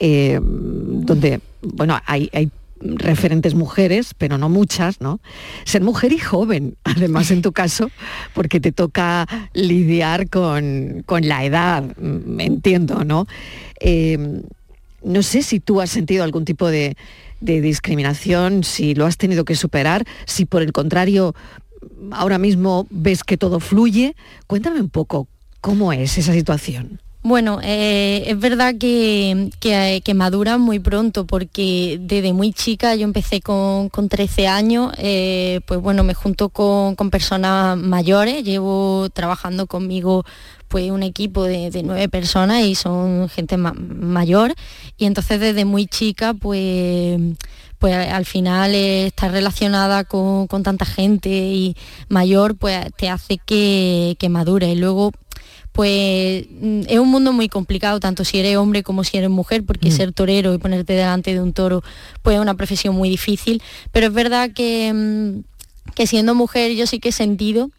Eh, 0.00 0.40
donde, 0.42 1.40
bueno, 1.62 1.96
hay, 2.06 2.28
hay 2.32 2.50
referentes 2.80 3.54
mujeres, 3.54 4.12
pero 4.16 4.38
no 4.38 4.48
muchas, 4.48 5.00
¿no? 5.00 5.20
Ser 5.64 5.82
mujer 5.82 6.12
y 6.12 6.18
joven, 6.18 6.76
además 6.84 7.30
en 7.30 7.42
tu 7.42 7.52
caso, 7.52 7.90
porque 8.34 8.60
te 8.60 8.72
toca 8.72 9.26
lidiar 9.52 10.28
con, 10.28 11.02
con 11.06 11.26
la 11.28 11.44
edad, 11.44 11.82
mm, 11.82 12.40
entiendo, 12.40 13.04
¿no? 13.04 13.26
Eh, 13.80 14.42
no 15.02 15.22
sé 15.22 15.42
si 15.42 15.60
tú 15.60 15.80
has 15.80 15.90
sentido 15.90 16.24
algún 16.24 16.44
tipo 16.44 16.68
de, 16.68 16.96
de 17.40 17.60
discriminación, 17.60 18.64
si 18.64 18.94
lo 18.94 19.06
has 19.06 19.16
tenido 19.16 19.44
que 19.44 19.54
superar, 19.54 20.04
si 20.24 20.46
por 20.46 20.62
el 20.62 20.72
contrario 20.72 21.34
ahora 22.12 22.38
mismo 22.38 22.86
ves 22.90 23.24
que 23.24 23.36
todo 23.36 23.60
fluye. 23.60 24.16
Cuéntame 24.46 24.80
un 24.80 24.90
poco 24.90 25.28
cómo 25.60 25.92
es 25.92 26.18
esa 26.18 26.32
situación. 26.32 27.00
Bueno, 27.28 27.58
eh, 27.60 28.22
es 28.28 28.38
verdad 28.38 28.76
que, 28.78 29.50
que, 29.58 30.00
que, 30.04 30.14
maduran 30.14 30.60
muy 30.60 30.78
pronto 30.78 31.26
porque 31.26 31.98
desde 32.00 32.32
muy 32.32 32.52
chica 32.52 32.94
yo 32.94 33.02
empecé 33.02 33.40
con, 33.40 33.88
con 33.88 34.08
13 34.08 34.46
años, 34.46 34.92
eh, 34.96 35.58
pues 35.66 35.80
bueno, 35.80 36.04
me 36.04 36.14
junto 36.14 36.50
con, 36.50 36.94
con, 36.94 37.10
personas 37.10 37.76
mayores, 37.76 38.44
llevo 38.44 39.08
trabajando 39.12 39.66
conmigo 39.66 40.24
pues 40.68 40.88
un 40.92 41.02
equipo 41.02 41.42
de, 41.42 41.82
nueve 41.82 42.08
personas 42.08 42.62
y 42.62 42.76
son 42.76 43.28
gente 43.28 43.56
ma 43.56 43.72
mayor. 43.74 44.54
Y 44.96 45.06
entonces 45.06 45.40
desde 45.40 45.64
muy 45.64 45.88
chica 45.88 46.32
pues 46.32 47.20
pues 47.80 47.94
al 47.94 48.24
final 48.24 48.72
eh, 48.76 49.08
estar 49.08 49.32
relacionada 49.32 50.04
con, 50.04 50.46
con, 50.46 50.62
tanta 50.62 50.84
gente 50.84 51.28
y 51.28 51.76
mayor 52.08 52.56
pues 52.56 52.86
te 52.96 53.08
hace 53.08 53.38
que, 53.38 54.14
que 54.20 54.28
madure. 54.28 54.70
Y 54.70 54.76
luego 54.76 55.10
pues 55.76 56.46
mm, 56.58 56.80
es 56.88 56.98
un 56.98 57.10
mundo 57.10 57.34
muy 57.34 57.50
complicado, 57.50 58.00
tanto 58.00 58.24
si 58.24 58.38
eres 58.38 58.56
hombre 58.56 58.82
como 58.82 59.04
si 59.04 59.18
eres 59.18 59.28
mujer, 59.28 59.62
porque 59.62 59.90
ser 59.90 60.12
torero 60.12 60.54
y 60.54 60.58
ponerte 60.58 60.94
delante 60.94 61.34
de 61.34 61.40
un 61.40 61.52
toro, 61.52 61.84
pues 62.22 62.36
es 62.36 62.40
una 62.40 62.54
profesión 62.54 62.94
muy 62.96 63.10
difícil. 63.10 63.62
Pero 63.92 64.06
es 64.06 64.12
verdad 64.14 64.50
que, 64.54 64.90
mm, 64.92 65.92
que 65.94 66.06
siendo 66.06 66.34
mujer 66.34 66.72
yo 66.72 66.86
sí 66.86 66.98
que 66.98 67.10
he 67.10 67.12
sentido 67.12 67.70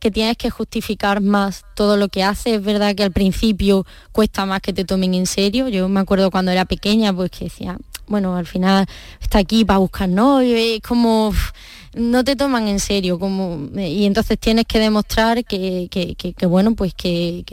que 0.00 0.10
tienes 0.10 0.38
que 0.38 0.48
justificar 0.48 1.20
más 1.20 1.64
todo 1.76 1.98
lo 1.98 2.08
que 2.08 2.24
haces. 2.24 2.54
Es 2.54 2.64
verdad 2.64 2.94
que 2.94 3.04
al 3.04 3.12
principio 3.12 3.84
cuesta 4.12 4.46
más 4.46 4.62
que 4.62 4.72
te 4.72 4.86
tomen 4.86 5.12
en 5.12 5.26
serio. 5.26 5.68
Yo 5.68 5.90
me 5.90 6.00
acuerdo 6.00 6.30
cuando 6.30 6.50
era 6.50 6.64
pequeña, 6.64 7.12
pues 7.12 7.30
que 7.30 7.44
decía, 7.44 7.76
bueno, 8.06 8.34
al 8.34 8.46
final 8.46 8.86
está 9.20 9.38
aquí 9.38 9.64
para 9.66 9.78
buscar 9.78 10.08
novio, 10.08 10.56
es 10.56 10.80
como 10.80 11.32
no 11.94 12.24
te 12.24 12.36
toman 12.36 12.68
en 12.68 12.80
serio, 12.80 13.18
como 13.18 13.68
y 13.78 14.06
entonces 14.06 14.38
tienes 14.38 14.64
que 14.66 14.78
demostrar 14.78 15.44
que, 15.44 15.88
que- 15.90 16.14
que- 16.14 16.46
bueno, 16.46 16.74
pues 16.74 16.94
que, 16.94 17.44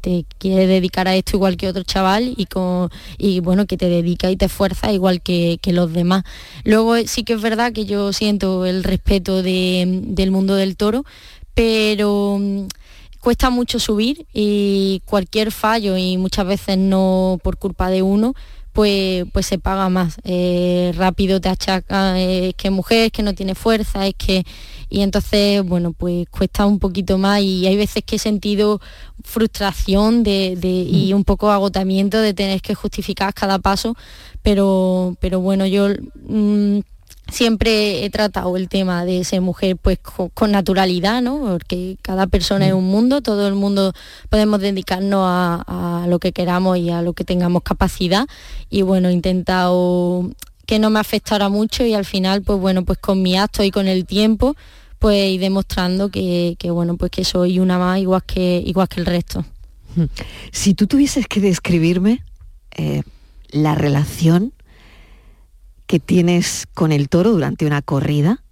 te 0.00 0.24
quieres 0.38 0.68
dedicar 0.68 1.08
a 1.08 1.16
esto 1.16 1.36
igual 1.36 1.56
que 1.56 1.68
otro 1.68 1.82
chaval 1.82 2.34
y 2.36 2.46
con 2.46 2.90
y 3.18 3.40
bueno, 3.40 3.66
que 3.66 3.76
te 3.76 3.88
dedica 3.88 4.30
y 4.30 4.36
te 4.36 4.44
esfuerza 4.46 4.92
igual 4.92 5.20
que, 5.20 5.58
que 5.60 5.72
los 5.72 5.92
demás. 5.92 6.22
Luego 6.64 6.94
eh, 6.96 7.06
sí 7.08 7.24
que 7.24 7.32
es 7.34 7.40
verdad 7.40 7.72
que 7.72 7.86
yo 7.86 8.12
siento 8.12 8.66
el 8.66 8.84
respeto 8.84 9.42
de- 9.42 9.84
del 10.04 10.30
mundo 10.30 10.54
del 10.54 10.76
toro, 10.76 11.04
pero 11.54 12.38
mm, 12.40 12.66
cuesta 13.20 13.50
mucho 13.50 13.80
subir 13.80 14.26
y 14.32 15.02
cualquier 15.06 15.50
fallo 15.50 15.96
y 15.96 16.16
muchas 16.18 16.46
veces 16.46 16.78
no 16.78 17.38
por 17.42 17.56
culpa 17.58 17.90
de 17.90 18.02
uno 18.02 18.34
pues, 18.72 19.24
pues 19.32 19.46
se 19.46 19.58
paga 19.58 19.88
más. 19.88 20.16
Eh, 20.24 20.92
rápido 20.96 21.40
te 21.40 21.48
achaca, 21.48 22.18
eh, 22.20 22.48
es 22.50 22.54
que 22.54 22.70
mujer, 22.70 23.06
es 23.06 23.12
que 23.12 23.22
no 23.22 23.34
tiene 23.34 23.54
fuerza, 23.54 24.06
es 24.06 24.14
que... 24.16 24.44
Y 24.90 25.02
entonces, 25.02 25.62
bueno, 25.64 25.92
pues 25.92 26.26
cuesta 26.30 26.64
un 26.64 26.78
poquito 26.78 27.18
más 27.18 27.42
y 27.42 27.66
hay 27.66 27.76
veces 27.76 28.02
que 28.04 28.16
he 28.16 28.18
sentido 28.18 28.80
frustración 29.22 30.22
de, 30.22 30.56
de- 30.56 30.68
y 30.88 31.12
un 31.12 31.24
poco 31.24 31.50
agotamiento 31.50 32.18
de 32.20 32.32
tener 32.32 32.62
que 32.62 32.74
justificar 32.74 33.34
cada 33.34 33.58
paso, 33.58 33.94
pero, 34.42 35.16
pero 35.20 35.40
bueno, 35.40 35.66
yo... 35.66 35.88
mm, 36.26 36.78
siempre 37.30 38.04
he 38.04 38.10
tratado 38.10 38.56
el 38.56 38.68
tema 38.68 39.04
de 39.04 39.22
ser 39.24 39.40
mujer 39.40 39.76
pues 39.76 39.98
co- 39.98 40.30
con, 40.34 40.50
naturalidad, 40.52 41.22
¿no? 41.22 41.38
Porque 41.40 41.96
cada 42.02 42.26
persona 42.26 42.66
es 42.66 42.72
un 42.72 42.86
mundo, 42.86 43.20
todo 43.20 43.46
el 43.48 43.54
mundo 43.54 43.92
podemos 44.28 44.60
dedicarnos 44.60 45.20
a, 45.24 46.02
a 46.02 46.06
lo 46.06 46.18
que 46.18 46.32
queramos 46.32 46.78
y 46.78 46.90
a 46.90 47.02
lo 47.02 47.12
que 47.12 47.24
tengamos 47.24 47.62
capacidad. 47.62 48.26
Y 48.70 48.82
bueno, 48.82 49.08
he 49.08 49.12
intentado 49.12 50.30
que 50.66 50.78
no 50.78 50.90
me 50.90 51.00
afectara 51.00 51.48
mucho 51.48 51.84
y 51.84 51.94
al 51.94 52.04
final, 52.04 52.42
pues 52.42 52.58
bueno, 52.58 52.84
pues 52.84 52.98
con 52.98 53.22
mi 53.22 53.36
acto 53.36 53.62
y 53.62 53.70
con 53.70 53.88
el 53.88 54.04
tiempo, 54.04 54.56
pues 54.98 55.30
ir 55.30 55.40
demostrando 55.40 56.10
que, 56.10 56.56
que, 56.58 56.70
bueno, 56.70 56.96
pues 56.96 57.10
que 57.10 57.24
soy 57.24 57.58
una 57.58 57.78
más 57.78 58.00
igual 58.00 58.22
que, 58.24 58.62
igual 58.66 58.88
que 58.88 59.00
el 59.00 59.06
resto. 59.06 59.44
Si 60.52 60.74
tú 60.74 60.86
tuvieses 60.86 61.26
que 61.26 61.40
describirme 61.40 62.22
eh, 62.76 63.02
la 63.50 63.74
relación 63.74 64.52
que 65.88 65.98
tienes 65.98 66.66
con 66.74 66.92
el 66.92 67.08
toro 67.08 67.32
durante 67.32 67.66
una 67.66 67.82
corrida, 67.82 68.42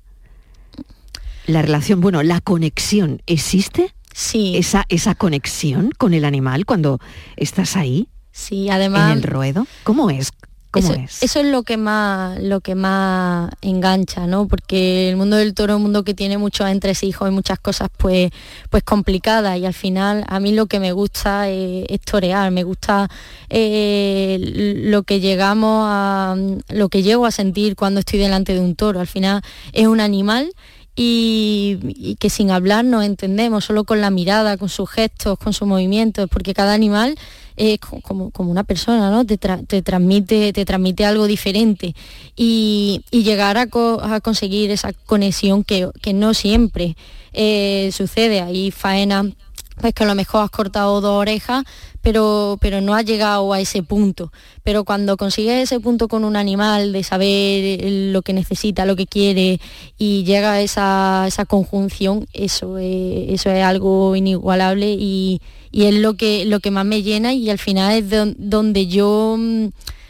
la 1.47 1.63
relación, 1.63 2.01
bueno, 2.01 2.25
la 2.25 2.41
conexión, 2.41 3.23
¿existe? 3.27 3.95
Sí. 4.13 4.57
Esa, 4.57 4.87
esa 4.89 5.15
conexión 5.15 5.93
con 5.97 6.15
el 6.15 6.25
animal 6.25 6.65
cuando 6.65 6.99
estás 7.37 7.77
ahí. 7.77 8.09
Sí, 8.33 8.71
además. 8.71 9.13
En 9.13 9.19
el 9.19 9.23
ruedo. 9.23 9.67
¿Cómo 9.85 10.11
es? 10.11 10.33
¿Cómo 10.77 10.93
eso, 10.93 11.01
es? 11.01 11.23
eso 11.23 11.41
es 11.41 11.47
lo 11.47 11.63
que 11.63 11.77
más 11.77 12.41
lo 12.41 12.61
que 12.61 12.75
más 12.75 13.51
engancha, 13.63 14.27
¿no? 14.27 14.47
Porque 14.47 15.09
el 15.09 15.17
mundo 15.17 15.37
del 15.37 15.55
toro 15.55 15.73
es 15.73 15.77
un 15.77 15.83
mundo 15.83 16.05
que 16.05 16.15
tiene 16.15 16.39
muchos 16.39 16.69
entresijos 16.69 17.29
y 17.29 17.33
muchas 17.33 17.59
cosas 17.59 17.89
pues 17.97 18.31
pues 18.71 18.83
complicadas 18.83 19.59
y 19.59 19.67
al 19.67 19.75
final 19.75 20.25
a 20.29 20.41
mí 20.41 20.53
lo 20.53 20.67
que 20.67 20.81
me 20.81 20.93
gusta 20.93 21.49
es, 21.49 21.87
es 21.89 22.01
torear, 22.01 22.51
me 22.51 22.63
gusta 22.63 23.09
eh, 23.49 24.39
lo 24.41 25.03
que 25.03 25.21
llegamos 25.21 25.87
a 25.89 26.37
lo 26.69 26.89
que 26.89 27.03
llego 27.03 27.27
a 27.27 27.31
sentir 27.31 27.77
cuando 27.77 28.01
estoy 28.01 28.19
delante 28.19 28.55
de 28.55 28.61
un 28.61 28.75
toro. 28.75 29.01
Al 29.01 29.07
final 29.07 29.43
es 29.73 29.87
un 29.87 30.01
animal 30.01 30.53
y, 30.97 32.17
que 32.19 32.31
sin 32.31 32.51
hablar 32.51 32.85
nos 32.85 33.05
entendemos, 33.05 33.67
solo 33.67 33.85
con 33.85 34.01
la 34.01 34.11
mirada, 34.11 34.57
con 34.57 34.71
sus 34.71 34.89
gestos, 34.91 35.39
con 35.39 35.53
sus 35.53 35.69
movimientos, 35.69 36.29
porque 36.31 36.55
cada 36.55 36.73
animal 36.73 37.17
es 37.57 37.79
co- 37.79 38.01
como, 38.01 38.31
como 38.31 38.51
una 38.51 38.65
persona, 38.65 39.11
¿no? 39.11 39.25
Te, 39.27 39.37
te 39.37 39.83
transmite, 39.83 40.53
te 40.55 40.65
transmite 40.65 41.05
algo 41.05 41.27
diferente. 41.27 41.95
Y, 42.35 43.03
y 43.11 43.23
llegar 43.23 43.59
a, 43.59 43.67
co- 43.67 44.01
a 44.03 44.21
conseguir 44.21 44.71
esa 44.71 44.93
conexión 44.95 45.65
que, 45.65 45.91
que 46.01 46.15
no 46.15 46.33
siempre 46.33 46.97
eh, 47.35 47.91
sucede. 47.93 48.41
Hay 48.41 48.71
faena 48.71 49.31
pues 49.79 49.93
que 49.93 50.05
a 50.05 50.07
lo 50.07 50.15
mejor 50.15 50.43
has 50.43 50.51
cortado 50.51 51.03
dos 51.03 51.21
orejas, 51.21 51.65
pero, 52.07 52.57
pero 52.61 52.81
no 52.81 52.95
has 52.95 53.05
llegado 53.05 53.53
a 53.53 53.59
ese 53.59 53.83
punto. 53.83 54.31
Pero 54.63 54.85
cuando 54.85 55.17
consigues 55.17 55.61
ese 55.65 55.81
punto 55.81 56.07
con 56.07 56.25
un 56.25 56.37
animal, 56.37 56.93
de 56.93 57.03
saber 57.03 57.27
eh, 57.29 58.11
lo 58.13 58.23
que 58.23 58.33
necesita, 58.33 58.87
lo 58.87 58.95
que 58.95 59.07
quiere, 59.09 59.59
y 59.99 60.23
llega 60.23 60.53
a 60.53 60.61
esa, 60.61 61.25
esa 61.27 61.47
conjunción, 61.47 62.29
eso 62.33 62.79
es, 62.79 63.31
eso 63.31 63.51
es 63.51 63.65
algo 63.65 64.15
inigualable 64.15 64.87
y, 64.97 65.41
y 65.73 65.87
es 65.87 65.95
lo 65.97 66.15
que, 66.15 66.45
lo 66.45 66.61
que 66.61 66.71
más 66.71 66.87
me 66.87 67.03
llena 67.03 67.33
y 67.33 67.51
al 67.51 67.59
final 67.59 67.93
es 67.93 68.09
don- 68.09 68.37
donde 68.39 68.87
yo 68.87 69.35
mm, 69.37 69.67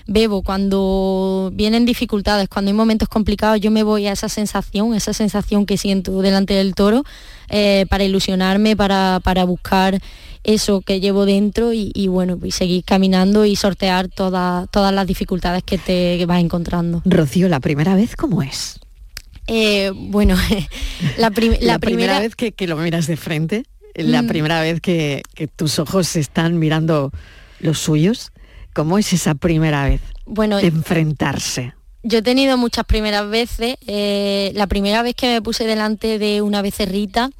bebo 0.06 0.42
cuando 0.42 1.50
vienen 1.54 1.86
dificultades, 1.86 2.50
cuando 2.50 2.68
hay 2.72 2.76
momentos 2.76 3.08
complicados, 3.08 3.58
yo 3.58 3.70
me 3.70 3.84
voy 3.84 4.06
a 4.06 4.12
esa 4.12 4.28
sensación, 4.28 4.94
esa 4.94 5.14
sensación 5.14 5.64
que 5.64 5.78
siento 5.78 6.20
delante 6.20 6.52
del 6.52 6.74
toro, 6.74 7.04
eh, 7.48 7.86
para 7.88 8.04
ilusionarme, 8.04 8.76
para, 8.76 9.18
para 9.24 9.44
buscar 9.44 9.98
eso 10.46 10.80
que 10.80 11.00
llevo 11.00 11.26
dentro 11.26 11.72
y, 11.72 11.90
y 11.94 12.06
bueno, 12.08 12.38
y 12.42 12.52
seguir 12.52 12.84
caminando 12.84 13.44
y 13.44 13.56
sortear 13.56 14.08
toda- 14.08 14.66
todas 14.70 14.94
las 14.94 15.06
dificultades 15.06 15.62
que 15.64 15.76
te 15.78 16.24
vas 16.26 16.40
encontrando. 16.40 17.02
Rocío, 17.04 17.48
¿la 17.48 17.60
primera 17.60 17.94
vez 17.96 18.14
cómo 18.16 18.42
es? 18.42 18.78
Eh, 19.48 19.90
bueno, 19.94 20.36
la, 21.18 21.30
prim- 21.30 21.52
la 21.60 21.74
La, 21.74 21.78
primera, 21.78 21.78
primera 21.80 22.20
vez 22.20 22.34
que, 22.36 22.52
que 22.52 22.66
lo 22.66 22.76
miras 22.76 23.06
de 23.06 23.16
frente, 23.16 23.64
la 23.94 24.22
Mm. 24.22 24.26
primera 24.28 24.60
vez 24.60 24.80
que, 24.80 25.22
que 25.34 25.46
tus 25.48 25.78
ojos 25.78 26.16
están 26.16 26.58
mirando 26.58 27.10
los 27.60 27.78
suyos, 27.78 28.30
¿cómo 28.74 28.98
es 28.98 29.12
esa 29.12 29.34
primera 29.34 29.84
vez 29.88 30.00
Bueno, 30.26 30.58
de 30.58 30.66
enfrentarse? 30.68 31.72
Yo 32.02 32.18
he 32.18 32.22
tenido 32.22 32.56
muchas 32.56 32.84
primeras 32.84 33.28
veces. 33.28 33.76
eh, 33.86 34.52
la 34.54 34.66
primera 34.68 35.02
vez 35.02 35.14
que 35.16 35.26
me 35.32 35.42
puse 35.42 35.64
delante 35.64 36.18
de 36.20 36.40
una 36.42 36.62
becerrita, 36.62 37.30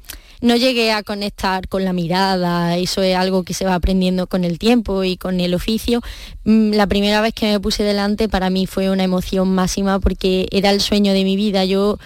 no 0.41 0.55
llegué 0.55 0.91
a 0.91 1.03
conectar 1.03 1.67
con 1.67 1.83
la 1.83 1.93
mirada, 1.93 2.77
eso 2.77 3.01
es 3.01 3.15
algo 3.15 3.43
que 3.43 3.53
se 3.53 3.65
va 3.65 3.75
aprendiendo 3.75 4.27
con 4.27 4.43
el 4.43 4.59
tiempo 4.59 5.03
y 5.03 5.17
con 5.17 5.39
el 5.39 5.53
oficio. 5.53 6.01
Mm, 6.43 6.73
La 6.73 6.87
primera 6.87 7.21
vez 7.21 7.33
que 7.33 7.51
me 7.51 7.59
puse 7.59 7.83
delante 7.83 8.29
para 8.29 8.49
mí 8.49 8.67
fue 8.67 8.89
una 8.89 9.03
emoción 9.03 9.53
máxima 9.53 9.99
porque 9.99 10.47
era 10.51 10.71
el 10.71 10.81
sueño 10.81 11.13
de 11.13 11.23
mi 11.23 11.35
vida. 11.35 11.65
Yo 11.65 11.97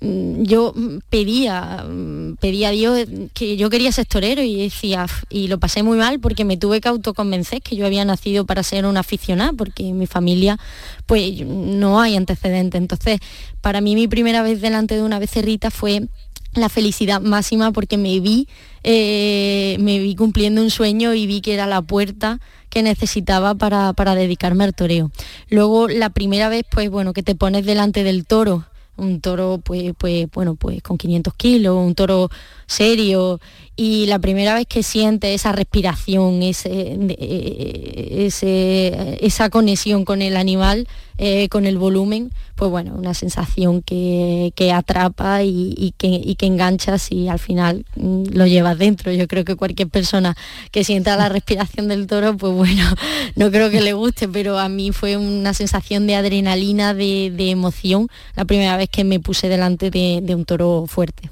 mm, 0.00 0.44
yo 0.44 0.72
pedía, 1.10 1.84
mm, 1.88 2.36
pedía 2.40 2.68
a 2.68 2.70
Dios 2.70 3.06
que 3.34 3.56
yo 3.56 3.68
quería 3.70 3.92
ser 3.92 4.06
torero 4.06 4.42
y 4.42 4.62
decía, 4.62 5.06
y 5.28 5.48
lo 5.48 5.58
pasé 5.58 5.82
muy 5.82 5.98
mal 5.98 6.20
porque 6.20 6.44
me 6.44 6.56
tuve 6.56 6.80
que 6.80 6.88
autoconvencer 6.88 7.60
que 7.60 7.76
yo 7.76 7.86
había 7.86 8.04
nacido 8.04 8.46
para 8.46 8.62
ser 8.62 8.86
una 8.86 9.00
aficionada, 9.00 9.52
porque 9.52 9.88
en 9.88 9.98
mi 9.98 10.06
familia 10.06 10.58
pues 11.06 11.44
no 11.44 12.00
hay 12.00 12.16
antecedentes. 12.16 12.80
Entonces, 12.80 13.20
para 13.60 13.80
mí 13.80 13.94
mi 13.94 14.08
primera 14.08 14.42
vez 14.42 14.60
delante 14.60 14.94
de 14.96 15.02
una 15.02 15.18
becerrita 15.18 15.70
fue 15.70 16.08
la 16.54 16.68
felicidad 16.68 17.20
máxima 17.20 17.72
porque 17.72 17.96
me 17.96 18.18
vi, 18.20 18.48
eh, 18.82 19.76
me 19.80 19.98
vi 19.98 20.14
cumpliendo 20.14 20.62
un 20.62 20.70
sueño 20.70 21.14
y 21.14 21.26
vi 21.26 21.40
que 21.40 21.54
era 21.54 21.66
la 21.66 21.82
puerta 21.82 22.40
que 22.68 22.82
necesitaba 22.82 23.54
para, 23.54 23.92
para 23.92 24.14
dedicarme 24.14 24.64
al 24.64 24.74
toreo. 24.74 25.10
Luego 25.48 25.88
la 25.88 26.10
primera 26.10 26.48
vez, 26.48 26.64
pues 26.70 26.90
bueno, 26.90 27.12
que 27.12 27.22
te 27.22 27.34
pones 27.34 27.66
delante 27.66 28.04
del 28.04 28.26
toro, 28.26 28.64
un 28.96 29.20
toro 29.20 29.60
pues, 29.62 29.92
pues 29.96 30.28
bueno, 30.32 30.54
pues 30.54 30.82
con 30.82 30.98
500 30.98 31.34
kilos, 31.34 31.76
un 31.76 31.94
toro 31.94 32.30
serio, 32.70 33.40
y 33.76 34.06
la 34.06 34.18
primera 34.18 34.54
vez 34.54 34.66
que 34.66 34.82
sientes 34.82 35.34
esa 35.34 35.52
respiración, 35.52 36.42
ese, 36.42 36.68
de- 36.98 38.26
ese- 38.26 39.18
esa 39.24 39.48
conexión 39.50 40.04
con 40.04 40.20
el 40.22 40.36
animal, 40.36 40.86
eh, 41.18 41.48
con 41.48 41.66
el 41.66 41.78
volumen, 41.78 42.30
pues 42.56 42.70
bueno, 42.70 42.94
una 42.94 43.14
sensación 43.14 43.80
que, 43.82 44.52
que 44.54 44.72
atrapa 44.72 45.42
y, 45.44 45.74
y 45.78 45.92
que, 45.96 46.08
y 46.08 46.34
que 46.34 46.46
enganchas 46.46 47.10
y 47.10 47.28
al 47.28 47.38
final 47.38 47.84
mm, 47.96 48.24
lo 48.32 48.46
llevas 48.46 48.78
dentro. 48.78 49.12
Yo 49.12 49.26
creo 49.28 49.44
que 49.44 49.56
cualquier 49.56 49.88
persona 49.88 50.36
que 50.70 50.84
sienta 50.84 51.16
la 51.16 51.28
respiración 51.30 51.88
del 51.88 52.06
toro, 52.06 52.36
pues 52.36 52.52
bueno, 52.52 52.84
no 53.36 53.50
creo 53.50 53.70
que 53.70 53.80
le 53.80 53.92
guste, 53.94 54.28
pero 54.28 54.58
a 54.58 54.68
mí 54.68 54.92
fue 54.92 55.16
una 55.16 55.54
sensación 55.54 56.06
de 56.06 56.16
adrenalina, 56.16 56.92
de, 56.94 57.32
de 57.34 57.50
emoción, 57.50 58.08
la 58.36 58.44
primera 58.44 58.76
vez 58.76 58.88
que 58.90 59.04
me 59.04 59.20
puse 59.20 59.48
delante 59.48 59.90
de- 59.90 60.20
de 60.22 60.34
un 60.34 60.44
toro 60.44 60.84
fuerte. 60.86 61.30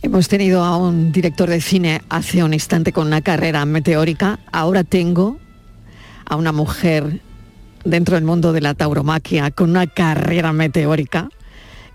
Hemos 0.00 0.28
tenido 0.28 0.62
a 0.62 0.76
un 0.76 1.10
director 1.10 1.50
de 1.50 1.60
cine 1.60 2.02
hace 2.08 2.44
un 2.44 2.54
instante 2.54 2.92
con 2.92 3.08
una 3.08 3.20
carrera 3.20 3.64
meteórica. 3.64 4.38
Ahora 4.52 4.84
tengo 4.84 5.38
a 6.24 6.36
una 6.36 6.52
mujer 6.52 7.20
dentro 7.84 8.14
del 8.14 8.24
mundo 8.24 8.52
de 8.52 8.60
la 8.60 8.74
tauromaquia 8.74 9.50
con 9.50 9.70
una 9.70 9.88
carrera 9.88 10.52
meteórica 10.52 11.30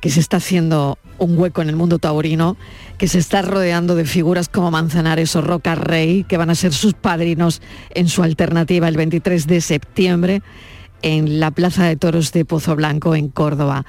que 0.01 0.10
se 0.10 0.20
está 0.20 0.38
haciendo 0.38 0.97
un 1.18 1.38
hueco 1.38 1.62
en 1.62 1.70
el 1.70 1.78
mundo 1.78 1.97
taurino, 1.97 2.58
que 2.97 3.08
se 3.08 3.20
está 3.20 3.41
rodeando 3.41 3.95
de 3.95 4.04
figuras 4.04 4.49
como 4.49 4.70
Manzanares 4.70 5.34
o 5.38 5.41
Roca 5.41 5.76
Rey, 5.76 6.26
que 6.26 6.36
van 6.36 6.49
a 6.49 6.56
ser 6.56 6.74
sus 6.74 6.93
padrinos 6.93 7.62
en 7.91 8.10
su 8.10 8.22
alternativa 8.22 8.89
el 8.89 8.97
23 8.97 9.47
de 9.47 9.62
septiembre 9.62 10.41
en 11.04 11.39
la 11.39 11.51
Plaza 11.51 11.86
de 11.86 11.95
Toros 11.95 12.34
de 12.34 12.43
Pozo 12.43 12.76
Blanco, 12.76 13.16
en 13.16 13.30
Córdoba. 13.30 13.86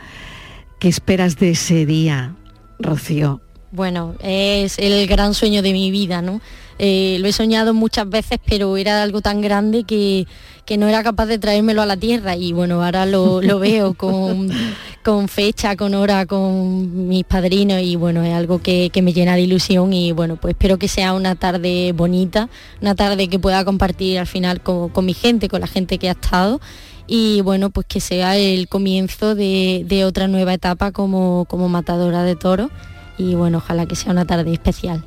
¿Qué 0.78 0.86
esperas 0.86 1.36
de 1.38 1.50
ese 1.50 1.84
día, 1.84 2.36
Rocío? 2.78 3.43
Bueno, 3.74 4.14
es 4.22 4.78
el 4.78 5.04
gran 5.08 5.34
sueño 5.34 5.60
de 5.60 5.72
mi 5.72 5.90
vida, 5.90 6.22
¿no? 6.22 6.40
Eh, 6.78 7.16
lo 7.18 7.26
he 7.26 7.32
soñado 7.32 7.74
muchas 7.74 8.08
veces, 8.08 8.38
pero 8.46 8.76
era 8.76 9.02
algo 9.02 9.20
tan 9.20 9.40
grande 9.40 9.82
que, 9.82 10.28
que 10.64 10.78
no 10.78 10.86
era 10.86 11.02
capaz 11.02 11.26
de 11.26 11.40
traérmelo 11.40 11.82
a 11.82 11.86
la 11.86 11.96
tierra 11.96 12.36
y 12.36 12.52
bueno, 12.52 12.84
ahora 12.84 13.04
lo, 13.04 13.42
lo 13.42 13.58
veo 13.58 13.94
con, 13.98 14.48
con, 15.02 15.26
fecha, 15.26 15.74
con 15.74 15.94
hora, 15.94 16.24
con 16.24 17.08
mis 17.08 17.24
padrinos 17.24 17.80
y 17.82 17.96
bueno, 17.96 18.22
es 18.22 18.32
algo 18.32 18.62
que, 18.62 18.90
que, 18.92 19.02
me 19.02 19.12
llena 19.12 19.34
de 19.34 19.40
ilusión 19.40 19.92
y 19.92 20.12
bueno, 20.12 20.36
pues 20.36 20.52
espero 20.52 20.78
que 20.78 20.86
sea 20.86 21.12
una 21.12 21.34
tarde 21.34 21.90
bonita, 21.96 22.48
una 22.80 22.94
tarde 22.94 23.26
que 23.26 23.40
pueda 23.40 23.64
compartir 23.64 24.20
al 24.20 24.28
final 24.28 24.60
con, 24.60 24.88
con 24.90 25.04
mi 25.04 25.14
gente, 25.14 25.48
con 25.48 25.60
la 25.60 25.66
gente 25.66 25.98
que 25.98 26.08
ha 26.08 26.12
estado 26.12 26.60
y 27.08 27.40
bueno, 27.40 27.70
pues 27.70 27.88
que 27.88 27.98
sea 27.98 28.36
el 28.36 28.68
comienzo 28.68 29.34
de, 29.34 29.82
de 29.84 30.04
otra 30.04 30.28
nueva 30.28 30.54
etapa 30.54 30.92
como, 30.92 31.44
como 31.48 31.68
matadora 31.68 32.22
de 32.22 32.36
toros 32.36 32.70
y 33.16 33.34
bueno, 33.34 33.58
ojalá 33.58 33.86
que 33.86 33.96
sea 33.96 34.12
una 34.12 34.24
tarde 34.24 34.52
especial. 34.52 35.04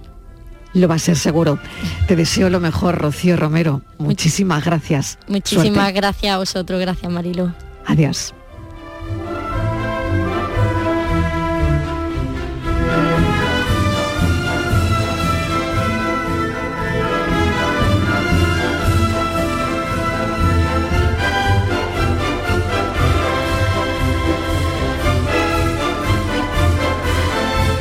Lo 0.74 0.88
va 0.88 0.95
a 0.95 0.99
ser 0.99 1.16
seguro. 1.16 1.60
Te 2.08 2.16
deseo 2.16 2.49
lo 2.49 2.60
mejor, 2.60 2.97
Rocío 2.97 3.38
Romero. 3.38 3.82
Muchísimas 3.97 4.64
gracias. 4.64 5.18
Muchísimas 5.28 5.74
Suerte. 5.74 5.93
gracias 5.93 6.34
a 6.34 6.38
vosotros, 6.38 6.80
gracias 6.80 7.12
Marilo. 7.12 7.53
Adiós. 7.86 8.34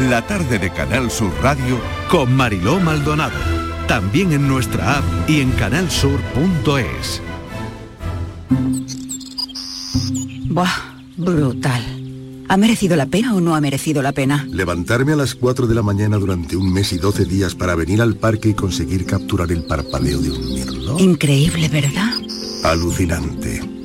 La 0.09 0.25
tarde 0.25 0.61
de 0.61 0.71
Canal 0.71 1.11
Sur 1.11 1.33
Radio 1.43 1.81
con 2.09 2.33
Mariló 2.33 2.79
Maldonado. 2.79 3.35
También 3.89 4.31
en 4.33 4.47
nuestra 4.47 4.99
app 4.99 5.05
y 5.29 5.41
en 5.41 5.51
canalsur.es. 5.53 7.21
Buah, 10.49 10.69
brutal. 11.17 11.83
¿Ha 12.49 12.57
merecido 12.57 12.95
la 12.95 13.07
pena 13.07 13.35
o 13.35 13.41
no 13.41 13.57
ha 13.57 13.61
merecido 13.61 14.01
la 14.01 14.13
pena? 14.13 14.47
Levantarme 14.49 15.13
a 15.13 15.17
las 15.17 15.35
4 15.35 15.67
de 15.67 15.75
la 15.75 15.83
mañana 15.83 16.19
durante 16.19 16.57
un 16.57 16.73
mes 16.73 16.93
y 16.93 16.99
12 16.99 17.25
días 17.25 17.57
para 17.57 17.75
venir 17.75 18.01
al 18.01 18.15
parque 18.15 18.51
y 18.51 18.55
conseguir 18.55 19.07
capturar 19.07 19.51
el 19.51 19.65
parpadeo 19.65 20.21
de 20.21 20.31
un 20.31 20.55
mirlo. 20.55 21.01
Increíble, 21.01 21.69
¿verdad? 21.69 22.13
Alucinante. 22.63 23.76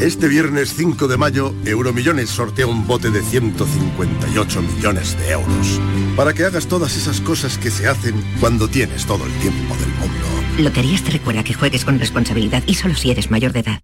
Este 0.00 0.26
viernes 0.26 0.74
5 0.74 1.06
de 1.06 1.16
mayo, 1.16 1.54
Euromillones 1.64 2.28
sortea 2.28 2.66
un 2.66 2.86
bote 2.86 3.10
de 3.10 3.22
158 3.22 4.62
millones 4.62 5.16
de 5.18 5.30
euros. 5.30 5.80
Para 6.16 6.32
que 6.32 6.44
hagas 6.44 6.66
todas 6.66 6.96
esas 6.96 7.20
cosas 7.20 7.56
que 7.56 7.70
se 7.70 7.86
hacen 7.86 8.14
cuando 8.40 8.68
tienes 8.68 9.06
todo 9.06 9.24
el 9.24 9.32
tiempo 9.34 9.76
del 9.76 9.88
mundo. 10.00 10.26
Loterías 10.58 11.02
te 11.02 11.12
recuerda 11.12 11.44
que 11.44 11.54
juegues 11.54 11.84
con 11.84 11.98
responsabilidad 11.98 12.62
y 12.66 12.74
solo 12.74 12.94
si 12.94 13.10
eres 13.10 13.30
mayor 13.30 13.52
de 13.52 13.60
edad. 13.60 13.80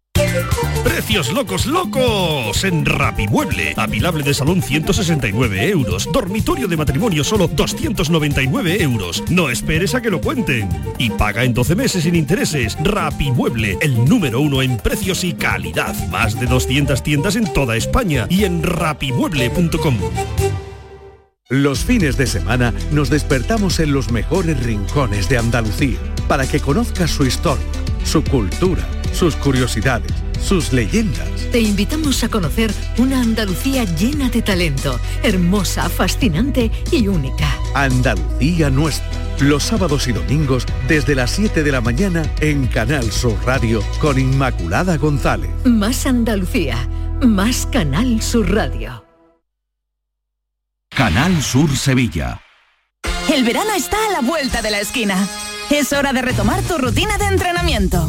Precios 1.09 1.33
locos, 1.33 1.65
locos 1.65 2.65
en 2.65 2.85
Rapimueble. 2.85 3.73
Apilable 3.79 4.23
de 4.23 4.35
salón 4.35 4.61
169 4.61 5.71
euros. 5.71 6.07
Dormitorio 6.13 6.69
de 6.69 6.77
matrimonio 6.77 7.25
solo 7.25 7.49
299 7.49 8.83
euros. 8.83 9.25
No 9.31 9.49
esperes 9.49 9.95
a 9.95 10.03
que 10.03 10.11
lo 10.11 10.21
cuenten. 10.21 10.69
Y 10.99 11.09
paga 11.09 11.45
en 11.45 11.55
12 11.55 11.77
meses 11.77 12.03
sin 12.03 12.15
intereses. 12.15 12.77
Rapimueble, 12.85 13.79
el 13.81 14.05
número 14.05 14.43
uno 14.43 14.61
en 14.61 14.77
precios 14.77 15.25
y 15.25 15.33
calidad. 15.33 15.97
Más 16.11 16.39
de 16.39 16.45
200 16.45 17.03
tiendas 17.03 17.37
en 17.37 17.51
toda 17.55 17.75
España 17.75 18.27
y 18.29 18.45
en 18.45 18.63
rapimueble.com. 18.63 19.97
Los 21.49 21.87
fines 21.87 22.19
de 22.19 22.27
semana 22.27 22.75
nos 22.93 23.09
despertamos 23.09 23.81
en 23.81 23.93
los 23.93 24.13
mejores 24.13 24.63
rincones 24.63 25.31
de 25.31 25.39
Andalucía 25.39 25.97
para 26.29 26.47
que 26.47 26.61
conozcas 26.61 27.11
su 27.11 27.25
historia, 27.25 27.65
su 28.05 28.23
cultura, 28.23 28.87
sus 29.15 29.35
curiosidades, 29.37 30.13
sus 30.43 30.73
leyendas. 30.73 31.29
Te 31.53 31.61
invitamos 31.61 32.23
a 32.25 32.29
conocer 32.29 32.73
una 32.99 33.21
Andalucía 33.21 33.85
llena 33.85 34.29
de 34.29 34.43
talento, 34.43 34.99
hermosa, 35.23 35.89
fascinante 35.89 36.71
y 36.91 37.09
única. 37.09 37.49
Andalucía 37.75 38.71
nuestra. 38.71 39.09
Los 39.41 39.63
sábados 39.63 40.09
y 40.09 40.13
domingos 40.13 40.67
desde 40.89 41.15
las 41.15 41.31
7 41.31 41.63
de 41.63 41.73
la 41.73 41.81
mañana 41.81 42.23
en 42.41 42.67
Canal 42.67 43.11
Sur 43.13 43.37
Radio 43.47 43.83
con 44.01 44.19
Inmaculada 44.19 44.97
González. 44.97 45.51
Más 45.65 46.07
Andalucía, 46.07 46.89
más 47.23 47.67
Canal 47.67 48.21
Sur 48.21 48.53
Radio. 48.53 49.05
Canal 50.91 51.41
Sur 51.41 51.71
Sevilla. 51.77 52.41
El 53.33 53.45
verano 53.45 53.71
está 53.77 53.97
a 54.09 54.13
la 54.13 54.21
vuelta 54.21 54.63
de 54.63 54.71
la 54.71 54.81
esquina. 54.81 55.29
Es 55.71 55.93
hora 55.93 56.13
de 56.13 56.23
retomar 56.23 56.63
tu 56.63 56.79
rutina 56.79 57.17
de 57.19 57.27
entrenamiento. 57.27 58.09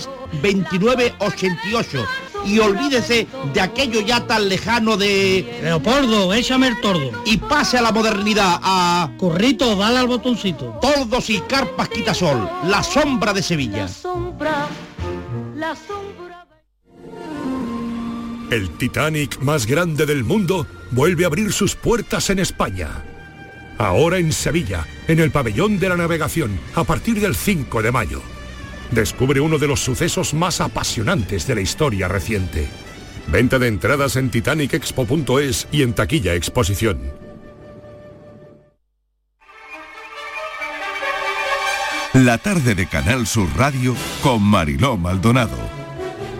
29 0.41 1.15
88 1.19 2.05
y 2.45 2.59
olvídese 2.59 3.27
de 3.53 3.61
aquello 3.61 4.01
ya 4.01 4.25
tan 4.25 4.49
lejano 4.49 4.97
de 4.97 5.59
Leopoldo, 5.61 6.33
échame 6.33 6.67
el 6.67 6.81
tordo. 6.81 7.11
y 7.25 7.37
pase 7.37 7.77
a 7.77 7.81
la 7.81 7.91
modernidad 7.91 8.59
a 8.61 9.11
Currito, 9.17 9.75
dale 9.75 9.99
al 9.99 10.07
botoncito. 10.07 10.79
Tordos 10.81 11.29
y 11.29 11.39
Carpas 11.41 11.89
Quitasol, 11.89 12.49
la 12.65 12.83
sombra 12.83 13.33
de 13.33 13.43
Sevilla. 13.43 13.87
Sombra, 13.87 14.67
la 15.55 15.75
sombra. 15.75 16.47
El 18.49 18.69
Titanic 18.71 19.39
más 19.39 19.65
grande 19.65 20.05
del 20.05 20.23
mundo 20.23 20.67
vuelve 20.91 21.23
a 21.23 21.27
abrir 21.27 21.53
sus 21.53 21.75
puertas 21.75 22.29
en 22.29 22.39
España. 22.39 22.89
Ahora 23.77 24.17
en 24.17 24.33
Sevilla, 24.33 24.85
en 25.07 25.19
el 25.19 25.31
pabellón 25.31 25.79
de 25.79 25.89
la 25.89 25.95
navegación, 25.95 26.59
a 26.75 26.83
partir 26.83 27.19
del 27.21 27.35
5 27.35 27.81
de 27.81 27.91
mayo. 27.91 28.21
Descubre 28.91 29.39
uno 29.39 29.57
de 29.57 29.67
los 29.67 29.79
sucesos 29.79 30.33
más 30.33 30.59
apasionantes 30.59 31.47
de 31.47 31.55
la 31.55 31.61
historia 31.61 32.09
reciente. 32.09 32.67
Venta 33.27 33.57
de 33.57 33.67
entradas 33.67 34.17
en 34.17 34.29
titanicexpo.es 34.29 35.67
y 35.71 35.83
en 35.83 35.93
taquilla 35.93 36.35
exposición. 36.35 36.99
La 42.13 42.37
tarde 42.37 42.75
de 42.75 42.87
Canal 42.87 43.25
Sur 43.25 43.47
Radio 43.55 43.95
con 44.21 44.43
Mariló 44.43 44.97
Maldonado. 44.97 45.57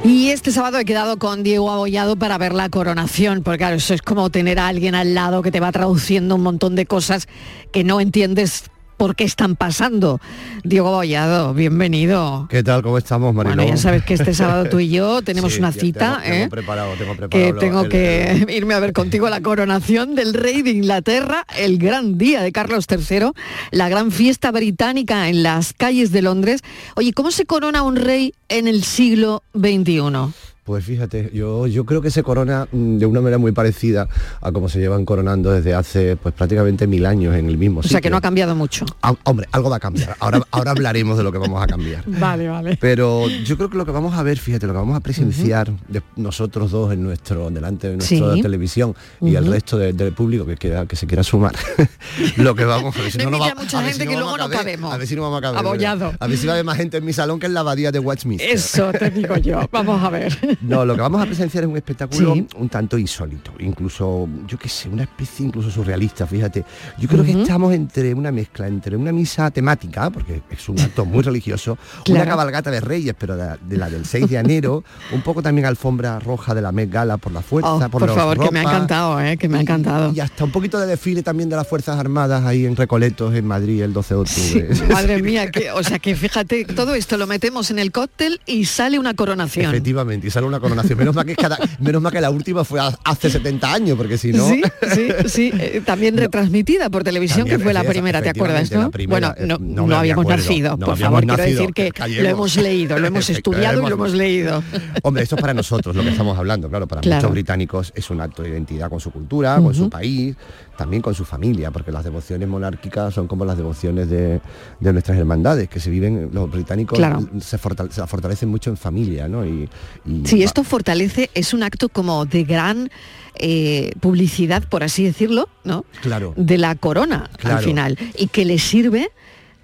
Y 0.03 0.29
este 0.29 0.51
sábado 0.51 0.79
he 0.79 0.85
quedado 0.85 1.17
con 1.17 1.43
Diego 1.43 1.71
Abollado 1.71 2.17
para 2.17 2.37
ver 2.37 2.53
la 2.53 2.67
coronación, 2.67 3.43
porque 3.43 3.59
claro, 3.59 3.77
eso 3.77 3.93
es 3.93 4.01
como 4.01 4.29
tener 4.29 4.59
a 4.59 4.67
alguien 4.67 4.95
al 4.95 5.13
lado 5.13 5.41
que 5.41 5.51
te 5.51 5.61
va 5.61 5.71
traduciendo 5.71 6.35
un 6.35 6.43
montón 6.43 6.75
de 6.75 6.85
cosas 6.85 7.29
que 7.71 7.85
no 7.85 8.01
entiendes 8.01 8.65
por 9.01 9.15
qué 9.15 9.23
están 9.23 9.55
pasando. 9.55 10.19
Diego 10.63 10.89
Abollado, 10.89 11.55
bienvenido. 11.55 12.45
¿Qué 12.51 12.61
tal? 12.61 12.83
¿Cómo 12.83 12.99
estamos, 12.99 13.33
Mariló? 13.33 13.55
Bueno, 13.55 13.71
ya 13.71 13.77
sabes 13.77 14.03
que 14.03 14.13
este 14.13 14.31
sábado 14.35 14.65
tú 14.69 14.79
y 14.79 14.89
yo 14.89 15.21
tenemos 15.23 15.53
Sí, 15.53 15.57
una 15.59 15.71
cita, 15.71 16.19
tengo, 16.21 16.33
tengo 16.33 16.45
¿eh? 16.45 16.49
preparado, 16.51 16.93
tengo 16.99 17.15
preparado 17.15 17.53
que 17.55 17.59
tengo 17.59 17.81
el- 17.81 17.89
que 17.89 18.45
irme 18.55 18.75
a 18.75 18.79
ver 18.79 18.93
contigo 18.93 19.27
la 19.27 19.41
coronación 19.41 20.13
del 20.13 20.35
rey 20.35 20.61
de 20.61 20.69
Inglaterra, 20.69 21.47
el 21.57 21.79
gran 21.79 22.19
día 22.19 22.43
de 22.43 22.51
Carlos 22.51 22.85
III, 22.87 23.31
la 23.71 23.89
gran 23.89 24.11
fiesta 24.11 24.51
británica 24.51 25.29
en 25.29 25.41
las 25.41 25.73
calles 25.73 26.11
de 26.11 26.21
Londres. 26.21 26.61
Oye, 26.95 27.11
¿cómo 27.13 27.31
se 27.31 27.47
corona 27.47 27.81
un 27.81 27.95
rey 27.95 28.35
en 28.49 28.67
el 28.67 28.83
siglo 28.83 29.41
XXI? 29.57 30.31
Pues 30.63 30.85
fíjate, 30.85 31.31
yo, 31.33 31.65
yo 31.65 31.85
creo 31.87 32.03
que 32.03 32.11
se 32.11 32.21
corona 32.21 32.67
mm, 32.71 32.97
de 32.99 33.05
una 33.07 33.19
manera 33.19 33.39
muy 33.39 33.51
parecida 33.51 34.07
a 34.41 34.51
como 34.51 34.69
se 34.69 34.77
llevan 34.79 35.05
coronando 35.05 35.51
desde 35.51 35.73
hace 35.73 36.15
pues 36.17 36.35
prácticamente 36.35 36.85
mil 36.85 37.07
años 37.07 37.35
en 37.35 37.49
el 37.49 37.57
mismo 37.57 37.79
O 37.79 37.83
sitio. 37.83 37.95
sea 37.95 38.01
que 38.01 38.11
no 38.11 38.17
ha 38.17 38.21
cambiado 38.21 38.55
mucho. 38.55 38.85
Ah, 39.01 39.15
hombre, 39.23 39.47
algo 39.51 39.71
va 39.71 39.77
a 39.77 39.79
cambiar. 39.79 40.15
Ahora, 40.19 40.39
ahora 40.51 40.71
hablaremos 40.71 41.17
de 41.17 41.23
lo 41.23 41.31
que 41.31 41.39
vamos 41.39 41.61
a 41.63 41.65
cambiar. 41.65 42.03
Vale, 42.07 42.47
vale. 42.47 42.77
Pero 42.79 43.27
yo 43.27 43.57
creo 43.57 43.71
que 43.71 43.77
lo 43.77 43.85
que 43.87 43.91
vamos 43.91 44.13
a 44.13 44.21
ver, 44.21 44.37
fíjate, 44.37 44.67
lo 44.67 44.73
que 44.73 44.77
vamos 44.79 44.95
a 44.95 44.99
presenciar 44.99 45.71
de 45.87 46.03
nosotros 46.15 46.69
dos 46.69 46.93
en 46.93 47.01
nuestro, 47.03 47.49
delante 47.49 47.89
de 47.89 47.97
nuestra 47.97 48.33
Sí. 48.35 48.41
televisión 48.43 48.93
y 49.19 49.33
el 49.35 49.43
Ujú. 49.45 49.53
resto 49.53 49.77
de- 49.79 49.93
del 49.93 50.13
público 50.13 50.45
que, 50.45 50.57
quiera, 50.57 50.85
que 50.85 50.95
se 50.95 51.07
quiera 51.07 51.23
sumar, 51.23 51.55
lo 52.37 52.53
que 52.53 52.65
vamos 52.65 52.95
a 52.95 53.01
ver 53.01 53.11
si 53.11 53.17
No 53.17 53.31
no, 53.31 53.39
va- 53.39 53.47
a 53.47 53.55
ver 53.55 53.67
gente 53.67 53.93
si 53.93 53.99
que 53.99 54.05
vamos 54.05 54.19
luego 54.19 54.35
a 54.35 54.37
no 54.37 54.43
caber, 54.43 54.57
cabemos. 54.57 54.93
A 54.93 54.97
ver 54.97 55.07
si 55.07 55.15
no 55.15 55.23
vamos 55.23 55.39
a 55.39 55.41
caber. 55.41 55.59
Abollado. 55.59 56.13
A 56.19 56.27
ver 56.27 56.37
si 56.37 56.45
va 56.45 56.53
a 56.53 56.55
haber 56.55 56.65
más 56.65 56.77
gente 56.77 56.97
en 56.97 57.05
mi 57.05 57.13
salón 57.13 57.39
que 57.39 57.47
en 57.47 57.55
la 57.55 57.61
abadía 57.61 57.91
de 57.91 57.97
Westminster. 57.97 58.47
Eso 58.51 58.91
te 58.91 59.09
digo 59.09 59.35
yo. 59.37 59.67
Vamos 59.71 60.03
a 60.03 60.09
ver. 60.11 60.37
No, 60.61 60.85
lo 60.85 60.95
que 60.95 61.01
vamos 61.01 61.21
a 61.21 61.25
presenciar 61.25 61.63
es 61.63 61.69
un 61.69 61.77
espectáculo 61.77 62.33
Sí. 62.35 62.47
un 62.57 62.69
tanto 62.69 62.97
insólito, 62.97 63.51
incluso, 63.59 64.27
yo 64.47 64.57
qué 64.57 64.69
sé, 64.69 64.89
una 64.89 65.03
especie 65.03 65.45
incluso 65.45 65.69
surrealista, 65.71 66.27
fíjate. 66.27 66.63
Yo 66.97 67.07
creo 67.07 67.23
que 67.23 67.31
estamos 67.41 67.73
entre 67.73 68.13
una 68.13 68.31
mezcla, 68.31 68.67
entre 68.67 68.95
una 68.95 69.11
misa 69.11 69.49
temática, 69.51 70.09
porque 70.09 70.41
es 70.49 70.69
un 70.69 70.79
acto 70.79 71.05
muy 71.05 71.23
religioso, 71.23 71.77
una 72.09 72.25
cabalgata 72.25 72.69
de 72.71 72.79
reyes, 72.81 73.15
pero 73.17 73.35
de, 73.35 73.57
de 73.61 73.77
la 73.77 73.89
del 73.89 74.05
6 74.05 74.29
de 74.29 74.37
enero, 74.37 74.83
un 75.11 75.21
poco 75.21 75.41
también 75.41 75.65
alfombra 75.65 76.19
roja 76.19 76.53
de 76.53 76.61
la 76.61 76.71
Met 76.71 76.91
Gala 76.91 77.17
por 77.17 77.31
la 77.31 77.41
fuerza, 77.41 77.61
Oh, 77.75 77.79
por, 77.89 78.01
por 78.05 78.13
favor, 78.15 78.39
que 78.39 78.51
me 78.51 78.59
ha 78.59 78.63
encantado, 78.63 79.19
¿eh? 79.21 79.37
que 79.37 79.47
me 79.47 79.57
ha 79.57 79.61
encantado. 79.61 80.11
Y 80.13 80.19
hasta 80.19 80.43
un 80.43 80.51
poquito 80.51 80.79
de 80.79 80.87
desfile 80.87 81.23
también 81.23 81.49
de 81.49 81.55
las 81.55 81.67
Fuerzas 81.67 81.97
Armadas 81.99 82.43
ahí 82.45 82.65
en 82.65 82.75
Recoletos, 82.75 83.33
en 83.35 83.45
Madrid, 83.47 83.81
el 83.81 83.93
12 83.93 84.13
de 84.13 84.19
octubre. 84.19 84.69
Madre 84.93 85.21
mía, 85.21 85.49
que, 85.51 85.71
o 85.71 85.83
sea 85.83 85.99
que 85.99 86.15
fíjate, 86.15 86.65
todo 86.65 86.93
esto 86.95 87.17
lo 87.17 87.27
metemos 87.27 87.71
en 87.71 87.79
el 87.79 87.91
cóctel 87.91 88.41
y 88.45 88.65
sale 88.65 88.99
una 88.99 89.13
coronación. 89.13 89.67
Efectivamente, 89.71 90.27
y 90.27 90.31
sale 90.31 90.40
una 90.47 90.59
coronación. 90.59 90.97
Menos 90.99 91.15
mal 91.15 91.25
que, 91.25 91.35
cada, 91.35 91.57
menos 91.79 92.01
mal 92.01 92.11
que 92.11 92.21
la 92.21 92.29
última 92.29 92.63
fue 92.63 92.79
hace 93.03 93.29
70 93.29 93.73
años, 93.73 93.97
porque 93.97 94.17
si 94.17 94.31
no... 94.33 94.47
Sí, 94.47 94.61
sí, 94.93 95.07
sí, 95.27 95.51
eh, 95.59 95.81
también 95.85 96.17
retransmitida 96.17 96.89
por 96.89 97.03
televisión, 97.03 97.39
También, 97.39 97.57
que 97.59 97.63
fue 97.63 97.73
la 97.73 97.83
primera, 97.83 98.21
¿te 98.21 98.29
acuerdas, 98.29 98.71
no? 98.71 98.91
primera, 98.91 99.35
bueno, 99.35 99.47
no, 99.47 99.55
eh, 99.55 99.59
no 99.75 99.87
no 99.87 99.95
habíamos 99.97 100.23
acuerdo, 100.23 100.43
nacido, 100.43 100.77
por 100.77 100.97
favor, 100.97 101.19
quiero 101.25 101.37
nacido, 101.37 101.59
decir 101.67 101.73
que 101.73 101.91
lo 102.21 102.29
hemos 102.29 102.55
leído, 102.57 102.99
lo 102.99 103.07
hemos 103.07 103.29
estudiado 103.29 103.81
y 103.83 103.89
lo 103.89 103.95
hemos 103.95 104.13
leído. 104.13 104.63
Hombre, 105.03 105.23
esto 105.23 105.35
es 105.35 105.41
para 105.41 105.53
nosotros 105.53 105.95
lo 105.95 106.03
que 106.03 106.09
estamos 106.09 106.37
hablando, 106.37 106.69
claro, 106.69 106.87
para 106.87 107.01
Claro. 107.01 107.21
muchos 107.21 107.31
británicos 107.31 107.91
es 107.95 108.09
un 108.09 108.21
acto 108.21 108.43
de 108.43 108.49
identidad 108.49 108.89
con 108.89 108.99
su 108.99 109.11
cultura, 109.11 109.57
con 109.61 109.73
su 109.73 109.89
país, 109.89 110.35
también 110.77 111.01
con 111.01 111.13
su 111.13 111.25
familia, 111.25 111.71
porque 111.71 111.91
las 111.91 112.03
devociones 112.03 112.47
monárquicas 112.47 113.13
son 113.13 113.27
como 113.27 113.45
las 113.45 113.57
devociones 113.57 114.09
de, 114.09 114.41
de 114.79 114.93
nuestras 114.93 115.17
hermandades, 115.17 115.69
que 115.69 115.79
se 115.79 115.89
viven, 115.89 116.29
los 116.33 116.49
británicos 116.51 116.97
Claro. 116.97 117.27
se, 117.39 117.57
fortale- 117.59 117.91
se 117.91 118.05
fortalecen 118.07 118.49
mucho 118.49 118.69
en 118.69 118.77
familia, 118.77 119.27
¿no? 119.27 119.45
Y, 119.45 119.69
y 120.05 120.23
Sí, 120.31 120.43
esto 120.43 120.63
fortalece, 120.63 121.29
es 121.33 121.53
un 121.53 121.63
acto 121.63 121.89
como 121.89 122.25
de 122.25 122.43
gran 122.43 122.89
eh, 123.35 123.91
publicidad, 123.99 124.63
por 124.67 124.83
así 124.83 125.03
decirlo, 125.03 125.49
¿no? 125.63 125.85
Claro. 126.01 126.33
De 126.35 126.57
la 126.57 126.75
corona 126.75 127.29
al 127.43 127.59
final 127.59 127.97
y 128.17 128.27
que 128.27 128.45
le 128.45 128.59
sirve 128.59 129.09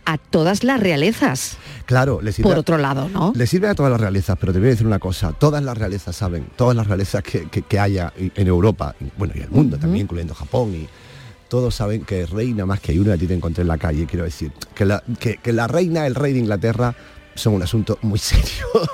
a 0.06 0.18
todas 0.18 0.64
las 0.64 0.80
realezas. 0.80 1.58
Claro, 1.86 2.22
le 2.22 2.32
sirve 2.32 2.50
Por 2.50 2.58
otro 2.58 2.78
lado, 2.78 3.10
¿no? 3.10 3.34
Le 3.36 3.46
sirve 3.46 3.68
a 3.68 3.76
todas 3.76 3.92
las 3.92 4.00
realezas, 4.00 4.38
pero 4.40 4.54
te 4.54 4.60
voy 4.60 4.70
a 4.70 4.72
decir 4.72 4.88
una 4.88 5.00
cosa, 5.00 5.34
todas 5.34 5.62
las 5.62 5.78
realezas 5.78 6.16
saben, 6.16 6.48
todas 6.56 6.76
las 6.78 6.88
realezas 6.88 7.24
que, 7.24 7.48
que- 7.50 7.62
que 7.64 7.78
haya 7.80 8.14
en 8.18 8.48
Europa, 8.48 8.96
y, 9.02 9.06
bueno, 9.18 9.34
y 9.36 9.42
el 9.42 9.50
mundo 9.50 9.78
también, 9.78 10.06
incluyendo 10.06 10.34
Japón, 10.34 10.74
y 10.76 10.88
todos 11.50 11.76
saben 11.76 12.04
que 12.06 12.26
reina 12.26 12.66
más 12.66 12.80
que 12.80 12.94
hay 12.94 13.00
uno, 13.00 13.12
a 13.12 13.18
ti 13.18 13.28
te 13.28 13.34
encontré 13.34 13.64
en 13.64 13.68
la 13.68 13.78
calle, 13.78 14.06
quiero 14.06 14.24
decir, 14.26 14.52
que 14.74 14.86
la, 14.86 15.04
que, 15.20 15.38
que 15.38 15.52
la 15.54 15.68
reina, 15.68 16.08
el 16.08 16.16
rey 16.16 16.32
de 16.34 16.40
Inglaterra, 16.40 16.96
son 17.38 17.54
un 17.54 17.64
asunto 17.64 17.98
muy 18.02 18.20
serio. 18.20 18.44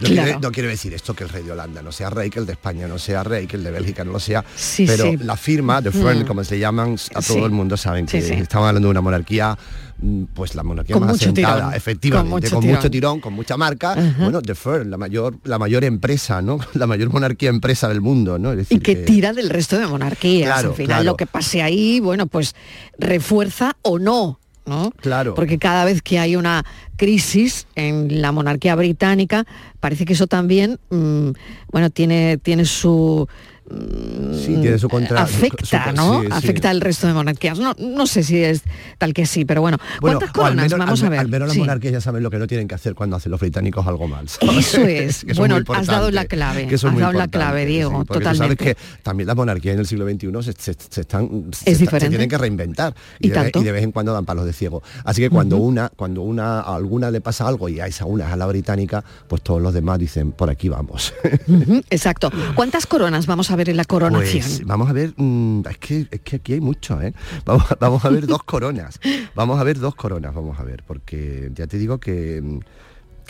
No, 0.00 0.08
Claro. 0.08 0.38
no 0.40 0.50
quiero 0.52 0.68
decir 0.68 0.94
esto 0.94 1.14
que 1.14 1.24
el 1.24 1.30
rey 1.30 1.42
de 1.42 1.52
Holanda 1.52 1.82
no 1.82 1.92
sea 1.92 2.08
rey, 2.10 2.30
que 2.30 2.38
el 2.38 2.46
de 2.46 2.52
España 2.52 2.88
no 2.88 2.98
sea 2.98 3.22
rey, 3.22 3.46
que 3.46 3.56
el 3.56 3.64
de 3.64 3.70
Bélgica 3.70 4.02
no 4.04 4.12
lo 4.12 4.20
sea, 4.20 4.44
Sí, 4.56 4.84
pero 4.86 5.04
sí. 5.04 5.16
la 5.18 5.36
firma, 5.36 5.80
the 5.82 5.90
firm, 5.90 6.20
Mm. 6.22 6.26
como 6.26 6.42
se 6.42 6.58
llaman, 6.58 6.96
a 7.14 7.20
todo 7.20 7.36
Sí. 7.38 7.44
el 7.44 7.50
mundo 7.50 7.76
saben 7.76 8.06
que 8.06 8.18
estamos 8.18 8.66
hablando 8.68 8.88
de 8.88 8.90
una 8.90 9.00
monarquía, 9.02 9.56
mm, 10.00 10.24
pues 10.34 10.54
la 10.54 10.62
monarquía 10.62 10.94
Con 10.96 11.06
más 11.06 11.16
asentada, 11.16 11.56
tirón. 11.56 11.74
efectivamente, 11.74 12.30
Con 12.30 12.40
mucho 12.40 12.54
con 12.56 12.60
tirón. 12.62 12.76
mucho 12.76 12.90
tirón, 12.90 13.20
con 13.20 13.32
mucha 13.34 13.56
marca, 13.56 13.94
bueno, 14.18 14.40
The 14.42 14.54
Firm, 14.54 14.88
la 14.90 14.96
mayor, 14.96 15.36
la 15.44 15.58
mayor 15.58 15.84
empresa, 15.84 16.40
¿no? 16.42 16.58
La 16.74 16.86
mayor 16.86 17.10
monarquía 17.12 17.50
empresa 17.50 17.88
del 17.88 18.00
mundo, 18.00 18.38
¿no? 18.38 18.52
Es 18.52 18.56
decir, 18.58 18.78
Y 18.78 18.80
que 18.80 18.96
tira 18.96 19.32
del 19.32 19.50
resto 19.50 19.78
de 19.78 19.86
monarquías. 19.86 20.48
Claro, 20.52 20.70
Al 20.70 20.74
final 20.74 20.88
claro. 20.88 21.04
lo 21.04 21.16
que 21.16 21.26
pase 21.26 21.62
ahí, 21.62 22.00
bueno, 22.00 22.26
pues 22.26 22.54
refuerza 22.98 23.76
o 23.82 23.98
no. 23.98 24.39
¿No? 24.70 24.92
Claro. 24.92 25.34
Porque 25.34 25.58
cada 25.58 25.84
vez 25.84 26.00
que 26.00 26.20
hay 26.20 26.36
una 26.36 26.64
crisis 26.96 27.66
en 27.74 28.22
la 28.22 28.30
monarquía 28.30 28.76
británica, 28.76 29.44
parece 29.80 30.04
que 30.04 30.12
eso 30.12 30.28
también, 30.28 30.78
mm, 30.90 31.30
bueno, 31.72 31.90
tiene, 31.90 32.38
tiene 32.38 32.64
su... 32.64 33.28
mm, 33.68 34.34
Sí, 34.34 34.56
tiene 34.60 34.78
su 34.78 34.88
contra- 34.88 35.22
afecta, 35.22 35.90
su- 35.90 35.96
¿no? 35.96 36.20
sí, 36.20 36.26
sí. 36.26 36.32
Afecta 36.32 36.70
al 36.70 36.80
resto 36.80 37.06
de 37.06 37.12
monarquías. 37.14 37.58
No, 37.58 37.74
no 37.78 38.06
sé 38.06 38.22
si 38.22 38.42
es 38.42 38.62
tal 38.98 39.12
que 39.12 39.26
sí, 39.26 39.44
pero 39.44 39.60
bueno. 39.60 39.76
Bueno, 40.00 40.18
¿Cuántas 40.18 40.28
o 40.38 40.44
al 40.46 40.52
coronas? 40.52 40.70
menos, 40.72 40.78
Vamos 40.86 41.00
al, 41.02 41.06
a 41.06 41.10
ver. 41.10 41.18
al 41.20 41.28
menos 41.28 41.48
las 41.48 41.54
Sí. 41.54 41.60
monarquías 41.60 41.92
ya 41.92 42.00
saben 42.00 42.22
lo 42.22 42.30
que 42.30 42.38
no 42.38 42.46
tienen 42.46 42.68
que 42.68 42.74
hacer 42.74 42.94
cuando 42.94 43.16
hacen 43.16 43.30
los 43.30 43.40
británicos 43.40 43.86
algo 43.86 44.08
mal. 44.08 44.28
¿sabes? 44.28 44.56
Eso 44.74 44.80
es. 44.86 45.24
Que 45.24 45.34
Bueno, 45.34 45.58
has 45.74 45.86
dado 45.86 46.10
la 46.10 46.24
clave, 46.24 46.66
que 46.66 46.74
has 46.76 46.82
dado 46.82 47.12
la 47.12 47.28
clave, 47.28 47.66
Diego, 47.66 48.04
tú 48.04 48.14
totalmente. 48.14 48.36
sabes 48.64 48.76
que 48.76 48.76
también 49.02 49.26
las 49.26 49.36
monarquías 49.36 49.74
en 49.74 49.80
el 49.80 49.86
siglo 49.86 50.08
XXI 50.08 50.42
se, 50.42 50.52
se- 50.52 50.76
se 50.88 51.00
están 51.02 51.46
se, 51.52 51.70
Es 51.70 51.78
se 51.78 51.84
diferente. 51.84 52.08
tienen 52.10 52.28
que 52.28 52.38
reinventar 52.38 52.94
¿Y 53.18 53.28
de, 53.30 53.38
vez- 53.40 53.52
y 53.54 53.62
de 53.64 53.72
vez 53.72 53.84
en 53.84 53.92
cuando 53.92 54.12
dan 54.12 54.24
palos 54.24 54.46
de 54.46 54.52
ciego. 54.52 54.82
Así 55.04 55.20
que 55.20 55.30
cuando 55.30 55.56
una 55.58 55.90
cuando 55.90 56.22
una 56.22 56.60
a 56.60 56.76
alguna 56.76 57.10
le 57.10 57.20
pasa 57.20 57.46
algo 57.46 57.68
y 57.68 57.80
a 57.80 57.86
esa 57.86 58.04
una 58.06 58.26
es 58.26 58.32
a 58.32 58.36
la 58.36 58.46
británica, 58.46 59.04
pues 59.28 59.42
todos 59.42 59.60
los 59.60 59.74
demás 59.74 59.98
dicen 59.98 60.32
por 60.32 60.50
aquí 60.50 60.68
vamos. 60.68 61.12
Exacto. 61.90 62.30
¿Cuántas 62.54 62.86
coronas 62.86 63.26
vamos 63.26 63.50
a 63.50 63.56
ver 63.56 63.59
en 63.68 63.76
la 63.76 63.84
coronación? 63.84 64.44
Pues 64.44 64.64
vamos 64.64 64.88
a 64.88 64.92
ver, 64.92 65.12
mm, 65.16 65.62
es, 65.68 65.78
que, 65.78 66.06
es 66.10 66.20
que 66.20 66.36
aquí 66.36 66.54
hay 66.54 66.60
mucho, 66.60 67.00
¿eh? 67.02 67.12
Vamos, 67.44 68.04
a 68.04 68.08
ver 68.08 68.26
dos 68.26 68.42
coronas. 68.44 69.00
Vamos 69.34 69.60
a 69.60 69.64
ver 69.64 69.78
dos 69.78 69.94
coronas, 69.94 70.34
vamos 70.34 70.58
a 70.58 70.64
ver, 70.64 70.82
porque 70.86 71.50
ya 71.54 71.66
te 71.66 71.78
digo 71.78 71.98
que, 71.98 72.40
mm, 72.42 72.60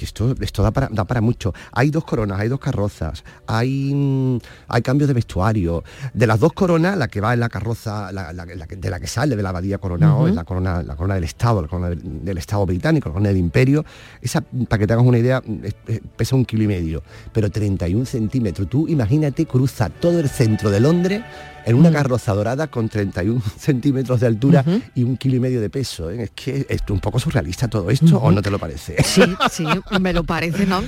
que 0.00 0.06
esto, 0.06 0.34
esto 0.40 0.62
da, 0.62 0.70
para, 0.70 0.88
da 0.90 1.04
para 1.04 1.20
mucho. 1.20 1.52
Hay 1.72 1.90
dos 1.90 2.04
coronas, 2.06 2.40
hay 2.40 2.48
dos 2.48 2.58
carrozas, 2.58 3.22
hay, 3.46 3.92
mm, 3.94 4.38
hay 4.68 4.80
cambios 4.80 5.08
de 5.08 5.12
vestuario. 5.14 5.84
De 6.14 6.26
las 6.26 6.40
dos 6.40 6.54
coronas, 6.54 6.96
la 6.96 7.08
que 7.08 7.20
va 7.20 7.34
en 7.34 7.40
la 7.40 7.50
carroza, 7.50 8.10
la, 8.10 8.32
la- 8.32 8.46
la 8.46 8.66
que- 8.66 8.76
de 8.76 8.88
la 8.90 8.98
que 8.98 9.06
sale 9.06 9.36
de 9.36 9.42
la 9.42 9.50
abadía 9.50 9.76
coronado, 9.76 10.16
Ujú. 10.20 10.28
es 10.28 10.34
la 10.34 10.44
corona, 10.44 10.82
la 10.82 10.96
corona 10.96 11.16
del 11.16 11.24
Estado, 11.24 11.60
la 11.60 11.68
corona 11.68 11.90
del, 11.90 12.24
del 12.24 12.38
Estado 12.38 12.64
británico, 12.64 13.10
la 13.10 13.12
corona 13.12 13.28
del 13.28 13.36
Imperio. 13.38 13.84
Esa, 14.22 14.40
para 14.40 14.78
que 14.78 14.86
te 14.86 14.92
hagas 14.94 15.04
una 15.04 15.18
idea, 15.18 15.42
es- 15.62 15.74
es- 15.86 16.00
pesa 16.16 16.34
un 16.34 16.46
kilo 16.46 16.62
y 16.62 16.68
medio, 16.68 17.02
pero 17.32 17.50
31 17.50 18.06
centímetros. 18.06 18.68
Tú 18.70 18.88
imagínate, 18.88 19.44
cruza 19.44 19.90
todo 19.90 20.18
el 20.18 20.30
centro 20.30 20.70
de 20.70 20.80
Londres 20.80 21.20
en 21.64 21.76
una 21.76 21.90
carroza 21.92 22.32
dorada 22.34 22.66
con 22.68 22.88
31 22.88 23.42
centímetros 23.58 24.20
de 24.20 24.26
altura 24.26 24.64
y 24.94 25.02
un 25.02 25.16
kilo 25.16 25.36
y 25.36 25.40
medio 25.40 25.60
de 25.60 25.70
peso. 25.70 26.10
¿eh? 26.10 26.24
Es 26.24 26.30
que 26.30 26.66
es 26.68 26.80
un 26.88 27.00
poco 27.00 27.18
surrealista 27.18 27.68
todo 27.68 27.90
esto, 27.90 28.18
¿o 28.18 28.30
no 28.30 28.42
te 28.42 28.50
lo 28.50 28.58
parece? 28.58 29.02
Sí, 29.02 29.22
sí, 29.50 29.66
me 30.00 30.12
lo 30.12 30.24
parece, 30.24 30.66
¿no? 30.66 30.82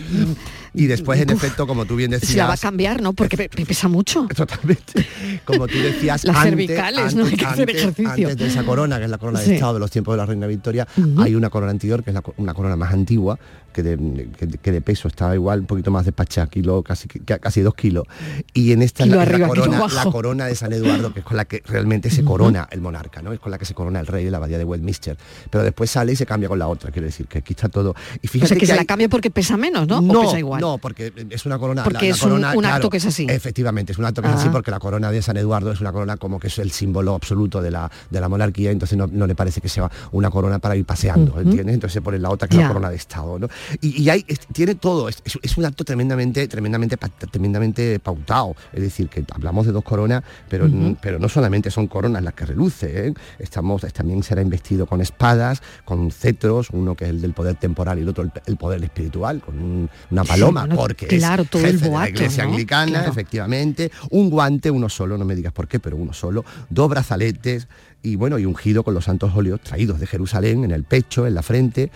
Y 0.74 0.86
después, 0.86 1.20
en 1.20 1.30
Uf. 1.30 1.42
efecto, 1.44 1.66
como 1.66 1.84
tú 1.84 1.96
bien 1.96 2.10
decías... 2.10 2.30
Se 2.32 2.38
la 2.38 2.46
va 2.46 2.54
a 2.54 2.56
cambiar, 2.56 3.02
¿no? 3.02 3.12
Porque 3.12 3.36
pe- 3.36 3.48
pe- 3.48 3.66
pesa 3.66 3.88
mucho. 3.88 4.26
Totalmente. 4.36 5.06
Como 5.44 5.66
tú 5.68 5.76
decías, 5.78 6.24
Las 6.24 6.36
antes, 6.36 6.50
cervicales, 6.50 7.14
¿no? 7.14 7.26
Hay 7.26 7.36
que 7.36 7.44
hacer 7.44 7.68
antes- 7.68 7.76
ejercicio. 7.82 8.28
antes 8.28 8.36
de 8.38 8.46
esa 8.46 8.64
corona, 8.64 8.98
que 8.98 9.04
es 9.04 9.10
la 9.10 9.18
corona 9.18 9.40
Sí. 9.40 9.50
de 9.50 9.54
Estado 9.56 9.74
de 9.74 9.80
los 9.80 9.90
tiempos 9.90 10.14
de 10.14 10.18
la 10.18 10.26
Reina 10.26 10.46
Victoria, 10.46 10.86
hay 11.18 11.34
una 11.34 11.50
corona 11.50 11.72
anterior, 11.72 12.02
que 12.02 12.10
es 12.10 12.14
la 12.14 12.22
una 12.36 12.54
corona 12.54 12.76
más 12.76 12.92
antigua, 12.92 13.38
que 13.72 13.82
de, 13.82 14.28
que, 14.38 14.48
que 14.48 14.70
de 14.70 14.80
peso 14.82 15.08
está 15.08 15.34
igual, 15.34 15.60
un 15.60 15.66
poquito 15.66 15.90
más 15.90 16.04
despachada, 16.04 16.46
kilo, 16.46 16.82
casi, 16.82 17.08
casi 17.08 17.62
dos 17.62 17.74
kilos. 17.74 18.04
Y 18.52 18.72
en 18.72 18.82
esta 18.82 19.04
es 19.04 19.08
la, 19.10 19.22
arriba, 19.22 19.48
corona, 19.48 19.86
la 19.88 20.04
corona 20.10 20.44
de 20.46 20.54
San 20.54 20.72
Eduardo, 20.74 21.12
que 21.14 21.20
es 21.20 21.24
con 21.24 21.38
la 21.38 21.46
que 21.46 21.62
realmente 21.66 22.10
se 22.10 22.22
corona 22.22 22.68
el 22.70 22.82
monarca, 22.82 23.22
¿no? 23.22 23.32
Es 23.32 23.40
con 23.40 23.50
la 23.50 23.56
que 23.58 23.64
se 23.64 23.72
corona 23.72 24.00
el 24.00 24.06
rey 24.06 24.26
de 24.26 24.30
la 24.30 24.36
abadía 24.36 24.58
de 24.58 24.64
Westminster. 24.64 25.16
Pero 25.50 25.64
después 25.64 25.90
sale 25.90 26.12
y 26.12 26.16
se 26.16 26.26
cambia 26.26 26.50
con 26.50 26.58
la 26.58 26.68
otra, 26.68 26.90
quiero 26.90 27.06
decir, 27.06 27.26
que 27.26 27.38
aquí 27.38 27.54
está 27.54 27.70
todo. 27.70 27.94
Y 28.20 28.26
O 28.26 28.30
fíjate 28.30 28.48
sea, 28.48 28.56
que, 28.58 28.66
se 28.66 28.72
hay- 28.72 28.78
la 28.78 28.84
cambia 28.84 29.08
porque 29.08 29.30
pesa 29.30 29.56
menos, 29.56 29.88
¿no? 29.88 30.02
no, 30.02 30.20
o 30.20 30.22
pesa 30.22 30.38
igual. 30.38 30.60
No, 30.62 30.78
porque 30.78 31.12
es 31.30 31.44
una 31.46 31.58
corona. 31.58 31.84
Porque 31.84 32.08
es 32.08 32.22
un- 32.22 32.30
corona, 32.30 32.48
un 32.56 32.64
acto 32.64 32.78
claro, 32.78 32.90
que 32.90 32.96
es 32.96 33.06
así. 33.06 33.26
Efectivamente, 33.28 33.92
es 33.92 33.98
un 33.98 34.04
acto 34.06 34.22
que 34.22 34.28
es 34.28 34.34
así 34.34 34.48
porque 34.48 34.70
la 34.70 34.78
corona 34.78 35.10
de 35.10 35.20
San 35.22 35.36
Eduardo 35.36 35.70
es 35.72 35.80
una 35.80 35.92
corona 35.92 36.16
como 36.16 36.38
que 36.40 36.46
es 36.46 36.58
el 36.58 36.70
símbolo 36.70 37.14
absoluto 37.14 37.60
de 37.60 37.70
la, 37.70 37.90
de 38.10 38.20
la 38.20 38.28
monarquía, 38.28 38.70
entonces 38.70 38.96
no, 38.96 39.06
no 39.06 39.26
le 39.26 39.34
parece 39.34 39.60
que 39.60 39.68
sea 39.68 39.90
una 40.12 40.30
corona 40.30 40.58
para 40.58 40.76
ir 40.76 40.84
paseando. 40.84 41.38
¿entiendes? 41.40 41.74
Entonces 41.74 41.94
se 41.94 42.00
pone 42.02 42.18
la 42.18 42.30
otra 42.30 42.48
que 42.48 42.56
es 42.56 42.62
la 42.62 42.68
corona 42.68 42.90
de 42.90 42.96
Estado, 42.96 43.38
¿no? 43.38 43.48
Y, 43.80 44.02
y 44.02 44.08
hay, 44.10 44.24
es- 44.28 44.40
tiene 44.52 44.74
todo, 44.76 45.08
es, 45.08 45.22
un 45.56 45.64
acto 45.64 45.84
tremendamente, 45.84 46.46
tremendamente, 46.48 46.96
tremendamente 47.30 47.98
pautado. 47.98 48.54
Es 48.72 48.82
decir, 48.82 49.08
que 49.08 49.24
hablamos 49.32 49.66
de 49.66 49.72
dos 49.72 49.84
coronas, 49.84 50.22
pero, 50.48 50.66
Ujú. 50.66 50.96
pero 51.00 51.18
no 51.18 51.28
solamente 51.28 51.70
son 51.70 51.86
coronas 51.88 52.22
las 52.22 52.34
que 52.34 52.46
reluce, 52.46 53.08
¿eh? 53.08 53.14
Estamos, 53.38 53.82
también 53.92 54.22
será 54.22 54.42
investido 54.42 54.86
con 54.86 55.00
espadas, 55.00 55.62
con 55.84 56.10
cetros, 56.10 56.70
uno 56.70 56.94
que 56.94 57.04
es 57.04 57.10
el 57.10 57.20
del 57.20 57.32
poder 57.32 57.56
temporal 57.56 57.98
y 57.98 58.02
el 58.02 58.08
otro 58.08 58.24
el, 58.24 58.32
el 58.46 58.56
poder 58.56 58.82
espiritual, 58.84 59.40
con 59.40 59.58
un- 59.58 59.90
una 60.10 60.22
Sí, 60.22 60.28
bueno, 60.61 60.76
porque 60.76 61.07
claro, 61.07 61.42
es 61.42 61.50
todo 61.50 61.64
el 61.64 61.72
jefe 61.72 61.84
de 61.86 61.90
la 61.90 62.09
iglesia 62.09 62.44
¿no? 62.44 62.50
anglicana, 62.50 62.90
Claro. 62.92 63.11
efectivamente, 63.11 63.90
un 64.11 64.30
guante, 64.30 64.70
uno 64.70 64.88
solo, 64.88 65.18
no 65.18 65.24
me 65.24 65.34
digas 65.34 65.53
por 65.53 65.68
qué, 65.68 65.80
pero 65.80 65.96
uno 65.96 66.12
solo, 66.12 66.44
dos 66.70 66.88
brazaletes 66.88 67.68
y 68.03 68.16
bueno, 68.16 68.38
y 68.38 68.46
ungido 68.46 68.82
con 68.82 68.94
los 68.94 69.05
santos 69.05 69.32
óleos 69.34 69.61
traídos 69.61 70.00
de 70.00 70.07
Jerusalén 70.07 70.64
en 70.64 70.70
el 70.72 70.84
pecho, 70.84 71.26
en 71.26 71.34
la 71.34 71.42
frente. 71.42 71.90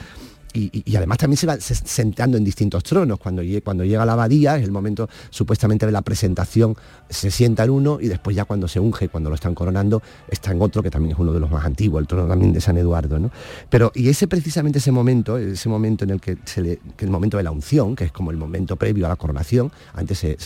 Y, 0.57 0.97
además 0.97 1.19
también 1.19 1.37
se 1.37 1.47
va 1.47 1.61
se- 1.61 1.75
sentando 1.75 2.37
en 2.37 2.45
distintos 2.45 2.83
tronos. 2.83 3.19
Cuando, 3.19 3.43
cuando 3.63 3.85
llega 3.85 4.05
la 4.05 4.15
abadía, 4.15 4.57
es 4.57 4.65
el 4.65 4.71
momento 4.71 5.09
supuestamente 5.31 5.87
de 5.87 5.93
la 5.93 6.03
presentación, 6.03 6.77
se 7.09 7.31
sienta 7.31 7.65
en 7.65 7.71
uno 7.71 7.99
y 8.01 8.09
después 8.09 8.35
ya 8.35 8.45
cuando 8.45 8.69
se 8.69 8.81
unge, 8.81 9.09
cuando 9.09 9.29
lo 9.31 9.35
están 9.35 9.55
coronando, 9.55 10.03
está 10.29 10.53
en 10.53 10.63
otro 10.63 10.83
que 10.83 10.91
también 10.91 11.13
es 11.13 11.19
uno 11.19 11.33
de 11.33 11.41
los 11.41 11.51
más 11.51 11.65
antiguos, 11.65 12.01
el 12.01 12.07
trono 12.07 12.27
también 12.29 12.53
de 12.53 12.61
San 12.61 12.77
Eduardo. 12.77 13.19
¿no? 13.19 13.31
Pero, 13.69 13.93
y 13.95 14.09
ese 14.09 14.27
precisamente 14.29 14.79
ese 14.79 14.93
momento, 14.93 15.37
ese 15.37 15.69
momento 15.69 16.05
en 16.05 16.11
el 16.11 16.21
que, 16.21 16.39
el 16.99 17.11
momento 17.11 17.37
de 17.37 17.43
la 17.43 17.51
unción, 17.51 17.95
que 17.95 18.05
es 18.05 18.13
como 18.13 18.31
el 18.31 18.37
momento 18.37 18.77
previo 18.77 19.07
a 19.07 19.09
la 19.09 19.17
coronación, 19.17 19.71
antes 19.95 20.19
se, 20.19 20.37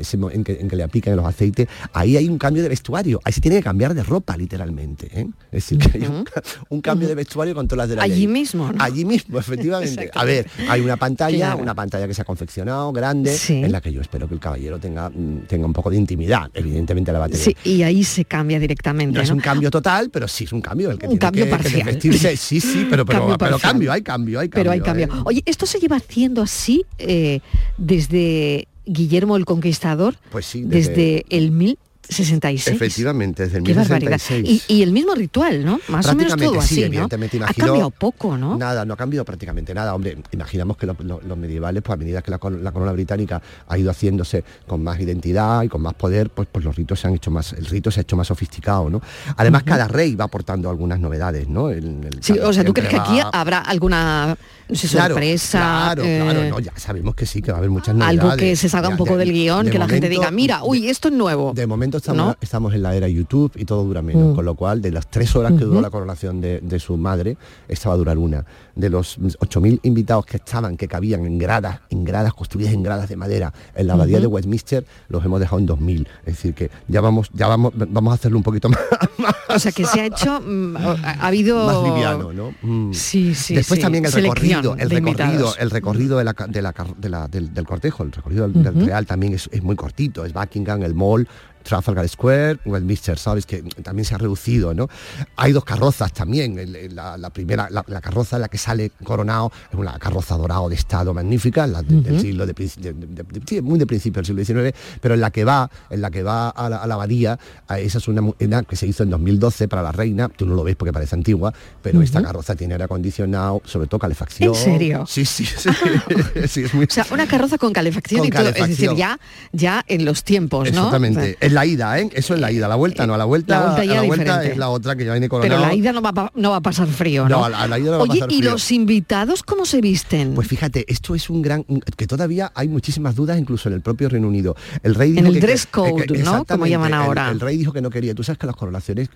ese 0.00 0.18
en 0.32 0.44
que, 0.44 0.58
en 0.60 0.68
que 0.68 0.76
le 0.76 0.82
aplican 0.82 1.16
los 1.16 1.26
aceites, 1.26 1.68
ahí 1.92 2.16
hay 2.16 2.28
un 2.28 2.38
cambio 2.38 2.62
de 2.62 2.68
vestuario, 2.68 3.20
ahí 3.24 3.32
se 3.32 3.40
tiene 3.40 3.56
que 3.58 3.62
cambiar 3.62 3.94
de 3.94 4.02
ropa 4.02 4.36
literalmente. 4.36 5.08
¿eh? 5.12 5.26
Es 5.52 5.68
decir, 5.68 5.78
que 5.78 5.98
hay 5.98 6.06
un, 6.06 6.24
ca- 6.24 6.42
un 6.68 6.80
cambio 6.80 7.08
de 7.08 7.14
vestuario 7.14 7.54
con 7.54 7.66
todas 7.68 7.84
las 7.84 7.88
de 7.90 7.96
la 7.96 8.02
Allí 8.02 8.14
ley. 8.14 8.26
mismo, 8.28 8.72
¿no? 8.72 8.82
Allí 8.82 9.04
mismo, 9.04 9.38
efectivamente. 9.38 10.10
A 10.14 10.24
ver, 10.24 10.46
hay 10.68 10.80
una 10.80 10.96
pantalla, 10.96 11.36
Claro. 11.50 11.62
una 11.62 11.74
pantalla 11.74 12.06
que 12.06 12.14
se 12.14 12.22
ha 12.22 12.24
confeccionado, 12.24 12.92
grande, 12.92 13.32
Sí. 13.36 13.54
en 13.64 13.72
la 13.72 13.80
que 13.80 13.92
yo 13.92 14.00
espero 14.00 14.28
que 14.28 14.34
el 14.34 14.40
caballero 14.40 14.78
tenga, 14.78 15.10
mm, 15.10 15.46
tenga 15.48 15.66
un 15.66 15.72
poco 15.72 15.90
de 15.90 15.96
intimidad, 15.96 16.50
evidentemente 16.54 17.12
la 17.12 17.18
va 17.18 17.24
a 17.26 17.28
tener. 17.28 17.42
Sí, 17.44 17.56
y 17.64 17.82
ahí 17.82 18.04
se 18.04 18.24
cambia 18.24 18.58
directamente. 18.58 19.16
No 19.18 19.22
es 19.22 19.30
un 19.30 19.40
cambio 19.40 19.70
total, 19.70 20.10
pero 20.10 20.26
sí 20.28 20.44
es 20.44 20.52
un 20.52 20.60
cambio. 20.60 20.90
El 20.90 20.98
que 20.98 21.06
Un 21.06 21.18
tiene 21.18 21.20
cambio 21.20 21.44
que- 21.44 21.50
parcial. 21.50 21.98
sí, 22.36 22.60
sí, 22.60 22.86
pero, 22.90 23.04
pero, 23.04 23.20
Cambio 23.20 23.38
pero 23.38 23.58
cambio, 23.58 23.92
hay 23.92 24.02
cambio, 24.02 24.40
hay 24.40 24.48
cambio. 24.48 24.60
Pero 24.60 24.70
hay 24.72 24.80
cambio. 24.80 25.06
¿eh? 25.06 25.22
Oye, 25.24 25.42
¿esto 25.46 25.66
se 25.66 25.78
lleva 25.78 25.96
haciendo 25.96 26.42
así 26.42 26.84
eh, 26.98 27.40
desde 27.78 28.68
Guillermo 28.92 29.36
el 29.36 29.44
Conquistador? 29.44 30.16
Pues 30.30 30.46
sí, 30.46 30.62
Desde, 30.66 31.24
el 31.30 31.50
1066. 31.52 32.66
Efectivamente, 32.74 33.44
desde 33.44 33.58
el 33.58 33.64
Qué 33.64 33.72
barbaridad. 33.74 34.10
1066. 34.18 34.64
Y, 34.68 34.74
y 34.78 34.82
el 34.82 34.90
mismo 34.92 35.14
ritual, 35.14 35.64
¿no? 35.64 35.78
Más 35.88 36.06
o 36.06 36.14
menos 36.16 36.34
todo 36.36 36.54
sí, 36.54 36.58
así, 36.58 36.80
¿no? 36.80 36.86
evidentemente. 36.86 37.36
Ha 37.36 37.38
Imagino- 37.40 37.66
cambiado 37.66 37.90
poco, 37.90 38.36
¿no? 38.36 38.56
Nada, 38.56 38.84
no 38.84 38.94
ha 38.94 38.96
cambiado 38.96 39.24
prácticamente 39.24 39.72
nada. 39.74 39.94
Hombre, 39.94 40.18
imaginamos 40.32 40.76
que 40.76 40.86
lo- 40.86 40.96
lo- 41.00 41.20
los 41.20 41.38
medievales, 41.38 41.82
pues 41.84 41.94
a 41.94 41.96
medida 41.98 42.20
que 42.22 42.32
la, 42.32 42.38
cor- 42.38 42.60
la 42.60 42.72
corona 42.72 42.90
británica 42.92 43.40
ha 43.68 43.78
ido 43.78 43.90
haciéndose 43.92 44.42
con 44.66 44.82
más 44.82 44.98
identidad 44.98 45.62
y 45.62 45.68
con 45.68 45.82
más 45.82 45.94
poder, 45.94 46.30
pues, 46.30 46.48
pues 46.50 46.64
los 46.64 46.74
ritos 46.74 46.98
se 46.98 47.06
han 47.06 47.14
hecho 47.14 47.30
más, 47.30 47.52
el 47.52 47.66
rito 47.66 47.92
se 47.92 48.00
ha 48.00 48.02
hecho 48.02 48.16
más 48.16 48.26
sofisticado, 48.26 48.90
¿no? 48.90 49.00
Además, 49.36 49.62
cada 49.62 49.86
rey 49.86 50.16
va 50.16 50.24
aportando 50.24 50.68
algunas 50.68 50.98
novedades, 50.98 51.48
¿no? 51.48 51.70
El- 51.70 51.84
el- 52.04 52.18
Sí, 52.22 52.32
o 52.40 52.52
sea, 52.52 52.64
¿tú 52.64 52.74
crees 52.74 52.88
que 52.90 52.96
aquí 52.96 53.20
habrá 53.32 53.58
alguna 53.58 54.36
no 54.70 54.76
sé, 54.76 54.88
Claro, 54.88 55.14
sorpresa? 55.14 55.58
Claro, 55.58 56.02
claro, 56.02 56.40
eh, 56.42 56.50
no, 56.50 56.58
ya 56.60 56.72
sabemos 56.76 57.14
que 57.14 57.26
sí, 57.26 57.42
que 57.42 57.50
va 57.52 57.56
a 57.56 57.60
haber 57.60 57.70
muchas 57.70 57.94
novedades. 57.94 58.20
algo 58.20 58.36
que 58.36 58.56
se 58.56 58.68
salga 58.68 58.88
un 58.88 58.96
poco 58.96 59.12
de- 59.16 59.24
del 59.24 59.32
guion, 59.32 59.66
de 59.66 59.70
que 59.72 59.78
la 59.78 59.88
gente 59.88 60.08
diga, 60.08 60.30
mira, 60.30 60.62
uy, 60.64 60.88
esto 60.88 61.08
es 61.08 61.14
nuevo. 61.14 61.52
De 61.54 61.66
momento 61.66 61.98
estamos, 61.98 62.26
¿No? 62.26 62.36
estamos 62.40 62.74
en 62.74 62.82
la 62.82 62.94
era 62.94 63.08
YouTube 63.08 63.52
y 63.56 63.64
todo 63.64 63.84
dura 63.84 64.02
menos, 64.02 64.32
Mm. 64.32 64.34
con 64.34 64.44
lo 64.44 64.54
cual 64.54 64.80
de 64.82 64.90
las 64.92 65.08
tres 65.10 65.34
horas 65.36 65.52
que 65.52 65.64
duró 65.64 65.80
la 65.80 65.90
coronación 65.90 66.40
de, 66.40 66.60
de 66.60 66.78
su 66.80 66.96
madre, 66.96 67.36
esta 67.68 67.88
va 67.88 67.94
a 67.94 67.98
durar 67.98 68.18
una. 68.18 68.44
De 68.74 68.88
los 68.88 69.18
8.000 69.18 69.80
invitados 69.82 70.24
que 70.24 70.36
estaban, 70.38 70.76
que 70.76 70.88
cabían 70.88 71.26
en 71.26 71.38
gradas, 71.38 71.80
en 71.90 72.04
gradas 72.04 72.32
construidas 72.32 72.72
en 72.72 72.82
gradas 72.82 73.08
de 73.08 73.16
madera, 73.16 73.52
en 73.74 73.86
la 73.86 73.92
abadía 73.94 74.20
de 74.20 74.26
Westminster, 74.26 74.86
los 75.08 75.24
hemos 75.24 75.38
dejado 75.40 75.58
en 75.58 75.66
2.000. 75.66 76.06
Es 76.24 76.36
decir, 76.36 76.54
que 76.54 76.70
ya 76.88 77.00
vamos, 77.00 77.28
ya 77.34 77.46
vamos, 77.48 77.72
vamos 77.76 78.12
a 78.12 78.14
hacerlo 78.14 78.38
un 78.38 78.42
poquito 78.44 78.68
más, 79.18 79.34
O 79.48 79.58
sea, 79.58 79.72
que 79.72 79.84
se 79.84 80.00
ha 80.00 80.06
hecho, 80.06 80.40
mm, 80.40 80.76
ha 80.76 80.92
ha 81.20 81.26
habido... 81.26 81.66
más 81.66 81.92
liviano, 81.94 82.32
¿no? 82.32 82.54
Mm. 82.62 82.92
Sí, 82.94 83.34
sí, 83.34 83.54
Después 83.54 83.78
sí. 83.78 83.82
también 83.82 84.04
el 84.06 84.10
Selección 84.12 84.34
recorrido, 84.36 84.59
el 84.78 84.88
recorrido, 84.90 85.54
el 85.58 85.70
recorrido 85.70 86.18
de 86.18 86.24
la, 86.24 86.32
de 86.48 86.62
la 86.62 86.74
de 86.98 87.08
la- 87.08 87.28
del, 87.28 87.52
del 87.54 87.64
cortejo, 87.66 88.02
el 88.02 88.12
recorrido 88.12 88.48
del. 88.48 88.64
Real 88.86 89.06
también 89.06 89.34
es, 89.34 89.48
es 89.52 89.62
muy 89.62 89.76
cortito, 89.76 90.24
es 90.24 90.32
Buckingham, 90.32 90.82
el 90.82 90.94
Mall, 90.94 91.26
Trafalgar 91.62 92.08
Square, 92.08 92.58
Westminster, 92.64 93.18
sabes 93.18 93.46
que 93.46 93.62
también 93.82 94.04
se 94.04 94.14
ha 94.14 94.18
reducido, 94.18 94.72
¿no? 94.74 94.88
Hay 95.36 95.52
dos 95.52 95.64
carrozas 95.64 96.12
también, 96.12 96.56
la, 96.94 97.16
la 97.18 97.30
primera, 97.30 97.68
la, 97.70 97.84
la 97.86 98.00
carroza 98.00 98.36
en 98.36 98.42
la 98.42 98.48
que 98.48 98.58
sale 98.58 98.90
coronado, 99.04 99.52
es 99.72 99.78
una 99.78 99.98
carroza 99.98 100.36
dorado 100.36 100.68
de 100.68 100.74
estado 100.74 101.12
magnífica, 101.14 101.66
la 101.66 101.82
de- 101.82 102.00
del 102.00 102.20
siglo 102.20 102.46
de, 102.46 102.52
de- 102.54 103.62
muy 103.62 103.78
de 103.78 103.86
principio 103.86 104.22
del 104.22 104.26
siglo 104.44 104.44
XIX, 104.70 104.76
pero 105.00 105.14
en 105.14 105.20
la 105.20 105.30
que 105.30 105.44
va, 105.44 105.70
en 105.90 106.00
la 106.00 106.10
que 106.10 106.22
va 106.22 106.48
a 106.50 106.68
la, 106.68 106.76
a 106.78 106.86
la 106.86 106.94
abadía, 106.94 107.38
a- 107.68 107.78
esa 107.78 107.98
es 107.98 108.08
una, 108.08 108.22
que 108.64 108.76
se 108.76 108.86
hizo 108.86 109.02
en 109.02 109.10
2012 109.10 109.68
para 109.68 109.82
la 109.82 109.92
reina, 109.92 110.28
tú 110.28 110.46
no 110.46 110.54
lo 110.54 110.64
ves 110.64 110.76
porque 110.76 110.92
parece 110.92 111.14
antigua, 111.14 111.52
pero 111.82 112.00
esta 112.02 112.22
carroza 112.22 112.54
tiene 112.56 112.74
aire 112.74 112.84
acondicionado, 112.84 113.62
sobre 113.64 113.86
todo 113.86 113.98
calefacción. 114.00 114.54
¿En 114.54 114.60
serio? 114.64 115.04
Sí, 115.06 115.24
sí, 115.24 115.44
sí. 115.44 115.68
Sí, 116.48 116.62
es 116.64 116.74
muy- 116.74 116.84
O 116.86 116.90
sea, 116.90 117.06
una 117.12 117.26
carroza 117.26 117.58
con 117.58 117.72
calefacción 117.72 118.20
Con 118.20 118.28
y 118.28 118.30
todo, 118.30 118.48
es 118.48 118.68
decir, 118.68 118.90
ya, 118.96 119.20
ya 119.52 119.84
en 119.86 120.04
los 120.04 120.24
tiempos, 120.24 120.64
¿no? 120.72 120.78
Exactamente. 120.86 121.36
Es 121.50 121.54
la 121.54 121.66
ida, 121.66 121.98
¿eh? 121.98 122.08
Eso 122.14 122.34
es 122.34 122.40
la 122.40 122.50
ida. 122.52 122.68
La 122.68 122.76
vuelta 122.76 123.06
no. 123.06 123.14
A 123.14 123.18
la 123.18 123.24
vuelta, 123.24 123.58
La 123.58 123.66
vuelta 123.66 123.84
ya 123.84 123.92
a 123.92 123.94
la 123.96 124.02
vuelta 124.06 124.24
diferente. 124.24 124.52
es 124.52 124.58
la 124.58 124.68
otra 124.68 124.96
que 124.96 125.04
ya 125.04 125.12
viene 125.12 125.28
coronado. 125.28 125.56
Pero 125.60 125.68
la 125.68 125.74
ida 125.74 125.92
no 125.92 126.00
va, 126.02 126.10
a 126.16 126.32
no 126.34 126.50
va 126.50 126.56
a 126.56 126.60
pasar 126.60 126.86
frío, 126.88 127.24
¿no? 127.28 127.38
No, 127.40 127.44
a 127.44 127.48
la- 127.48 127.62
a 127.62 127.68
la 127.68 127.78
ida 127.78 127.86
no 127.90 127.98
va 127.98 127.98
a 127.98 128.02
Oye, 128.02 128.20
pasar 128.20 128.32
¿y 128.32 128.38
frío. 128.38 128.50
los 128.52 128.70
invitados 128.72 129.42
cómo 129.42 129.64
se 129.66 129.80
visten? 129.80 130.34
Pues 130.34 130.48
fíjate, 130.48 130.84
esto 130.88 131.14
es 131.14 131.28
un 131.30 131.42
gran... 131.42 131.64
que 131.96 132.06
todavía 132.06 132.50
hay 132.54 132.68
muchísimas 132.68 133.14
dudas 133.14 133.38
incluso 133.38 133.68
en 133.68 133.74
el 133.74 133.80
propio 133.80 134.08
Reino 134.08 134.28
Unido. 134.28 134.54
El 134.82 134.94
rey 134.94 135.16
En 135.18 135.26
el 135.26 135.34
que- 135.34 135.40
dress 135.40 135.66
code, 135.66 136.06
que- 136.06 136.18
¿no? 136.18 136.44
Como 136.44 136.66
llaman 136.66 136.94
ahora. 136.94 137.30
El, 137.30 137.40
rey 137.40 137.56
dijo 137.56 137.72
que 137.72 137.80
no 137.82 137.90
quería. 137.90 138.14
Tú 138.14 138.22
sabes 138.22 138.38
que 138.38 138.46
las 138.46 138.56
coronaciones... 138.56 139.08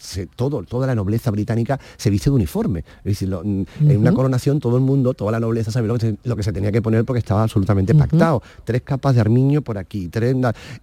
se- 0.00 0.26
todo, 0.26 0.62
toda 0.62 0.86
la 0.86 0.94
nobleza 0.94 1.30
británica 1.30 1.78
se 1.96 2.10
viste 2.10 2.30
de 2.30 2.36
uniforme. 2.36 2.80
Es 2.98 3.04
decir, 3.04 3.28
lo- 3.28 3.42
en 3.42 3.66
una 3.80 4.12
coronación 4.12 4.60
todo 4.60 4.76
el 4.76 4.82
mundo, 4.82 5.14
toda 5.14 5.32
la 5.32 5.40
nobleza 5.40 5.70
sabía 5.70 5.88
lo 5.88 5.94
que, 5.94 6.00
se, 6.00 6.16
lo 6.24 6.36
que 6.36 6.42
se 6.42 6.52
tenía 6.52 6.72
que 6.72 6.80
poner 6.82 7.04
porque 7.04 7.18
estaba 7.18 7.42
absolutamente 7.42 7.94
pactado. 7.94 8.42
Tres 8.64 8.82
capas 8.82 9.14
de 9.14 9.20
armiño 9.20 9.62
por 9.62 9.78
aquí, 9.78 10.08
tres... 10.08 10.34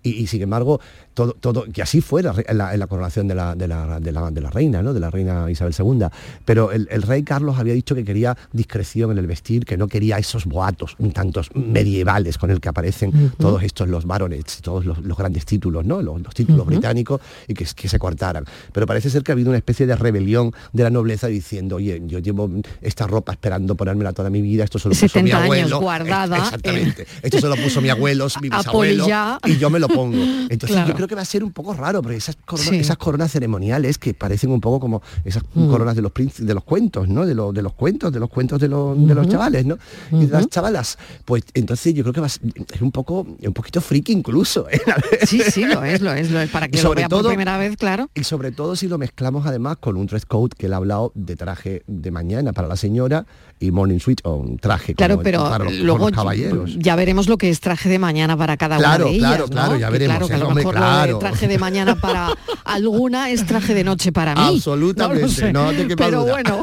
y 0.04 0.28
sin 0.28 0.42
embargo, 0.42 0.80
todo, 1.14 1.34
todo, 1.34 1.66
que 1.72 1.82
así 1.82 2.02
fue 2.02 2.24
la 2.24 2.34
la, 2.54 2.88
coronación 2.88 3.28
de 3.28 3.36
la, 3.36 3.56
de, 3.56 3.68
la, 3.68 4.00
de, 4.00 4.12
la, 4.12 4.32
de 4.32 4.42
la 4.42 4.50
reina, 4.50 4.82
¿no? 4.82 4.94
de 4.94 5.00
la 5.00 5.10
reina 5.10 5.50
Isabel 5.50 5.74
II. 5.78 6.08
Pero 6.46 6.72
el, 6.72 6.88
el 6.92 7.02
rey 7.04 7.24
Carlos 7.24 7.58
había 7.60 7.74
dicho 7.74 7.96
que 7.96 8.04
quería 8.04 8.36
discreción 8.52 9.12
en 9.12 9.18
el 9.18 9.28
vestir, 9.28 9.66
que 9.66 9.78
no 9.78 9.88
quería 9.88 10.18
esos 10.18 10.46
boatos 10.46 10.96
un 10.98 11.12
tantos 11.12 11.50
medievales 11.56 12.38
con 12.38 12.52
el 12.52 12.60
que 12.60 12.70
aparecen 12.70 13.32
todos 13.38 13.64
estos 13.64 13.88
los 13.88 14.06
baronets, 14.06 14.62
todos 14.62 14.86
los, 14.86 15.00
los 15.00 15.18
grandes 15.18 15.46
títulos, 15.46 15.86
¿no? 15.86 16.02
los, 16.02 16.22
los 16.22 16.34
títulos 16.34 16.66
británicos 16.66 17.22
y 17.48 17.54
que, 17.54 17.66
que 17.66 17.88
se 17.88 18.00
cortaran. 18.00 18.46
Pero 18.72 18.86
parece 18.88 19.10
ser 19.10 19.24
que 19.24 19.32
ha 19.32 19.34
habido 19.34 19.50
una 19.50 19.58
especie 19.58 19.86
de 19.86 19.96
rebelión 19.96 20.52
de 20.72 20.84
la 20.84 20.90
nobleza 20.90 21.28
diciendo, 21.28 21.76
oye, 21.78 22.02
yo 22.06 22.20
llevo 22.20 22.50
esta 22.82 23.08
ropa 23.08 23.34
esperando 23.34 23.76
ponérmela 23.76 24.14
toda 24.14 24.30
mi 24.30 24.42
vida, 24.42 24.64
esto 24.64 24.80
se 24.80 24.90
lo 24.90 24.94
puso 24.94 25.08
70 25.08 25.24
mi 25.24 25.32
años 25.32 25.44
abuelo. 25.44 25.80
guardada, 25.80 26.38
Exactamente. 26.38 27.08
Esto 27.22 27.40
se 27.40 27.48
lo 27.48 27.56
puso 27.56 27.82
mi 27.82 27.90
abuelo, 27.90 28.28
mi 28.42 28.50
bisabuelo, 28.58 29.08
y 29.46 29.58
yo 29.58 29.70
me 29.70 29.80
lo 29.80 29.88
pongo. 29.88 30.18
Entonces 30.50 30.73
Claro. 30.74 30.88
yo 30.90 30.96
creo 30.96 31.08
que 31.08 31.16
va 31.16 31.22
a 31.22 31.26
ser 31.26 31.44
un 31.44 31.52
poco 31.52 31.74
raro, 31.74 32.02
porque 32.02 32.18
esas, 32.18 32.36
corona- 32.46 32.70
Sí. 32.70 32.76
esas 32.78 32.98
coronas 32.98 33.32
ceremoniales 33.32 33.98
que 33.98 34.14
parecen 34.14 34.52
un 34.52 34.62
poco 34.62 34.80
como 34.80 35.02
esas 35.26 35.44
Mm. 35.54 35.70
coronas 35.70 35.96
de 35.96 36.02
los 36.02 36.12
de 36.38 36.54
los 36.54 36.64
cuentos, 36.64 37.08
¿no? 37.08 37.26
De, 37.26 37.34
los 37.36 37.54
de 37.54 37.62
los 37.62 37.74
cuentos, 37.74 38.12
de 38.12 38.20
los 38.20 38.30
cuentos 38.30 38.60
de, 38.60 38.68
los 38.68 38.98
de 38.98 39.14
los 39.16 39.24
Ujú. 39.26 39.32
chavales, 39.32 39.66
¿no? 39.66 39.78
Y 40.12 40.26
de 40.26 40.32
las 40.32 40.48
chavalas. 40.50 40.98
Pues 41.26 41.44
entonces 41.54 41.94
yo 41.94 42.04
creo 42.04 42.14
que 42.14 42.22
va 42.22 42.28
a 42.28 42.30
ser- 42.30 42.42
es 42.74 42.82
un 42.82 42.92
poco, 42.92 43.22
un 43.42 43.54
poquito 43.54 43.82
friki 43.82 44.12
incluso. 44.14 44.68
¿eh? 44.70 44.82
Sí, 45.28 45.42
sí, 45.52 45.66
lo 45.66 45.84
es, 45.84 46.02
lo 46.02 46.12
es, 46.14 46.30
lo 46.32 46.40
es. 46.40 46.50
Para 46.50 46.68
que 46.68 46.78
Y 46.78 46.82
lo 46.82 46.90
sobre 46.90 47.02
vea 47.02 47.10
por 47.10 47.20
todo- 47.20 47.30
primera 47.30 47.58
vez, 47.58 47.78
claro. 47.78 48.10
Y 48.14 48.24
sobre 48.24 48.52
todo 48.52 48.76
si 48.76 48.88
lo 48.88 48.98
mezclamos 48.98 49.46
además 49.46 49.78
con 49.80 49.98
un 49.98 50.06
dress 50.08 50.26
code 50.26 50.50
que 50.58 50.66
él 50.68 50.74
ha 50.74 50.78
hablado 50.78 51.12
de 51.16 51.36
traje 51.36 51.84
de 51.88 52.12
mañana 52.12 52.54
para 52.54 52.68
la 52.68 52.76
señora 52.76 53.26
y 53.60 53.72
morning 53.72 54.00
suite 54.00 54.22
o 54.26 54.36
un 54.36 54.58
traje 54.58 54.94
Claro, 54.96 55.16
como 55.16 55.24
pero 55.24 55.44
para 55.44 55.64
los, 55.66 55.74
luego 55.76 56.10
los 56.10 56.18
caballeros. 56.18 56.76
ya 56.78 56.96
veremos 56.96 57.28
lo 57.30 57.38
que 57.38 57.50
es 57.50 57.60
traje 57.62 57.88
de 57.90 58.00
mañana 58.00 58.36
para 58.36 58.58
cada 58.58 58.78
Claro, 58.78 59.06
una 59.06 59.12
de 59.12 59.18
ellas, 59.18 59.30
claro, 59.30 59.44
¿no? 59.46 59.50
claro, 59.52 59.78
ya 59.78 59.90
veremos, 59.90 60.14
Claro, 60.18 60.28
que 60.28 60.34
a 60.34 60.38
lo 60.38 60.46
eso, 60.46 60.54
mejor 60.66 60.76
lo 60.76 60.82
de 60.82 60.86
claro. 60.88 61.20
traje 61.20 61.48
de 61.48 61.58
mañana 61.58 61.96
para 61.96 62.30
alguna 62.66 63.30
es 63.30 63.46
traje 63.46 63.74
de 63.74 63.84
noche 63.84 64.12
para 64.12 64.36
mí. 64.36 64.42
Absolutamente, 64.56 65.22
No 65.22 65.28
lo 65.28 65.34
sé. 65.34 65.54
no 65.54 65.72
te 65.72 65.88
quepa 65.88 66.06
Pero 66.06 66.22
duda. 66.22 66.32
bueno, 66.34 66.62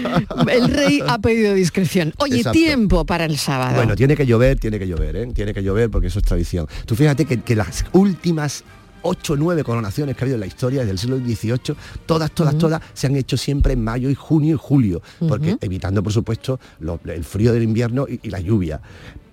el 0.50 0.68
rey 0.68 1.00
ha 1.06 1.18
pedido 1.18 1.54
discreción. 1.54 2.12
Oye, 2.18 2.38
Exacto. 2.38 2.52
tiempo 2.58 3.04
para 3.04 3.24
el 3.24 3.36
sábado. 3.38 3.74
Bueno, 3.76 3.94
tiene 3.96 4.16
que 4.16 4.26
llover, 4.26 4.58
tiene 4.58 4.78
que 4.78 4.86
llover, 4.86 5.16
¿eh? 5.16 5.26
Tiene 5.34 5.52
que 5.54 5.62
llover 5.62 5.90
porque 5.90 6.08
eso 6.08 6.18
es 6.18 6.24
tradición. 6.24 6.66
Tú 6.86 6.94
fíjate 6.96 7.24
que, 7.24 7.40
que 7.40 7.56
las 7.56 7.84
últimas 7.92 8.64
ocho 9.02 9.32
o 9.32 9.36
nueve 9.36 9.64
coronaciones 9.64 10.14
que 10.14 10.22
ha 10.22 10.24
habido 10.26 10.34
en 10.34 10.40
la 10.40 10.46
historia 10.46 10.80
desde 10.80 10.92
el 10.92 10.98
siglo 10.98 11.16
XVIII, 11.16 11.74
todas, 12.04 12.30
todas, 12.32 12.58
todas 12.58 12.82
se 12.92 13.06
han 13.06 13.16
hecho 13.16 13.38
siempre 13.38 13.72
en 13.72 13.82
mayo 13.82 14.10
y 14.10 14.14
junio 14.14 14.56
y 14.56 14.58
julio, 14.60 15.00
porque 15.26 15.56
evitando, 15.62 16.02
por 16.02 16.12
supuesto, 16.12 16.60
lo- 16.80 17.00
el 17.06 17.24
frío 17.24 17.54
del 17.54 17.62
invierno 17.62 18.06
y, 18.06 18.20
y 18.22 18.28
la 18.28 18.40
lluvia. 18.40 18.78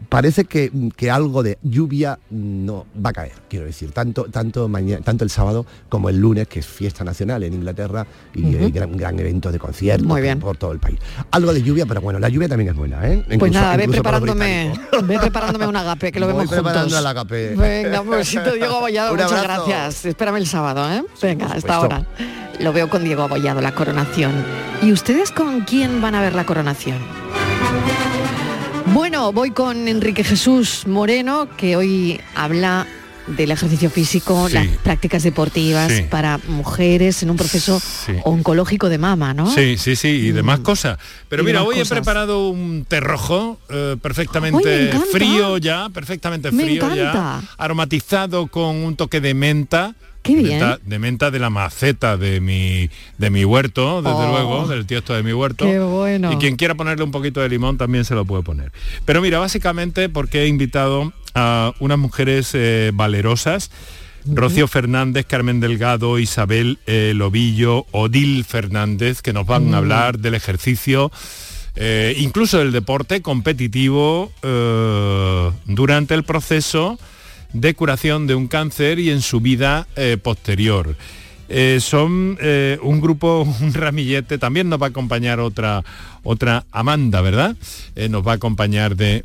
Parece 0.10 0.46
que, 0.46 0.72
que 0.96 1.12
algo 1.12 1.44
de 1.44 1.58
lluvia 1.64 2.18
no 2.30 2.86
va 3.06 3.10
a 3.10 3.14
caer, 3.14 3.34
quiero 3.50 3.66
decir, 3.66 3.92
tanto, 3.92 4.24
tanto, 4.26 4.70
mañana, 4.70 5.02
tanto 5.04 5.26
el 5.26 5.30
sábado 5.30 5.66
como 5.90 6.08
el 6.10 6.18
lunes, 6.18 6.48
que 6.48 6.60
es 6.60 6.66
fiesta 6.66 7.04
nacional 7.04 7.44
en 7.44 7.54
Inglaterra 7.54 8.08
y 8.34 8.56
hay 8.56 8.72
gran, 8.72 8.96
gran 8.96 9.20
evento 9.20 9.52
de 9.52 9.60
conciertos 9.60 10.08
Muy 10.08 10.22
bien. 10.22 10.40
por 10.40 10.56
todo 10.56 10.72
el 10.72 10.80
país. 10.80 10.98
Algo 11.32 11.54
de 11.54 11.62
lluvia, 11.62 11.86
pero 11.86 12.00
bueno, 12.00 12.20
la 12.20 12.30
lluvia 12.30 12.48
también 12.48 12.70
es 12.70 12.76
buena, 12.78 13.06
¿eh? 13.06 13.22
Pues 13.26 13.36
Incluso- 13.36 13.54
nada, 13.60 13.76
ve 13.76 13.88
preparándome, 13.90 14.74
ve 15.04 15.20
preparándome 15.20 15.68
un 15.68 15.76
agape, 15.76 16.12
que 16.14 16.20
lo 16.22 16.28
Voy 16.28 16.36
vemos 16.36 16.50
preparando 16.52 16.84
juntos. 16.96 17.06
agape. 17.06 17.56
Venga, 17.56 18.04
pues 18.04 18.32
te 18.32 18.52
Diego 18.56 18.76
Abollado, 18.78 19.12
Un 19.14 19.18
muchas 19.18 19.32
abrazo. 19.34 19.66
gracias. 19.68 20.06
Espérame 20.06 20.38
el 20.38 20.48
sábado, 20.48 20.90
¿eh? 20.90 21.04
Venga, 21.22 21.48
hasta 21.48 21.76
ahora. 21.76 22.06
Lo 22.60 22.72
veo 22.72 22.90
con 22.90 23.04
Diego 23.04 23.24
Abollado, 23.24 23.60
la 23.62 23.76
coronación. 23.76 24.32
¿Y 24.82 24.92
ustedes 24.94 25.32
con 25.32 25.62
quién 25.66 26.02
van 26.02 26.16
a 26.16 26.22
ver 26.22 26.34
la 26.34 26.46
coronación? 26.46 26.98
Bueno, 28.94 29.32
voy 29.32 29.52
con 29.52 29.88
Enrique 29.88 30.24
Jesús 30.24 30.88
Moreno, 30.88 31.50
que 31.58 31.76
hoy 31.76 32.20
habla 32.36 32.88
del 33.28 33.52
ejercicio 33.52 33.90
físico, 33.90 34.48
Sí. 34.48 34.54
las 34.54 34.68
prácticas 34.78 35.22
deportivas 35.24 35.92
Sí. 35.92 36.04
para 36.10 36.40
mujeres 36.48 37.22
en 37.24 37.30
un 37.30 37.36
proceso 37.36 37.82
oncológico 38.24 38.88
de 38.88 38.98
mama, 38.98 39.34
¿no? 39.34 39.52
Sí, 39.52 39.78
sí, 39.78 39.96
sí, 39.98 40.08
y 40.08 40.32
demás 40.32 40.60
cosas. 40.60 40.98
Pero 41.28 41.44
Y 41.44 41.46
mira, 41.48 41.64
hoy 41.64 41.80
he 41.80 41.86
preparado 41.86 42.48
un 42.50 42.86
té 42.88 43.02
rojo 43.02 43.60
eh, 43.70 43.74
¡Ay, 43.90 43.96
me 43.96 44.00
perfectamente 44.02 44.92
frío 45.12 45.58
ya, 45.58 45.90
perfectamente 45.90 46.52
Me 46.52 46.64
frío 46.64 46.96
ya, 46.96 47.42
aromatizado 47.58 48.48
con 48.48 48.78
un 48.78 48.96
toque 48.96 49.20
de 49.20 49.34
menta. 49.34 49.94
Qué 50.28 50.36
de 50.36 50.44
bien. 50.44 50.60
Menta, 50.60 50.80
de 50.84 51.00
menta 51.00 51.32
de 51.32 51.40
la 51.40 51.50
maceta 51.50 52.18
de 52.18 52.40
mi 52.40 52.90
de 53.18 53.30
mi 53.30 53.44
huerto, 53.46 54.02
desde 54.02 54.18
Oh. 54.18 54.32
luego, 54.32 54.68
del 54.68 54.86
tiesto 54.86 55.14
de 55.14 55.24
mi 55.24 55.34
huerto. 55.34 55.66
Qué 55.66 55.80
bueno. 55.80 56.32
Y 56.32 56.38
quien 56.38 56.56
quiera 56.56 56.76
ponerle 56.76 57.04
un 57.04 57.12
poquito 57.12 57.40
de 57.42 57.50
limón 57.50 57.78
también 57.78 58.06
se 58.06 58.14
lo 58.16 58.26
puede 58.26 58.44
poner. 58.44 58.72
Pero 59.06 59.22
mira, 59.22 59.40
básicamente 59.40 60.10
porque 60.10 60.44
he 60.44 60.48
invitado 60.48 61.12
a 61.34 61.74
unas 61.80 61.98
mujeres 61.98 62.52
eh, 62.54 62.92
valerosas, 62.94 63.72
Rocío 64.30 64.68
Fernández, 64.68 65.26
Carmen 65.26 65.60
Delgado, 65.62 66.20
Isabel 66.20 66.80
eh, 66.86 67.14
Lobillo, 67.16 67.86
Odil 67.92 68.44
Fernández, 68.44 69.22
que 69.22 69.32
nos 69.32 69.46
van 69.46 69.74
a 69.74 69.78
hablar 69.78 70.20
del 70.20 70.34
ejercicio, 70.36 71.12
eh, 71.76 72.16
incluso 72.18 72.58
del 72.58 72.72
deporte 72.74 73.22
competitivo 73.22 74.32
eh, 74.42 75.52
durante 75.66 76.14
el 76.14 76.24
proceso 76.24 77.00
de 77.54 77.74
curación 77.74 78.28
de 78.28 78.36
un 78.36 78.48
cáncer 78.48 79.00
y 79.00 79.10
en 79.10 79.22
su 79.22 79.40
vida 79.42 79.88
eh, 79.96 80.18
posterior. 80.22 80.96
Eh, 81.50 81.80
son 81.82 82.38
eh, 82.42 82.78
un 82.82 83.00
grupo, 83.00 83.48
un 83.62 83.74
ramillete, 83.74 84.38
también 84.38 84.70
nos 84.70 84.82
va 84.82 84.88
a 84.88 84.90
acompañar 84.90 85.40
otra, 85.40 85.84
otra 86.24 86.66
Amanda, 86.72 87.22
¿verdad? 87.22 87.56
Nos 88.10 88.26
va 88.26 88.34
a 88.34 88.36
acompañar 88.36 88.96
de 88.96 89.24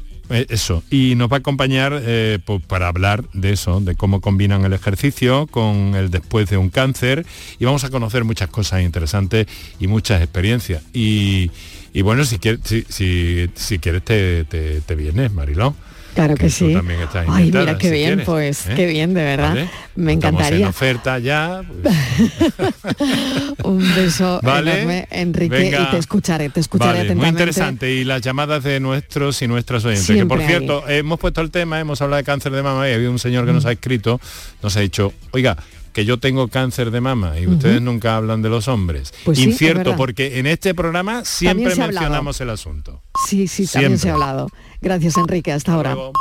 eso, 0.48 0.82
y 0.90 1.14
nos 1.16 1.30
va 1.30 1.36
a 1.36 1.40
acompañar 1.40 2.00
pues, 2.46 2.62
para 2.66 2.88
hablar 2.88 3.24
de 3.34 3.52
eso, 3.52 3.80
de 3.80 3.96
cómo 3.96 4.22
combinan 4.22 4.64
el 4.64 4.72
ejercicio 4.72 5.46
con 5.46 5.94
el 5.94 6.10
después 6.10 6.48
de 6.48 6.56
un 6.56 6.70
cáncer, 6.70 7.26
y 7.58 7.64
vamos 7.66 7.84
a 7.84 7.90
conocer 7.90 8.24
muchas 8.24 8.48
cosas 8.48 8.82
interesantes 8.82 9.46
y 9.78 9.88
muchas 9.88 10.22
experiencias. 10.22 10.82
Y, 10.94 11.50
y 11.94 12.02
bueno, 12.02 12.24
si 12.24 12.38
quieres, 12.38 12.60
si, 12.64 13.50
si, 13.54 13.78
quieres 13.78 14.02
te, 14.02 14.44
te, 14.44 14.94
vienes, 14.94 15.32
Mariló. 15.32 15.74
Claro 16.14 16.34
que, 16.34 16.50
sí. 16.50 16.74
también 16.74 17.00
estás 17.00 17.26
Ay, 17.28 17.46
mira 17.50 17.78
qué 17.78 17.88
si 17.88 17.92
bien, 17.94 18.06
quieres, 18.10 18.26
pues, 18.26 18.66
¿eh? 18.68 18.72
qué 18.76 18.86
bien, 18.86 19.14
de 19.14 19.22
verdad. 19.24 19.48
¿Vale? 19.50 19.70
Me 19.94 20.12
Estamos 20.12 20.40
en 20.40 20.44
encantaría. 20.44 20.68
oferta 20.68 21.18
ya. 21.18 21.62
pues, 21.82 21.94
Un 23.64 23.94
beso 23.94 24.40
Vale. 24.42 24.72
enorme, 24.74 25.08
Enrique, 25.10 25.54
Venga. 25.56 25.82
y 25.82 25.90
te 25.92 25.98
escucharé, 25.98 26.48
te 26.50 26.60
escucharé 26.60 26.98
Vale, 26.98 27.14
muy 27.14 27.28
interesante. 27.28 27.90
Y 27.92 28.04
las 28.04 28.20
llamadas 28.22 28.62
de 28.62 28.80
nuestros 28.80 29.40
y 29.42 29.48
nuestras 29.48 29.84
oyentes. 29.84 30.06
que 30.14 30.26
por 30.26 30.40
cierto, 30.42 30.88
hemos 30.88 31.18
puesto 31.18 31.40
el 31.40 31.50
tema, 31.50 31.80
hemos 31.80 32.00
hablado 32.02 32.18
de 32.18 32.24
cáncer 32.24 32.52
de 32.52 32.62
mama 32.62 32.88
y 32.88 32.92
ha 32.92 32.94
habido 32.96 33.10
un 33.10 33.18
señor 33.18 33.46
que 33.46 33.52
nos 33.52 33.64
ha 33.64 33.72
escrito, 33.72 34.20
nos 34.62 34.76
ha 34.76 34.80
dicho, 34.80 35.12
oiga, 35.32 35.56
que 35.92 36.04
yo 36.04 36.18
tengo 36.18 36.48
cáncer 36.48 36.90
de 36.90 37.00
mama 37.00 37.38
y 37.38 37.46
ustedes 37.46 37.80
nunca 37.82 38.16
hablan 38.16 38.42
de 38.42 38.48
los 38.48 38.68
hombres. 38.68 39.12
Pues 39.24 39.38
Incierto, 39.38 39.96
porque 39.96 40.38
en 40.38 40.46
este 40.46 40.74
programa 40.74 41.24
siempre 41.24 41.72
hablado. 41.72 41.92
mencionamos 41.92 42.40
el 42.40 42.50
asunto. 42.50 43.02
Sí, 43.28 43.48
sí, 43.48 43.66
también 43.66 43.98
se 43.98 44.10
ha 44.10 44.14
hablado. 44.14 44.48
Gracias, 44.80 45.16
Enrique, 45.16 45.52
hasta 45.52 45.74
ahora. 45.74 45.94
luego. 45.94 46.12